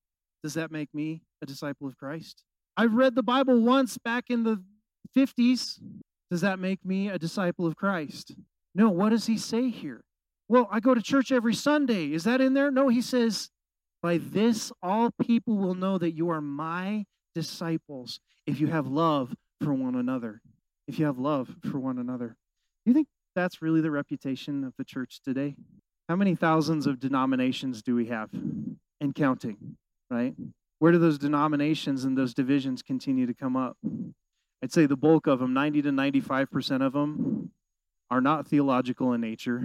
Does 0.42 0.54
that 0.54 0.70
make 0.70 0.88
me 0.94 1.20
a 1.42 1.46
disciple 1.46 1.86
of 1.86 1.98
Christ? 1.98 2.44
I've 2.74 2.94
read 2.94 3.14
the 3.14 3.22
Bible 3.22 3.60
once 3.60 3.98
back 3.98 4.30
in 4.30 4.42
the 4.42 4.64
50s. 5.14 5.78
Does 6.30 6.40
that 6.40 6.58
make 6.58 6.82
me 6.82 7.10
a 7.10 7.18
disciple 7.18 7.66
of 7.66 7.76
Christ? 7.76 8.34
No, 8.74 8.88
what 8.88 9.10
does 9.10 9.26
he 9.26 9.36
say 9.36 9.68
here? 9.68 10.02
Well, 10.48 10.66
I 10.72 10.80
go 10.80 10.94
to 10.94 11.02
church 11.02 11.30
every 11.30 11.52
Sunday. 11.52 12.14
Is 12.14 12.24
that 12.24 12.40
in 12.40 12.54
there? 12.54 12.70
No, 12.70 12.88
he 12.88 13.02
says, 13.02 13.50
By 14.00 14.16
this 14.16 14.72
all 14.82 15.10
people 15.20 15.58
will 15.58 15.74
know 15.74 15.98
that 15.98 16.12
you 16.12 16.30
are 16.30 16.40
my 16.40 17.04
disciples 17.34 18.18
if 18.46 18.60
you 18.60 18.68
have 18.68 18.86
love 18.86 19.34
for 19.62 19.74
one 19.74 19.94
another. 19.94 20.40
If 20.88 20.98
you 20.98 21.04
have 21.04 21.18
love 21.18 21.54
for 21.70 21.78
one 21.78 21.98
another. 21.98 22.28
Do 22.28 22.90
you 22.90 22.94
think 22.94 23.08
that's 23.36 23.60
really 23.60 23.82
the 23.82 23.90
reputation 23.90 24.64
of 24.64 24.72
the 24.78 24.84
church 24.84 25.20
today? 25.22 25.54
How 26.10 26.16
many 26.16 26.34
thousands 26.34 26.88
of 26.88 26.98
denominations 26.98 27.82
do 27.82 27.94
we 27.94 28.06
have 28.06 28.30
and 29.00 29.14
counting, 29.14 29.76
right? 30.10 30.34
Where 30.80 30.90
do 30.90 30.98
those 30.98 31.18
denominations 31.18 32.02
and 32.02 32.18
those 32.18 32.34
divisions 32.34 32.82
continue 32.82 33.26
to 33.26 33.32
come 33.32 33.56
up? 33.56 33.76
I'd 34.60 34.72
say 34.72 34.86
the 34.86 34.96
bulk 34.96 35.28
of 35.28 35.38
them, 35.38 35.54
90 35.54 35.82
to 35.82 35.90
95% 35.90 36.84
of 36.84 36.94
them, 36.94 37.52
are 38.10 38.20
not 38.20 38.48
theological 38.48 39.12
in 39.12 39.20
nature. 39.20 39.62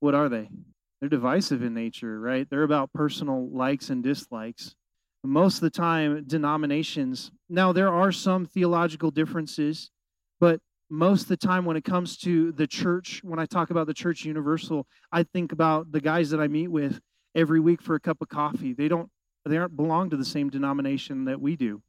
What 0.00 0.12
are 0.12 0.28
they? 0.28 0.50
They're 0.98 1.08
divisive 1.08 1.62
in 1.62 1.72
nature, 1.72 2.18
right? 2.18 2.50
They're 2.50 2.64
about 2.64 2.92
personal 2.92 3.48
likes 3.50 3.90
and 3.90 4.02
dislikes. 4.02 4.74
Most 5.22 5.58
of 5.58 5.60
the 5.60 5.70
time, 5.70 6.24
denominations, 6.26 7.30
now 7.48 7.72
there 7.72 7.92
are 7.92 8.10
some 8.10 8.44
theological 8.44 9.12
differences, 9.12 9.92
but 10.40 10.58
most 10.90 11.22
of 11.22 11.28
the 11.28 11.36
time 11.36 11.64
when 11.64 11.76
it 11.76 11.84
comes 11.84 12.16
to 12.18 12.52
the 12.52 12.66
church, 12.66 13.20
when 13.22 13.38
I 13.38 13.46
talk 13.46 13.70
about 13.70 13.86
the 13.86 13.94
church 13.94 14.24
universal, 14.24 14.86
I 15.12 15.22
think 15.22 15.52
about 15.52 15.92
the 15.92 16.00
guys 16.00 16.30
that 16.30 16.40
I 16.40 16.48
meet 16.48 16.68
with 16.68 17.00
every 17.34 17.60
week 17.60 17.80
for 17.80 17.94
a 17.94 18.00
cup 18.00 18.20
of 18.20 18.28
coffee. 18.28 18.72
They 18.72 18.88
don't 18.88 19.08
they 19.46 19.56
aren't 19.56 19.76
belong 19.76 20.10
to 20.10 20.16
the 20.16 20.24
same 20.24 20.50
denomination 20.50 21.24
that 21.24 21.40
we 21.40 21.56
do. 21.56 21.80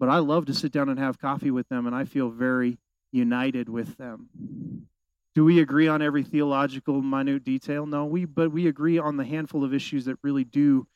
But 0.00 0.08
I 0.08 0.18
love 0.18 0.46
to 0.46 0.54
sit 0.54 0.72
down 0.72 0.88
and 0.88 0.98
have 0.98 1.18
coffee 1.18 1.50
with 1.50 1.68
them 1.68 1.86
and 1.86 1.94
I 1.94 2.04
feel 2.04 2.30
very 2.30 2.78
united 3.12 3.68
with 3.68 3.96
them. 3.96 4.28
Do 5.34 5.44
we 5.44 5.60
agree 5.60 5.86
on 5.86 6.02
every 6.02 6.24
theological 6.24 7.02
minute 7.02 7.44
detail? 7.44 7.86
No, 7.86 8.06
we 8.06 8.24
but 8.24 8.50
we 8.50 8.66
agree 8.66 8.98
on 8.98 9.18
the 9.18 9.24
handful 9.24 9.64
of 9.64 9.74
issues 9.74 10.06
that 10.06 10.16
really 10.22 10.44
do 10.44 10.86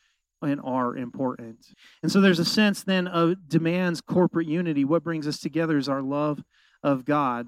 and 0.42 0.60
are 0.64 0.96
important. 0.96 1.66
And 2.02 2.10
so 2.10 2.22
there's 2.22 2.38
a 2.38 2.44
sense 2.46 2.82
then 2.82 3.06
of 3.06 3.48
demands 3.48 4.00
corporate 4.00 4.48
unity. 4.48 4.84
What 4.84 5.04
brings 5.04 5.26
us 5.26 5.38
together 5.38 5.76
is 5.76 5.88
our 5.88 6.00
love 6.00 6.42
of 6.82 7.04
God. 7.04 7.46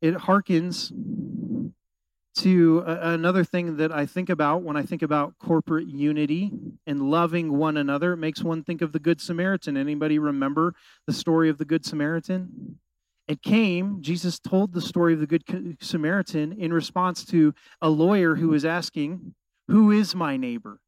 It 0.00 0.14
harkens 0.14 0.92
to 2.36 2.82
another 2.86 3.44
thing 3.44 3.78
that 3.78 3.90
I 3.90 4.04
think 4.04 4.28
about 4.28 4.62
when 4.62 4.76
I 4.76 4.82
think 4.82 5.00
about 5.02 5.38
corporate 5.38 5.88
unity 5.88 6.52
and 6.86 7.10
loving 7.10 7.56
one 7.56 7.78
another. 7.78 8.12
It 8.12 8.18
makes 8.18 8.42
one 8.42 8.62
think 8.62 8.82
of 8.82 8.92
the 8.92 8.98
Good 8.98 9.22
Samaritan. 9.22 9.76
Anybody 9.76 10.18
remember 10.18 10.74
the 11.06 11.14
story 11.14 11.48
of 11.48 11.56
the 11.56 11.64
Good 11.64 11.86
Samaritan? 11.86 12.78
It 13.26 13.42
came, 13.42 14.02
Jesus 14.02 14.38
told 14.38 14.72
the 14.72 14.82
story 14.82 15.14
of 15.14 15.20
the 15.20 15.26
Good 15.26 15.78
Samaritan 15.80 16.52
in 16.52 16.72
response 16.72 17.24
to 17.26 17.54
a 17.80 17.88
lawyer 17.88 18.36
who 18.36 18.50
was 18.50 18.64
asking, 18.64 19.34
Who 19.68 19.90
is 19.90 20.14
my 20.14 20.36
neighbor? 20.36 20.78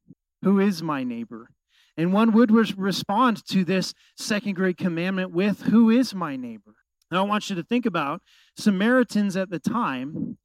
Who 0.43 0.61
is 0.61 0.83
my 0.83 1.03
neighbor? 1.03 1.51
And 1.99 2.13
one 2.13 2.31
would 2.33 2.53
respond 2.79 3.45
to 3.49 3.65
this 3.65 3.93
second 4.17 4.55
great 4.55 4.79
commandment 4.79 5.33
with, 5.33 5.63
Who 5.63 5.91
is 5.91 6.15
my 6.15 6.37
neighbor? 6.37 6.77
Now, 7.11 7.25
I 7.25 7.29
want 7.29 7.51
you 7.51 7.57
to 7.57 7.63
think 7.65 7.87
about 7.87 8.23
Samaritans 8.57 9.37
at 9.37 9.51
the 9.51 9.59
time. 9.59 10.39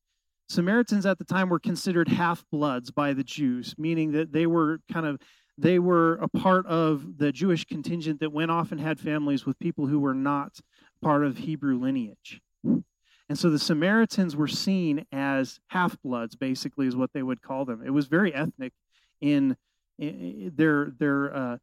Samaritans 0.50 1.06
at 1.06 1.20
the 1.20 1.26
time 1.26 1.50
were 1.50 1.60
considered 1.60 2.08
half 2.08 2.44
bloods 2.52 2.90
by 2.90 3.14
the 3.14 3.24
Jews, 3.24 3.76
meaning 3.78 4.14
that 4.14 4.34
they 4.34 4.48
were 4.48 4.80
kind 4.92 5.06
of 5.06 5.20
they 5.56 5.78
were 5.78 6.16
a 6.16 6.28
part 6.28 6.66
of 6.66 7.20
the 7.20 7.32
Jewish 7.32 7.66
contingent 7.66 8.20
that 8.22 8.34
went 8.34 8.50
off 8.50 8.72
and 8.72 8.82
had 8.82 9.00
families 9.00 9.46
with 9.46 9.60
people 9.60 9.86
who 9.86 10.00
were 10.00 10.16
not 10.16 10.60
part 11.04 11.24
of 11.24 11.38
Hebrew 11.38 11.78
lineage. 11.78 12.42
And 12.64 13.38
so 13.38 13.52
the 13.52 13.60
Samaritans 13.60 14.36
were 14.36 14.48
seen 14.48 15.06
as 15.12 15.60
half 15.68 16.02
bloods, 16.02 16.36
basically, 16.36 16.88
is 16.88 16.96
what 16.96 17.14
they 17.14 17.22
would 17.22 17.44
call 17.44 17.66
them. 17.66 17.84
It 17.86 17.92
was 17.92 18.08
very 18.08 18.34
ethnic 18.34 18.74
in, 19.22 19.56
in 20.00 20.52
their, 20.56 20.92
their 20.98 21.36
uh, 21.36 21.58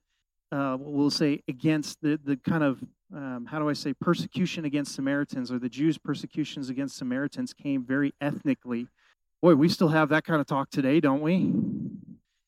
uh, 0.53 0.77
we'll 0.81 1.11
say, 1.11 1.43
against 1.49 2.01
the, 2.01 2.19
the 2.25 2.37
kind 2.37 2.65
of, 2.65 2.83
um, 3.15 3.47
how 3.49 3.59
do 3.59 3.69
I 3.69 3.73
say, 3.73 3.93
persecution 3.93 4.65
against 4.65 4.95
Samaritans 4.95 5.53
or 5.53 5.59
the 5.59 5.69
Jews' 5.69 5.99
persecutions 5.99 6.71
against 6.71 6.97
Samaritans 6.97 7.53
came 7.53 7.85
very 7.85 8.15
ethnically. 8.21 8.89
Boy, 9.43 9.55
we 9.55 9.69
still 9.69 9.89
have 9.89 10.09
that 10.11 10.25
kind 10.25 10.41
of 10.41 10.47
talk 10.47 10.71
today, 10.71 11.01
don't 11.01 11.21
we? 11.21 11.53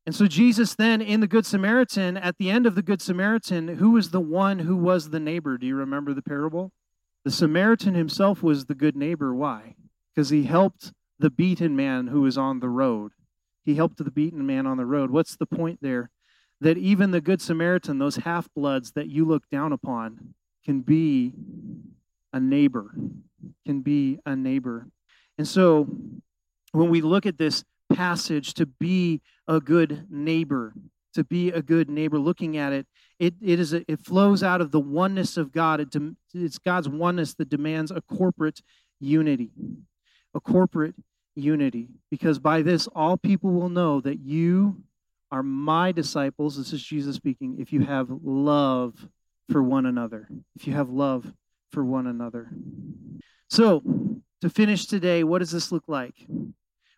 And 0.05 0.14
so, 0.14 0.26
Jesus, 0.26 0.74
then 0.74 1.01
in 1.01 1.20
the 1.20 1.28
Good 1.28 1.47
Samaritan, 1.47 2.16
at 2.16 2.37
the 2.39 2.51
end 2.51 2.66
of 2.66 2.74
the 2.74 2.83
Good 2.83 3.01
Samaritan, 3.01 3.68
who 3.68 3.93
was 3.93 4.11
the 4.11 4.20
one 4.20 4.59
who 4.59 4.76
was 4.76 5.11
the 5.11 5.20
neighbor? 5.20 5.57
Do 5.57 5.66
you 5.66 5.76
remember 5.76 6.12
the 6.12 6.22
parable? 6.22 6.72
The 7.24 7.30
Samaritan 7.30 7.95
himself 7.95 8.43
was 8.43 8.66
the 8.66 8.74
good 8.74 8.97
neighbor. 8.97 9.33
Why? 9.33 9.76
Because 10.12 10.30
he 10.30 10.43
helped 10.43 10.93
the 11.20 11.30
beaten 11.30 11.76
man 11.76 12.09
who 12.09 12.22
was 12.22 12.37
on 12.37 12.59
the 12.59 12.68
road. 12.68 13.12
He 13.65 13.75
helped 13.75 13.99
the 13.99 14.11
beaten 14.11 14.45
man 14.47 14.67
on 14.67 14.77
the 14.77 14.87
road. 14.87 15.11
What's 15.11 15.37
the 15.37 15.47
point 15.47 15.79
there? 15.83 16.11
That 16.61 16.79
even 16.79 17.11
the 17.11 17.21
Good 17.21 17.41
Samaritan, 17.41 17.99
those 17.99 18.17
half 18.17 18.49
bloods 18.55 18.93
that 18.93 19.09
you 19.09 19.25
look 19.25 19.49
down 19.51 19.73
upon, 19.73 20.35
can 20.65 20.81
be 20.81 21.35
a 22.33 22.41
neighbor, 22.41 22.95
can 23.67 23.81
be 23.81 24.19
a 24.25 24.37
neighbor. 24.37 24.87
And 25.39 25.47
so 25.47 25.89
when 26.73 26.89
we 26.89 27.01
look 27.01 27.27
at 27.27 27.39
this 27.39 27.65
passage 27.93 28.55
to 28.55 28.67
be 28.67 29.21
a 29.49 29.61
good 29.61 30.07
neighbor, 30.11 30.75
to 31.15 31.25
be 31.25 31.51
a 31.51 31.63
good 31.63 31.91
neighbor, 31.91 32.19
looking 32.19 32.57
at 32.57 32.73
it, 32.73 32.87
it, 33.19 33.35
it, 33.43 33.61
is 33.61 33.73
a, 33.73 33.91
it 33.91 34.01
flows 34.01 34.43
out 34.43 34.61
of 34.61 34.71
the 34.71 34.81
oneness 34.81 35.37
of 35.37 35.53
God. 35.53 35.81
It 35.81 35.91
de, 35.91 36.15
it's 36.35 36.59
God's 36.59 36.89
oneness 36.89 37.35
that 37.35 37.49
demands 37.49 37.91
a 37.91 38.01
corporate 38.01 38.61
unity. 39.01 39.51
A 40.35 40.41
corporate 40.41 40.95
unity. 41.35 41.89
Because 42.11 42.39
by 42.39 42.62
this, 42.62 42.89
all 42.95 43.16
people 43.16 43.51
will 43.51 43.68
know 43.68 44.01
that 44.01 44.20
you 44.20 44.83
are 45.30 45.43
my 45.43 45.93
disciples. 45.93 46.57
This 46.57 46.72
is 46.72 46.83
Jesus 46.83 47.16
speaking. 47.16 47.57
If 47.59 47.72
you 47.72 47.80
have 47.80 48.09
love 48.22 48.95
for 49.51 49.62
one 49.62 49.87
another, 49.87 50.28
if 50.57 50.66
you 50.66 50.74
have 50.74 50.91
love 50.91 51.33
for 51.70 51.85
one 51.85 52.07
another. 52.07 52.51
So, 53.49 53.83
to 54.43 54.51
finish 54.51 54.87
today, 54.87 55.24
what 55.24 55.39
does 55.39 55.51
this 55.51 55.72
look 55.72 55.85
like? 55.87 56.14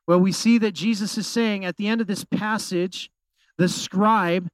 Well, 0.07 0.21
we 0.21 0.33
see 0.33 0.59
that 0.59 0.73
Jesus 0.73 1.17
is 1.17 1.27
saying 1.27 1.65
at 1.65 1.77
the 1.77 1.89
end 1.89 2.01
of 2.01 2.07
this 2.07 2.25
passage, 2.25 3.11
the 3.57 3.69
scribe 3.69 4.49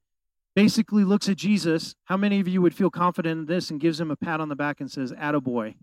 basically 0.55 1.03
looks 1.03 1.27
at 1.29 1.37
Jesus. 1.37 1.95
How 2.05 2.17
many 2.17 2.39
of 2.39 2.47
you 2.47 2.61
would 2.61 2.75
feel 2.75 2.89
confident 2.89 3.39
in 3.39 3.45
this 3.45 3.69
and 3.69 3.79
gives 3.79 3.99
him 3.99 4.11
a 4.11 4.15
pat 4.15 4.39
on 4.39 4.49
the 4.49 4.55
back 4.55 4.81
and 4.81 4.91
says, 4.91 5.11
Attaboy? 5.11 5.75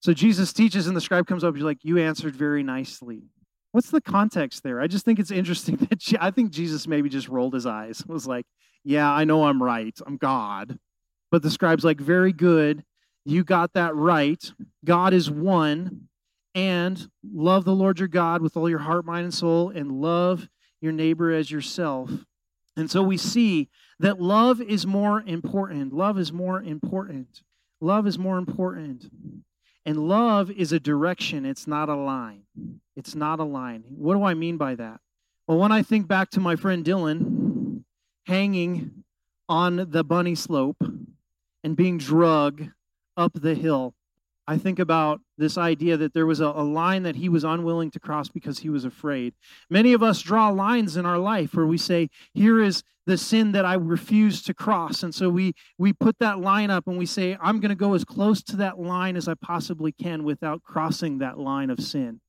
So 0.00 0.12
Jesus 0.12 0.52
teaches, 0.52 0.86
and 0.86 0.96
the 0.96 1.00
scribe 1.00 1.26
comes 1.26 1.42
up, 1.42 1.54
he's 1.54 1.64
like, 1.64 1.78
You 1.82 1.98
answered 1.98 2.36
very 2.36 2.62
nicely. 2.62 3.22
What's 3.76 3.90
the 3.90 4.00
context 4.00 4.62
there? 4.62 4.80
I 4.80 4.86
just 4.86 5.04
think 5.04 5.18
it's 5.18 5.30
interesting 5.30 5.76
that 5.90 6.02
I 6.18 6.30
think 6.30 6.50
Jesus 6.50 6.88
maybe 6.88 7.10
just 7.10 7.28
rolled 7.28 7.52
his 7.52 7.66
eyes, 7.66 8.02
was 8.06 8.26
like, 8.26 8.46
Yeah, 8.84 9.12
I 9.12 9.24
know 9.24 9.44
I'm 9.44 9.62
right. 9.62 9.94
I'm 10.06 10.16
God. 10.16 10.78
But 11.30 11.42
the 11.42 11.50
scribe's 11.50 11.84
like, 11.84 12.00
Very 12.00 12.32
good. 12.32 12.84
You 13.26 13.44
got 13.44 13.74
that 13.74 13.94
right. 13.94 14.50
God 14.82 15.12
is 15.12 15.30
one 15.30 16.08
and 16.54 17.06
love 17.22 17.66
the 17.66 17.74
Lord 17.74 17.98
your 17.98 18.08
God 18.08 18.40
with 18.40 18.56
all 18.56 18.70
your 18.70 18.78
heart, 18.78 19.04
mind, 19.04 19.24
and 19.24 19.34
soul, 19.34 19.68
and 19.68 20.00
love 20.00 20.48
your 20.80 20.92
neighbor 20.92 21.30
as 21.30 21.50
yourself. 21.50 22.10
And 22.78 22.90
so 22.90 23.02
we 23.02 23.18
see 23.18 23.68
that 23.98 24.22
love 24.22 24.58
is 24.58 24.86
more 24.86 25.22
important. 25.26 25.92
Love 25.92 26.18
is 26.18 26.32
more 26.32 26.62
important. 26.62 27.42
Love 27.82 28.06
is 28.06 28.18
more 28.18 28.38
important. 28.38 29.10
And 29.86 30.08
love 30.08 30.50
is 30.50 30.72
a 30.72 30.80
direction, 30.80 31.46
it's 31.46 31.68
not 31.68 31.88
a 31.88 31.94
line. 31.94 32.42
It's 32.96 33.14
not 33.14 33.38
a 33.38 33.44
line. 33.44 33.84
What 33.88 34.14
do 34.14 34.24
I 34.24 34.34
mean 34.34 34.56
by 34.56 34.74
that? 34.74 35.00
Well, 35.46 35.58
when 35.58 35.70
I 35.70 35.82
think 35.82 36.08
back 36.08 36.30
to 36.30 36.40
my 36.40 36.56
friend 36.56 36.84
Dylan 36.84 37.84
hanging 38.26 39.04
on 39.48 39.86
the 39.90 40.02
bunny 40.02 40.34
slope 40.34 40.82
and 41.62 41.76
being 41.76 41.98
drugged 41.98 42.68
up 43.16 43.32
the 43.34 43.54
hill, 43.54 43.94
I 44.48 44.58
think 44.58 44.78
about 44.78 45.20
this 45.36 45.58
idea 45.58 45.96
that 45.96 46.14
there 46.14 46.26
was 46.26 46.40
a, 46.40 46.46
a, 46.46 46.62
line 46.62 47.02
that 47.02 47.16
he 47.16 47.28
was 47.28 47.42
unwilling 47.42 47.90
to 47.90 48.00
cross 48.00 48.28
because 48.28 48.60
he 48.60 48.68
was 48.68 48.84
afraid. 48.84 49.34
Many 49.68 49.92
of 49.92 50.02
us 50.04 50.22
draw 50.22 50.50
lines 50.50 50.96
in 50.96 51.04
our 51.04 51.18
life 51.18 51.54
where 51.54 51.66
we 51.66 51.78
say, 51.78 52.08
Here 52.32 52.62
is 52.62 52.84
the 53.06 53.18
sin 53.18 53.52
that 53.52 53.64
I 53.64 53.74
refuse 53.74 54.42
to 54.42 54.54
cross. 54.54 55.02
And 55.02 55.14
so 55.14 55.30
we, 55.30 55.54
we 55.78 55.92
put 55.92 56.18
that 56.18 56.40
line 56.40 56.70
up 56.70 56.86
and 56.86 56.98
we 56.98 57.06
say, 57.06 57.36
I'm 57.40 57.60
going 57.60 57.70
to 57.70 57.76
go 57.76 57.94
as 57.94 58.04
close 58.04 58.42
to 58.44 58.56
that 58.56 58.78
line 58.78 59.16
as 59.16 59.28
I 59.28 59.34
possibly 59.34 59.92
can 59.92 60.24
without 60.24 60.62
crossing 60.62 61.18
that 61.18 61.38
line 61.38 61.70
of 61.70 61.80
sin. 61.80 62.20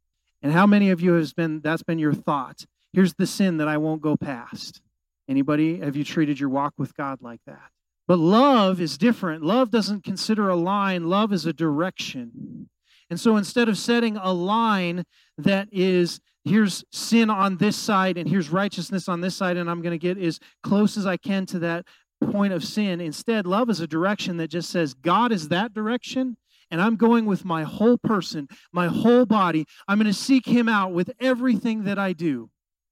And 0.41 0.51
how 0.53 0.67
many 0.67 0.91
of 0.91 1.01
you 1.01 1.13
has 1.13 1.33
been 1.33 1.61
that's 1.61 1.83
been 1.83 1.99
your 1.99 2.13
thought? 2.13 2.65
Here's 2.93 3.13
the 3.15 3.27
sin 3.27 3.57
that 3.57 3.67
I 3.67 3.77
won't 3.77 4.01
go 4.01 4.15
past. 4.15 4.81
Anybody, 5.27 5.79
have 5.79 5.95
you 5.95 6.03
treated 6.03 6.39
your 6.39 6.49
walk 6.49 6.73
with 6.77 6.95
God 6.95 7.21
like 7.21 7.41
that? 7.45 7.71
But 8.07 8.19
love 8.19 8.79
is 8.79 8.97
different. 8.97 9.43
Love 9.43 9.69
doesn't 9.69 10.03
consider 10.03 10.49
a 10.49 10.55
line, 10.55 11.09
love 11.09 11.33
is 11.33 11.45
a 11.45 11.53
direction. 11.53 12.69
And 13.09 13.19
so 13.19 13.37
instead 13.37 13.69
of 13.69 13.77
setting 13.77 14.17
a 14.17 14.33
line 14.33 15.03
that 15.37 15.69
is, 15.71 16.19
here's 16.43 16.83
sin 16.91 17.29
on 17.29 17.57
this 17.57 17.75
side 17.75 18.17
and 18.17 18.29
here's 18.29 18.49
righteousness 18.49 19.07
on 19.07 19.21
this 19.21 19.35
side, 19.35 19.57
and 19.57 19.69
I'm 19.69 19.81
going 19.81 19.97
to 19.97 19.97
get 19.97 20.17
as 20.17 20.39
close 20.63 20.97
as 20.97 21.05
I 21.05 21.17
can 21.17 21.45
to 21.47 21.59
that 21.59 21.85
point 22.31 22.53
of 22.53 22.63
sin, 22.63 22.99
instead, 22.99 23.45
love 23.45 23.69
is 23.69 23.79
a 23.79 23.87
direction 23.87 24.37
that 24.37 24.49
just 24.49 24.69
says, 24.69 24.93
God 24.93 25.31
is 25.31 25.49
that 25.49 25.73
direction, 25.73 26.37
and 26.71 26.81
I'm 26.81 26.95
going 26.97 27.25
with 27.25 27.45
my 27.45 27.63
whole 27.63 27.97
person, 27.97 28.47
my 28.73 28.87
whole 28.87 29.25
body. 29.25 29.65
I'm 29.87 29.97
going 29.97 30.07
to 30.07 30.13
seek 30.13 30.45
Him 30.45 30.67
out 30.67 30.91
with 30.91 31.11
everything 31.19 31.83
that 31.85 31.99
I 31.99 32.13
do 32.13 32.49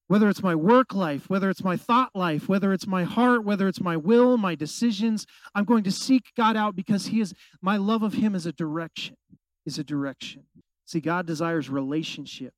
whether 0.07 0.29
it's 0.29 0.43
my 0.43 0.55
work 0.55 0.93
life, 0.93 1.29
whether 1.29 1.49
it's 1.49 1.63
my 1.63 1.75
thought 1.75 2.11
life, 2.13 2.47
whether 2.47 2.73
it's 2.73 2.85
my 2.85 3.03
heart, 3.03 3.43
whether 3.43 3.67
it's 3.67 3.81
my 3.81 3.97
will, 3.97 4.37
my 4.37 4.55
decisions, 4.55 5.25
I'm 5.55 5.65
going 5.65 5.83
to 5.83 5.91
seek 5.91 6.31
God 6.37 6.55
out 6.55 6.75
because 6.75 7.07
He 7.07 7.21
is 7.21 7.33
my 7.61 7.77
love 7.77 8.03
of 8.03 8.13
Him 8.13 8.35
is 8.35 8.45
a 8.45 8.51
direction, 8.51 9.17
is 9.65 9.79
a 9.79 9.83
direction. 9.83 10.43
See, 10.85 10.99
God 10.99 11.25
desires 11.25 11.69
relationship 11.69 12.53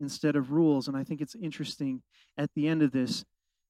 instead 0.00 0.36
of 0.36 0.52
rules. 0.52 0.88
And 0.88 0.96
I 0.96 1.04
think 1.04 1.20
it's 1.20 1.34
interesting 1.34 2.02
at 2.38 2.50
the 2.54 2.66
end 2.66 2.82
of 2.82 2.92
this, 2.92 3.24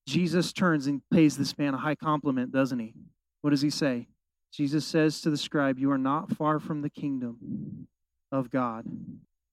Jesus 0.06 0.52
turns 0.52 0.86
and 0.86 1.02
pays 1.12 1.36
this 1.36 1.58
man 1.58 1.74
a 1.74 1.78
high 1.78 1.96
compliment, 1.96 2.52
doesn't 2.52 2.78
he? 2.78 2.94
What 3.42 3.50
does 3.50 3.62
he 3.62 3.70
say? 3.70 4.06
Jesus 4.52 4.86
says 4.86 5.20
to 5.20 5.30
the 5.30 5.36
scribe, 5.36 5.78
You 5.78 5.90
are 5.90 5.98
not 5.98 6.30
far 6.36 6.60
from 6.60 6.82
the 6.82 6.90
kingdom 6.90 7.88
of 8.30 8.50
God. 8.50 8.86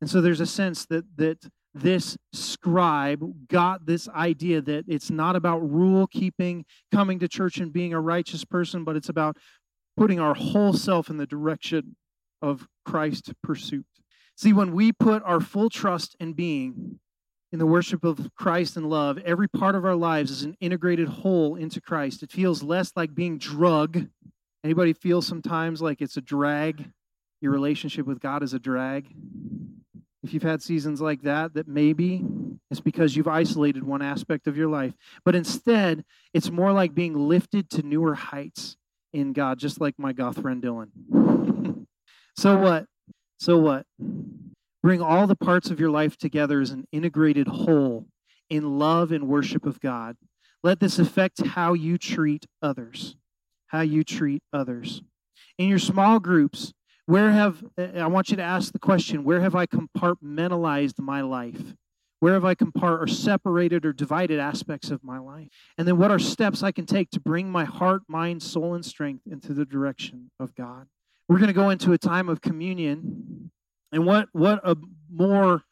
And 0.01 0.09
so 0.09 0.21
there's 0.21 0.41
a 0.41 0.45
sense 0.45 0.85
that 0.85 1.05
that 1.17 1.49
this 1.75 2.17
scribe 2.31 3.21
got 3.49 3.85
this 3.85 4.07
idea 4.09 4.61
that 4.61 4.85
it's 4.87 5.11
not 5.11 5.35
about 5.35 5.59
rule 5.59 6.07
keeping, 6.07 6.65
coming 6.91 7.19
to 7.19 7.27
church 7.27 7.57
and 7.57 7.73
being 7.73 7.93
a 7.93 7.99
righteous 7.99 8.45
person, 8.45 8.85
but 8.85 8.95
it's 8.95 9.09
about 9.09 9.37
putting 9.97 10.19
our 10.19 10.33
whole 10.33 10.71
self 10.71 11.09
in 11.09 11.17
the 11.17 11.25
direction 11.25 11.97
of 12.41 12.65
Christ 12.85 13.33
pursuit. 13.43 13.85
See, 14.37 14.53
when 14.53 14.73
we 14.73 14.93
put 14.93 15.21
our 15.23 15.41
full 15.41 15.69
trust 15.69 16.15
and 16.19 16.33
being 16.33 16.99
in 17.51 17.59
the 17.59 17.65
worship 17.65 18.05
of 18.05 18.29
Christ 18.35 18.77
and 18.77 18.89
love, 18.89 19.17
every 19.19 19.49
part 19.49 19.75
of 19.75 19.85
our 19.85 19.95
lives 19.95 20.31
is 20.31 20.43
an 20.43 20.55
integrated 20.61 21.09
whole 21.09 21.55
into 21.55 21.81
Christ. 21.81 22.23
It 22.23 22.31
feels 22.31 22.63
less 22.63 22.93
like 22.95 23.13
being 23.13 23.37
drug. 23.37 24.07
Anybody 24.63 24.93
feel 24.93 25.21
sometimes 25.21 25.81
like 25.81 26.01
it's 26.01 26.17
a 26.17 26.21
drag? 26.21 26.89
Your 27.41 27.51
relationship 27.51 28.05
with 28.05 28.21
God 28.21 28.43
is 28.43 28.53
a 28.53 28.59
drag? 28.59 29.13
If 30.25 30.33
you've 30.33 30.41
had 30.41 30.63
seasons 30.63 31.01
like 31.01 31.21
that, 31.21 31.53
that 31.53 31.67
maybe 31.67 32.25
it's 32.71 32.79
because 32.79 33.15
you've 33.15 33.27
isolated 33.27 33.83
one 33.83 34.01
aspect 34.01 34.47
of 34.47 34.57
your 34.57 34.67
life. 34.67 34.95
But 35.23 35.35
instead, 35.35 36.03
it's 36.33 36.49
more 36.49 36.71
like 36.71 36.95
being 36.95 37.13
lifted 37.13 37.69
to 37.71 37.83
newer 37.83 38.15
heights 38.15 38.75
in 39.13 39.33
God, 39.33 39.59
just 39.59 39.79
like 39.79 39.99
my 39.99 40.13
goth 40.13 40.41
friend 40.41 40.63
Dylan. 40.63 41.85
so 42.35 42.57
what? 42.57 42.87
So 43.39 43.59
what? 43.59 43.85
Bring 44.81 44.99
all 44.99 45.27
the 45.27 45.35
parts 45.35 45.69
of 45.69 45.79
your 45.79 45.91
life 45.91 46.17
together 46.17 46.59
as 46.59 46.71
an 46.71 46.87
integrated 46.91 47.47
whole 47.47 48.07
in 48.49 48.79
love 48.79 49.11
and 49.11 49.27
worship 49.27 49.67
of 49.67 49.79
God. 49.79 50.17
Let 50.63 50.79
this 50.79 50.97
affect 50.97 51.45
how 51.45 51.73
you 51.73 51.99
treat 51.99 52.47
others. 52.63 53.15
How 53.67 53.81
you 53.81 54.03
treat 54.03 54.41
others. 54.51 55.03
In 55.59 55.69
your 55.69 55.77
small 55.77 56.19
groups, 56.19 56.73
where 57.05 57.31
have, 57.31 57.63
uh, 57.77 57.83
I 57.95 58.07
want 58.07 58.29
you 58.29 58.37
to 58.37 58.43
ask 58.43 58.71
the 58.71 58.79
question, 58.79 59.23
where 59.23 59.41
have 59.41 59.55
I 59.55 59.65
compartmentalized 59.65 60.99
my 60.99 61.21
life? 61.21 61.75
Where 62.19 62.33
have 62.33 62.45
I 62.45 62.55
compart 62.55 63.01
or 63.01 63.07
separated 63.07 63.85
or 63.85 63.93
divided 63.93 64.39
aspects 64.39 64.89
of 64.89 65.03
my 65.03 65.19
life? 65.19 65.49
And 65.77 65.87
then 65.87 65.97
what 65.97 66.11
are 66.11 66.17
steps 66.17 66.63
I 66.63 66.71
can 66.71 66.85
take 66.85 67.11
to 67.11 67.19
bring 67.19 67.51
my 67.51 67.65
heart, 67.65 68.03
mind, 68.07 68.41
soul, 68.41 68.73
and 68.73 68.85
strength 68.85 69.27
into 69.29 69.53
the 69.53 69.65
direction 69.65 70.31
of 70.39 70.55
God? 70.55 70.87
We're 71.27 71.37
going 71.37 71.47
to 71.47 71.53
go 71.53 71.69
into 71.69 71.93
a 71.93 71.97
time 71.97 72.29
of 72.29 72.41
communion. 72.41 73.51
And 73.91 74.05
what, 74.05 74.29
what 74.31 74.61
a 74.63 74.75
more 75.11 75.63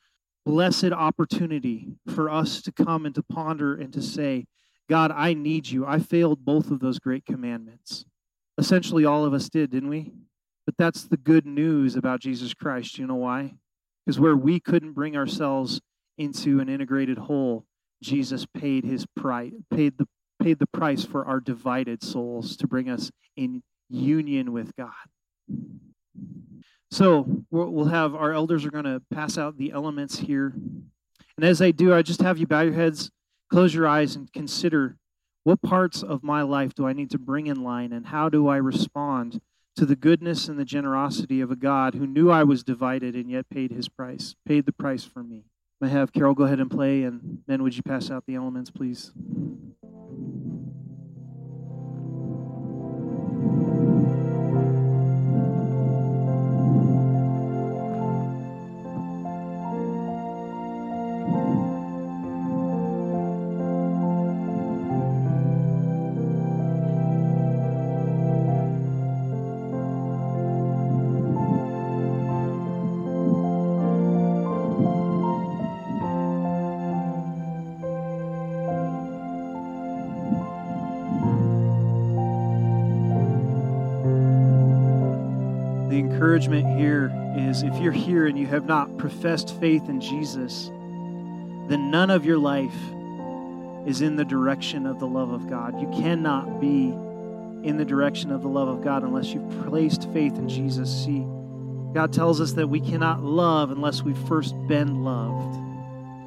blessed 0.45 0.91
opportunity 0.91 1.87
for 2.13 2.29
us 2.29 2.61
to 2.63 2.71
come 2.71 3.05
and 3.05 3.15
to 3.15 3.23
ponder 3.23 3.73
and 3.73 3.93
to 3.93 4.01
say, 4.01 4.45
God, 4.89 5.11
I 5.11 5.33
need 5.33 5.69
you. 5.69 5.85
I 5.85 5.99
failed 5.99 6.43
both 6.43 6.69
of 6.69 6.79
those 6.81 6.99
great 6.99 7.25
commandments. 7.25 8.05
Essentially, 8.57 9.05
all 9.05 9.25
of 9.25 9.33
us 9.33 9.49
did, 9.49 9.71
didn't 9.71 9.89
we? 9.89 10.11
But 10.65 10.75
that's 10.77 11.03
the 11.03 11.17
good 11.17 11.45
news 11.45 11.95
about 11.95 12.21
Jesus 12.21 12.53
Christ. 12.53 12.97
You 12.97 13.07
know 13.07 13.15
why? 13.15 13.55
Because 14.05 14.19
where 14.19 14.35
we 14.35 14.59
couldn't 14.59 14.93
bring 14.93 15.15
ourselves 15.15 15.81
into 16.17 16.59
an 16.59 16.69
integrated 16.69 17.17
whole, 17.17 17.65
Jesus 18.01 18.45
paid 18.45 18.83
his 18.85 19.05
price, 19.15 19.53
paid 19.71 19.97
the 19.97 20.07
paid 20.41 20.59
the 20.59 20.67
price 20.67 21.05
for 21.05 21.25
our 21.25 21.39
divided 21.39 22.03
souls 22.03 22.57
to 22.57 22.67
bring 22.67 22.89
us 22.89 23.11
in 23.37 23.63
union 23.89 24.51
with 24.51 24.75
God. 24.75 24.91
So 26.91 27.45
we'll 27.49 27.85
have 27.85 28.13
our 28.13 28.33
elders 28.33 28.65
are 28.65 28.71
going 28.71 28.83
to 28.83 29.01
pass 29.11 29.37
out 29.37 29.57
the 29.57 29.71
elements 29.71 30.19
here. 30.19 30.53
And 31.37 31.45
as 31.45 31.59
they 31.59 31.71
do, 31.71 31.93
I 31.93 32.01
just 32.01 32.21
have 32.21 32.37
you 32.37 32.45
bow 32.45 32.61
your 32.61 32.73
heads, 32.73 33.09
close 33.49 33.73
your 33.73 33.87
eyes, 33.87 34.15
and 34.15 34.31
consider 34.31 34.97
what 35.43 35.61
parts 35.61 36.03
of 36.03 36.23
my 36.23 36.41
life 36.41 36.73
do 36.75 36.85
I 36.85 36.93
need 36.93 37.09
to 37.11 37.17
bring 37.17 37.47
in 37.47 37.63
line 37.63 37.93
and 37.93 38.05
how 38.05 38.29
do 38.29 38.47
I 38.47 38.57
respond 38.57 39.41
to 39.75 39.85
the 39.85 39.95
goodness 39.95 40.47
and 40.47 40.59
the 40.59 40.65
generosity 40.65 41.41
of 41.41 41.51
a 41.51 41.55
God 41.55 41.95
who 41.95 42.05
knew 42.05 42.29
I 42.29 42.43
was 42.43 42.63
divided 42.63 43.15
and 43.15 43.29
yet 43.29 43.49
paid 43.49 43.71
his 43.71 43.89
price, 43.89 44.35
paid 44.45 44.65
the 44.65 44.71
price 44.71 45.03
for 45.03 45.23
me. 45.23 45.45
I 45.81 45.87
have 45.87 46.13
Carol 46.13 46.33
go 46.33 46.45
ahead 46.45 46.59
and 46.61 46.71
play, 46.71 47.03
and 47.03 47.39
then 47.45 47.61
would 47.63 47.75
you 47.75 47.83
pass 47.83 48.09
out 48.09 48.25
the 48.25 48.35
elements, 48.35 48.71
please? 48.71 49.11
Encouragement 86.23 86.79
here 86.79 87.11
is 87.35 87.63
if 87.63 87.75
you're 87.81 87.91
here 87.91 88.27
and 88.27 88.39
you 88.39 88.47
have 88.47 88.65
not 88.65 88.97
professed 88.97 89.59
faith 89.59 89.89
in 89.89 89.99
Jesus, 89.99 90.69
then 91.67 91.91
none 91.91 92.09
of 92.09 92.23
your 92.23 92.37
life 92.37 92.73
is 93.85 93.99
in 93.99 94.15
the 94.15 94.23
direction 94.23 94.85
of 94.85 94.99
the 94.99 95.05
love 95.05 95.31
of 95.31 95.49
God. 95.49 95.81
You 95.81 95.87
cannot 95.89 96.61
be 96.61 96.91
in 97.67 97.75
the 97.75 97.83
direction 97.83 98.31
of 98.31 98.41
the 98.41 98.47
love 98.47 98.69
of 98.69 98.81
God 98.81 99.03
unless 99.03 99.33
you've 99.33 99.67
placed 99.67 100.09
faith 100.13 100.37
in 100.37 100.47
Jesus. 100.47 101.03
See, 101.03 101.25
God 101.93 102.13
tells 102.13 102.39
us 102.39 102.53
that 102.53 102.69
we 102.69 102.79
cannot 102.79 103.21
love 103.21 103.69
unless 103.69 104.01
we've 104.01 104.17
first 104.29 104.55
been 104.65 105.03
loved. 105.03 105.57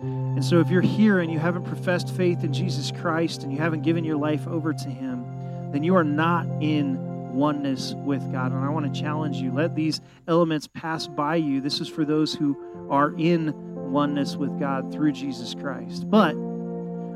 And 0.02 0.44
so, 0.44 0.60
if 0.60 0.68
you're 0.68 0.82
here 0.82 1.20
and 1.20 1.32
you 1.32 1.38
haven't 1.38 1.64
professed 1.64 2.10
faith 2.10 2.44
in 2.44 2.52
Jesus 2.52 2.92
Christ 3.00 3.44
and 3.44 3.50
you 3.50 3.56
haven't 3.56 3.80
given 3.80 4.04
your 4.04 4.18
life 4.18 4.46
over 4.46 4.74
to 4.74 4.88
Him, 4.90 5.24
then 5.72 5.82
you 5.82 5.96
are 5.96 6.04
not 6.04 6.46
in 6.60 7.05
oneness 7.36 7.94
with 7.94 8.20
God. 8.32 8.50
And 8.50 8.64
I 8.64 8.68
want 8.70 8.92
to 8.92 9.00
challenge 9.00 9.36
you 9.36 9.52
let 9.52 9.74
these 9.76 10.00
elements 10.26 10.66
pass 10.66 11.06
by 11.06 11.36
you. 11.36 11.60
This 11.60 11.80
is 11.80 11.88
for 11.88 12.04
those 12.04 12.34
who 12.34 12.56
are 12.90 13.14
in 13.16 13.54
oneness 13.92 14.36
with 14.36 14.58
God 14.58 14.92
through 14.92 15.12
Jesus 15.12 15.54
Christ. 15.54 16.10
But 16.10 16.34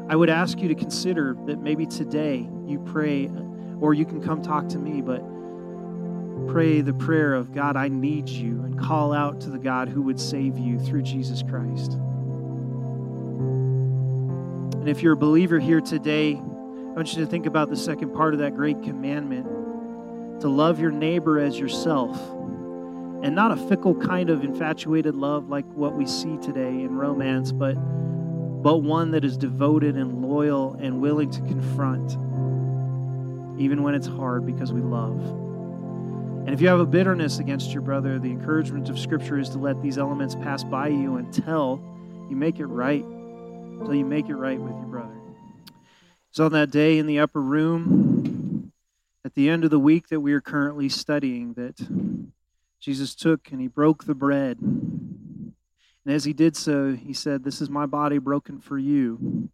I 0.09 0.17
would 0.17 0.31
ask 0.31 0.61
you 0.61 0.69
to 0.69 0.75
consider 0.75 1.37
that 1.47 1.61
maybe 1.61 1.87
today 1.87 2.49
you 2.67 2.79
pray, 2.87 3.31
or 3.81 3.95
you 3.95 4.05
can 4.05 4.23
come 4.23 4.43
talk 4.43 4.69
to 4.71 4.79
me, 4.79 5.01
but 5.01 5.25
pray 6.49 6.81
the 6.81 6.95
prayer 6.95 7.35
of 7.35 7.53
God, 7.53 7.77
I 7.77 7.89
need 7.89 8.29
you, 8.29 8.63
and 8.63 8.79
call 8.79 9.13
out 9.13 9.41
to 9.43 9.51
the 9.51 9.59
God 9.59 9.89
who 9.89 10.03
would 10.03 10.21
save 10.21 10.59
you 10.59 10.79
through 10.79 11.03
Jesus 11.03 11.43
Christ. 11.43 11.93
And 14.75 14.89
if 14.89 15.03
you're 15.03 15.13
a 15.13 15.17
believer 15.17 15.59
here 15.61 15.81
today, 15.81 16.35
I 16.35 16.93
want 16.93 17.15
you 17.15 17.23
to 17.25 17.31
think 17.31 17.47
about 17.47 17.71
the 17.71 17.77
second 17.77 18.15
part 18.15 18.35
of 18.35 18.41
that 18.41 18.57
great 18.57 18.83
commandment 18.83 19.47
to 20.41 20.49
love 20.49 20.81
your 20.81 20.91
neighbor 20.91 21.39
as 21.39 21.59
yourself. 21.59 22.19
And 23.23 23.35
not 23.35 23.53
a 23.53 23.57
fickle 23.69 23.95
kind 23.95 24.31
of 24.31 24.45
infatuated 24.45 25.15
love 25.15 25.49
like 25.49 25.67
what 25.75 25.95
we 25.95 26.07
see 26.07 26.39
today 26.39 26.69
in 26.69 26.97
romance, 26.97 27.53
but, 27.53 27.75
but 27.75 28.79
one 28.79 29.11
that 29.11 29.25
is 29.25 29.37
devoted 29.37 29.97
and 29.97 30.23
loyal 30.23 30.75
and 30.81 31.01
willing 31.01 31.31
to 31.31 31.41
confront, 31.43 32.13
even 33.61 33.83
when 33.83 33.95
it's 33.95 34.07
hard 34.07 34.47
because 34.47 34.73
we 34.73 34.81
love. 34.81 35.19
And 36.47 36.55
if 36.55 36.63
you 36.63 36.69
have 36.69 36.81
a 36.81 36.87
bitterness 36.87 37.39
against 37.39 37.73
your 37.73 37.83
brother, 37.83 38.19
the 38.19 38.31
encouragement 38.31 38.89
of 38.89 38.99
Scripture 38.99 39.39
is 39.39 39.51
to 39.51 39.59
let 39.59 39.83
these 39.83 39.99
elements 39.99 40.35
pass 40.35 40.65
by 40.65 40.89
you 40.89 41.17
until 41.17 41.83
you 42.31 42.37
make 42.37 42.59
it 42.59 42.67
right, 42.67 43.05
until 43.05 43.95
you 43.95 44.07
make 44.07 44.31
it 44.31 44.35
right 44.35 44.59
with 44.59 44.73
your 44.73 44.87
brother. 44.87 45.15
So 46.31 46.47
on 46.47 46.53
that 46.53 46.71
day 46.71 46.97
in 46.99 47.07
the 47.07 47.19
upper 47.19 47.43
room, 47.43 48.30
at 49.25 49.35
the 49.35 49.49
end 49.49 49.65
of 49.65 49.71
the 49.71 49.79
week 49.79 50.09
that 50.09 50.21
we 50.21 50.33
are 50.33 50.41
currently 50.41 50.89
studying 50.89 51.55
that 51.55 51.77
Jesus 52.81 53.15
took 53.15 53.53
and 53.53 53.61
he 53.61 53.69
broke 53.69 54.05
the 54.05 54.15
bread. 54.15 54.59
And 54.59 55.55
as 56.07 56.25
he 56.25 56.33
did 56.33 56.57
so, 56.57 56.95
he 56.95 57.13
said, 57.13 57.45
This 57.45 57.61
is 57.61 57.69
my 57.69 57.87
body 57.87 58.19
broken 58.19 58.61
for 58.61 58.79
you. 58.79 59.51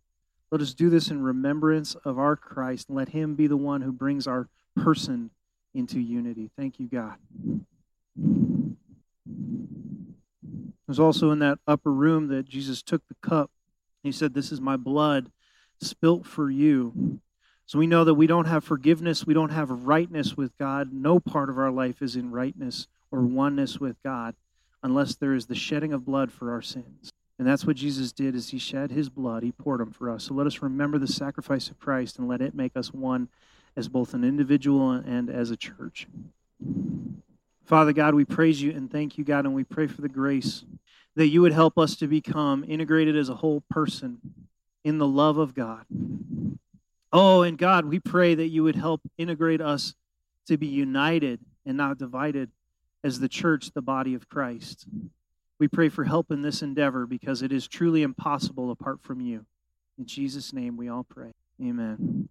Let 0.51 0.61
us 0.61 0.75
do 0.75 0.89
this 0.89 1.11
in 1.11 1.23
remembrance 1.23 1.97
of 2.05 2.19
our 2.19 2.37
Christ 2.37 2.89
let 2.89 3.09
him 3.09 3.35
be 3.35 3.49
the 3.49 3.57
one 3.57 3.83
who 3.83 3.93
brings 3.93 4.27
our 4.29 4.49
person 4.77 5.31
into 5.75 5.99
unity. 5.99 6.51
Thank 6.57 6.79
you, 6.79 6.87
God. 6.87 7.17
It 10.87 10.89
was 10.89 11.01
also 11.01 11.33
in 11.33 11.41
that 11.41 11.59
upper 11.67 11.93
room 11.93 12.29
that 12.29 12.49
Jesus 12.49 12.81
took 12.81 13.03
the 13.09 13.17
cup. 13.29 13.51
He 14.05 14.13
said, 14.13 14.35
This 14.35 14.53
is 14.53 14.61
my 14.61 14.77
blood 14.77 15.33
spilt 15.81 16.25
for 16.27 16.49
you. 16.49 17.21
So 17.67 17.81
we 17.81 17.89
know 17.89 18.05
that 18.05 18.15
we 18.15 18.29
don't 18.29 18.47
have 18.47 18.63
forgiveness, 18.63 19.27
we 19.27 19.35
don't 19.35 19.51
have 19.51 19.87
rightness 19.87 20.37
with 20.37 20.57
God. 20.57 20.93
No 20.93 21.19
part 21.19 21.51
of 21.51 21.59
our 21.59 21.71
life 21.71 22.01
is 22.01 22.15
in 22.15 22.31
rightness 22.31 22.87
or 23.11 23.23
oneness 23.23 23.81
with 23.81 24.01
God 24.05 24.37
unless 24.83 25.17
there 25.17 25.35
is 25.35 25.47
the 25.47 25.55
shedding 25.57 25.93
of 25.93 26.05
blood 26.05 26.31
for 26.31 26.53
our 26.53 26.63
sins. 26.63 27.11
And 27.39 27.47
that's 27.47 27.67
what 27.67 27.77
Jesus 27.77 28.13
did 28.13 28.35
is 28.35 28.51
he 28.51 28.59
shed 28.59 28.93
his 28.93 29.09
blood, 29.09 29.43
he 29.43 29.51
poured 29.51 29.81
them 29.81 29.91
for 29.91 30.09
us. 30.09 30.25
So 30.25 30.35
let 30.35 30.47
us 30.47 30.63
remember 30.63 30.97
the 30.99 31.09
sacrifice 31.09 31.69
of 31.69 31.79
Christ 31.79 32.19
and 32.19 32.29
let 32.29 32.41
it 32.41 32.55
make 32.55 32.77
us 32.77 32.95
one 32.95 33.29
as 33.77 33.89
both 33.89 34.15
an 34.15 34.25
individual 34.25 34.93
and 34.93 35.29
as 35.29 35.51
a 35.51 35.57
church. 35.57 36.07
Father 37.65 37.93
God, 37.93 38.15
we 38.15 38.25
praise 38.25 38.63
you 38.63 38.71
and 38.71 38.91
thank 38.91 39.19
you, 39.19 39.25
God, 39.25 39.45
and 39.45 39.55
we 39.55 39.65
pray 39.65 39.89
for 39.89 40.01
the 40.01 40.09
grace 40.09 40.65
that 41.17 41.27
you 41.27 41.43
would 41.43 41.53
help 41.53 41.77
us 41.79 41.97
to 41.97 42.07
become 42.07 42.65
integrated 42.67 43.17
as 43.17 43.29
a 43.29 43.35
whole 43.35 43.63
person 43.69 44.19
in 44.85 44.99
the 44.99 45.07
love 45.07 45.37
of 45.37 45.53
God. 45.53 45.85
Oh, 47.13 47.43
and 47.43 47.57
God, 47.57 47.85
we 47.87 48.01
pray 48.01 48.35
that 48.35 48.49
you 48.49 48.63
would 48.65 48.77
help 48.77 49.01
integrate 49.17 49.61
us 49.61 49.95
to 50.47 50.57
be 50.57 50.67
united 50.67 51.41
and 51.65 51.77
not 51.77 51.99
divided 51.99 52.51
as 53.03 53.21
the 53.21 53.29
church, 53.29 53.73
the 53.73 53.83
body 53.83 54.15
of 54.15 54.29
Christ. 54.29 54.87
We 55.59 55.69
pray 55.69 55.89
for 55.89 56.05
help 56.05 56.31
in 56.31 56.43
this 56.43 56.63
endeavor 56.63 57.07
because 57.07 57.43
it 57.43 57.53
is 57.53 57.67
truly 57.67 58.03
impossible 58.03 58.71
apart 58.71 59.03
from 59.03 59.21
you. 59.21 59.47
In 59.99 60.07
Jesus' 60.07 60.53
name 60.53 60.77
we 60.77 60.89
all 60.89 61.05
pray. 61.05 61.33
Amen. 61.63 62.29